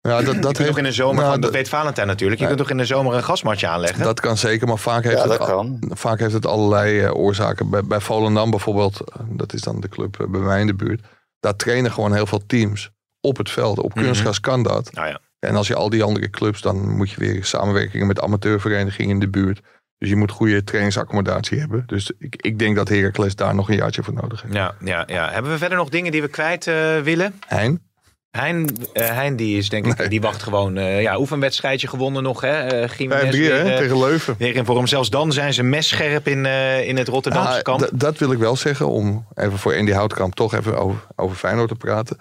Ja, 0.00 0.10
dat, 0.10 0.20
je 0.20 0.24
dat, 0.26 0.34
kunt 0.40 0.56
heeft, 0.56 0.68
toch 0.68 0.78
in 0.78 0.84
de 0.84 0.92
zomer, 0.92 1.14
nou, 1.14 1.24
gewoon- 1.26 1.40
dat 1.40 1.52
dat- 1.52 1.60
weet 1.60 1.68
Valentijn 1.68 2.06
natuurlijk. 2.06 2.40
Je 2.40 2.46
kunt 2.46 2.58
toch 2.58 2.70
in 2.70 2.76
de 2.76 2.84
zomer 2.84 3.14
een 3.14 3.24
gasmatje 3.24 3.66
aanleggen? 3.66 4.02
dat 4.04 4.20
kan 4.20 4.36
zeker, 4.36 4.66
maar 4.68 4.78
vaak 4.78 5.02
heeft, 5.04 5.16
Ja, 5.16 5.20
het, 5.28 5.38
dat 5.38 5.40
al- 5.40 5.46
kan. 5.56 5.78
vaak 5.94 6.18
heeft 6.18 6.32
het 6.32 6.46
allerlei 6.46 7.00
eh, 7.00 7.14
oorzaken. 7.16 7.70
Bij, 7.70 7.84
bij 7.84 8.00
Volendam 8.00 8.50
bijvoorbeeld, 8.50 9.00
eh, 9.00 9.20
dat 9.28 9.52
is 9.52 9.60
dan 9.60 9.80
de 9.80 9.88
club 9.88 10.20
eh, 10.20 10.26
bij 10.26 10.40
mij 10.40 10.60
in 10.60 10.66
de 10.66 10.74
buurt. 10.74 11.02
Daar 11.40 11.56
trainen 11.56 11.92
gewoon 11.92 12.14
heel 12.14 12.26
veel 12.26 12.46
teams 12.46 12.90
op 13.20 13.36
het 13.36 13.50
veld. 13.50 13.78
Op 13.78 13.94
Mhm. 13.94 14.04
kunstgras 14.04 14.40
kan 14.40 14.62
dat. 14.62 14.92
Nou 14.92 15.08
ja. 15.08 15.20
En 15.38 15.56
als 15.56 15.66
je 15.66 15.74
al 15.74 15.90
die 15.90 16.02
andere 16.02 16.30
clubs, 16.30 16.60
dan 16.60 16.96
moet 16.96 17.10
je 17.10 17.20
weer 17.20 17.44
samenwerkingen 17.44 18.06
met 18.06 18.20
amateurverenigingen 18.20 19.10
in 19.10 19.20
de 19.20 19.28
buurt. 19.28 19.60
Dus 19.98 20.08
je 20.08 20.16
moet 20.16 20.30
goede 20.30 20.64
trainingsaccommodatie 20.64 21.58
hebben. 21.58 21.82
Dus 21.86 22.12
ik, 22.18 22.36
ik 22.36 22.58
denk 22.58 22.76
dat 22.76 22.88
Heracles 22.88 23.36
daar 23.36 23.54
nog 23.54 23.68
een 23.68 23.76
jaartje 23.76 24.02
voor 24.02 24.14
nodig 24.14 24.42
heeft. 24.42 24.54
Ja, 24.54 24.74
ja, 24.84 25.04
ja. 25.06 25.30
Hebben 25.30 25.52
we 25.52 25.58
verder 25.58 25.78
nog 25.78 25.88
dingen 25.88 26.12
die 26.12 26.22
we 26.22 26.28
kwijt 26.28 26.66
eh, 26.66 27.00
willen? 27.00 27.34
Hein? 27.46 27.82
Hein, 28.30 28.76
eh, 28.92 29.08
hein 29.08 29.36
die 29.36 29.58
is 29.58 29.68
denk 29.68 29.86
ik, 29.86 29.98
Nee. 29.98 30.08
die 30.08 30.20
wacht 30.20 30.42
gewoon. 30.42 30.76
eh 30.76 31.02
ja, 31.02 31.18
oefenwedstrijdje 31.18 31.88
gewonnen 31.88 32.22
nog. 32.22 32.40
Hè? 32.40 32.86
5-3 32.88 32.90
Gimenez 32.90 33.36
weer, 33.36 33.52
hè, 33.54 33.70
eh, 33.70 33.76
tegen 33.76 33.98
Leuven. 33.98 34.34
weer 34.38 34.54
in 34.54 34.64
vorm. 34.64 34.86
Zelfs 34.86 35.10
dan 35.10 35.32
zijn 35.32 35.54
ze 35.54 35.62
messcherp 35.62 36.28
in, 36.28 36.46
in 36.86 36.96
het 36.96 37.08
Rotterdamse 37.08 37.52
Ja, 37.56 37.62
kamp. 37.62 37.88
dat 37.92 38.18
wil 38.18 38.32
ik 38.32 38.38
wel 38.38 38.56
zeggen, 38.56 38.88
om 38.88 39.26
even 39.34 39.58
voor 39.58 39.76
Andy 39.76 39.92
Houtkamp 39.92 40.34
toch 40.34 40.54
even 40.54 40.78
over, 40.78 41.06
over 41.16 41.36
Feyenoord 41.36 41.68
te 41.68 41.74
praten. 41.74 42.16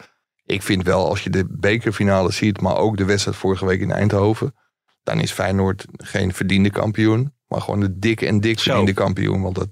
Ik 0.46 0.62
vind 0.62 0.84
wel, 0.84 1.10
als 1.10 1.24
je 1.24 1.30
de 1.30 1.46
bekerfinale 1.50 2.32
ziet, 2.32 2.62
maar 2.62 2.78
ook 2.78 2.98
de 2.98 3.06
wedstrijd 3.06 3.38
vorige 3.38 3.66
week 3.66 3.82
in 3.82 3.92
Eindhoven, 3.92 4.56
dan 5.04 5.20
is 5.20 5.32
Feyenoord 5.32 5.86
geen 5.98 6.34
verdiende 6.34 6.70
kampioen, 6.70 7.34
maar 7.54 7.62
gewoon 7.62 7.80
de 7.80 8.00
dikke 8.00 8.26
en 8.28 8.40
dik 8.40 8.60
Zo. 8.60 8.64
verdiende 8.64 8.94
kampioen. 8.94 9.42
Want 9.42 9.56
dat, 9.56 9.68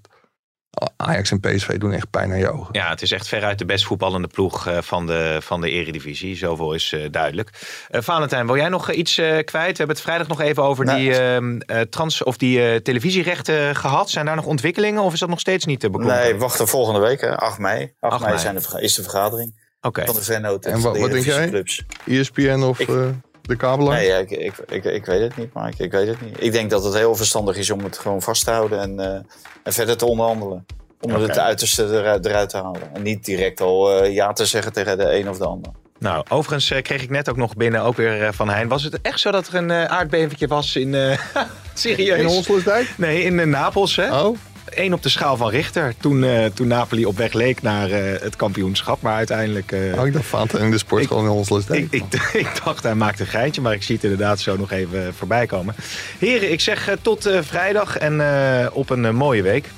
Ajax 0.97 1.31
en 1.31 1.39
PSV 1.39 1.77
doen 1.77 1.91
echt 1.91 2.09
pijn 2.09 2.31
aan 2.31 2.37
je 2.37 2.51
ogen. 2.51 2.69
Ja, 2.71 2.89
het 2.89 3.01
is 3.01 3.11
echt 3.11 3.27
veruit 3.27 3.59
de 3.59 3.65
best 3.65 3.85
voetballende 3.85 4.27
ploeg 4.27 4.67
eh, 4.67 4.77
van 4.81 5.05
de, 5.07 5.37
van 5.41 5.61
de 5.61 5.69
Eredivisie. 5.69 6.35
Zoveel 6.35 6.73
is 6.73 6.93
eh, 6.93 7.05
duidelijk. 7.11 7.49
Eh 7.89 8.01
Valentijn, 8.01 8.45
wil 8.45 8.55
jij 8.55 8.69
nog 8.69 8.91
iets 8.91 9.17
eh, 9.17 9.25
kwijt? 9.25 9.71
We 9.71 9.77
hebben 9.77 9.87
het 9.95 10.01
vrijdag 10.01 10.27
nog 10.27 10.41
even 10.41 10.63
over 10.63 10.85
die, 10.85 11.15
ehm, 11.19 11.57
eh, 11.59 11.81
trans, 11.81 12.23
of 12.23 12.37
die 12.37 12.63
eh, 12.71 12.75
televisierechten 12.75 13.75
gehad. 13.75 14.09
Zijn 14.09 14.25
daar 14.25 14.35
nog 14.35 14.45
ontwikkelingen 14.45 15.01
of 15.01 15.13
is 15.13 15.19
dat 15.19 15.29
nog 15.29 15.39
steeds 15.39 15.65
niet 15.65 15.79
te 15.79 15.89
bekomen? 15.89 16.15
Nee, 16.15 16.35
wachten 16.35 16.67
volgende 16.67 16.99
week, 16.99 17.21
hè, 17.21 17.35
8 17.37 17.57
mei. 17.59 17.81
8, 17.99 18.13
8 18.13 18.19
mei, 18.21 18.33
mei. 18.33 18.43
Zijn 18.43 18.55
de, 18.55 18.81
is 18.85 18.93
de 18.93 19.01
vergadering 19.01 19.59
Oké. 19.81 20.05
van 20.05 20.15
de 20.15 20.23
vennoten. 20.23 20.71
En 20.71 20.81
wat- 20.81 20.93
de 20.93 20.99
wat 20.99 21.11
denk 21.11 21.25
jij? 21.25 21.63
ESPN 22.05 22.61
of 22.63 22.79
Ik- 22.79 22.87
eh, 22.89 23.07
de 23.41 23.55
kabelaar? 23.55 23.95
Nee, 23.95 24.07
ja, 24.07 24.17
ik, 24.17 24.31
ik, 24.31 24.53
ik, 24.69 24.83
ik 24.83 25.05
weet 25.05 25.21
het 25.21 25.37
niet, 25.37 25.53
Mike. 25.53 25.83
Ik 25.83 25.91
weet 25.91 26.07
het 26.07 26.21
niet. 26.21 26.43
Ik 26.43 26.51
denk 26.51 26.69
dat 26.69 26.83
het 26.83 26.93
heel 26.93 27.15
verstandig 27.15 27.57
is 27.57 27.69
om 27.69 27.83
het 27.83 27.97
gewoon 27.97 28.21
vast 28.21 28.43
te 28.45 28.51
houden 28.51 28.79
en, 28.79 28.99
eh, 28.99 29.19
en 29.63 29.73
verder 29.73 29.97
te 29.97 30.05
onderhandelen. 30.05 30.65
Om 31.01 31.11
het 31.13 31.37
uiterste 31.37 31.83
eruit, 31.85 32.25
eruit 32.25 32.49
te 32.49 32.57
halen. 32.57 32.81
En 32.93 33.01
niet 33.01 33.25
direct 33.25 33.61
al 33.61 34.01
eh, 34.01 34.13
ja 34.13 34.33
te 34.33 34.45
zeggen 34.45 34.73
tegen 34.73 34.97
de 34.97 35.15
een 35.15 35.29
of 35.29 35.37
de 35.37 35.45
ander. 35.45 35.71
Nou, 35.99 36.25
overigens 36.29 36.71
eh, 36.71 36.81
kreeg 36.81 37.01
ik 37.01 37.09
net 37.09 37.29
ook 37.29 37.35
nog 37.37 37.55
binnen, 37.55 37.81
ook 37.81 37.95
weer 37.95 38.23
eh, 38.23 38.31
van 38.31 38.49
Hein. 38.49 38.67
Was 38.67 38.83
het 38.83 39.01
echt 39.01 39.19
zo 39.19 39.31
dat 39.31 39.47
er 39.47 39.55
een 39.55 39.71
eh 39.71 39.85
aardbevingje 39.85 40.47
was 40.47 40.75
in... 40.75 40.93
eh, 40.95 41.19
serieus? 41.73 42.19
In 42.19 42.25
Honselersdijk? 42.25 42.93
Nee, 42.97 43.23
in 43.23 43.49
Napels, 43.49 43.95
hè? 43.95 44.21
Oh, 44.21 44.37
Eén 44.75 44.93
op 44.93 45.03
de 45.03 45.09
schaal 45.09 45.37
van 45.37 45.49
Richter. 45.49 45.93
Toen, 45.99 46.23
eh, 46.23 46.45
toen 46.45 46.67
Napoli 46.67 47.05
op 47.05 47.17
weg 47.17 47.33
leek 47.33 47.61
naar 47.61 47.91
eh, 47.91 48.21
het 48.21 48.35
kampioenschap. 48.35 49.01
Maar 49.01 49.15
uiteindelijk... 49.15 49.71
eh, 49.71 49.99
oh 49.99 50.07
ik 50.07 50.13
dacht 50.13 50.25
Fanta 50.25 50.57
in 50.59 50.71
de 50.71 50.77
sport 50.77 51.07
gewoon 51.07 51.23
in 51.23 51.29
Honselersdijk. 51.29 51.87
ik, 51.89 52.03
ik, 52.11 52.29
ik 52.47 52.61
dacht, 52.63 52.83
hij 52.83 52.95
maakt 52.95 53.19
een 53.19 53.27
geintje. 53.27 53.61
Maar 53.61 53.73
ik 53.73 53.83
zie 53.83 53.95
het 53.95 54.03
inderdaad 54.03 54.39
zo 54.39 54.57
nog 54.57 54.71
even 54.71 55.13
voorbij 55.13 55.45
komen. 55.45 55.75
Heren, 56.19 56.51
ik 56.51 56.59
zeg 56.61 56.95
tot 57.01 57.25
eh, 57.25 57.41
vrijdag 57.41 57.97
en 57.97 58.21
eh, 58.21 58.67
op 58.73 58.89
een 58.89 59.15
mooie 59.15 59.41
week. 59.41 59.69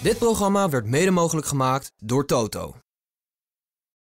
Dit 0.00 0.18
programma 0.18 0.68
werd 0.68 0.86
mede 0.86 1.10
mogelijk 1.10 1.46
gemaakt 1.46 1.92
door 1.98 2.26
Toto. 2.26 2.74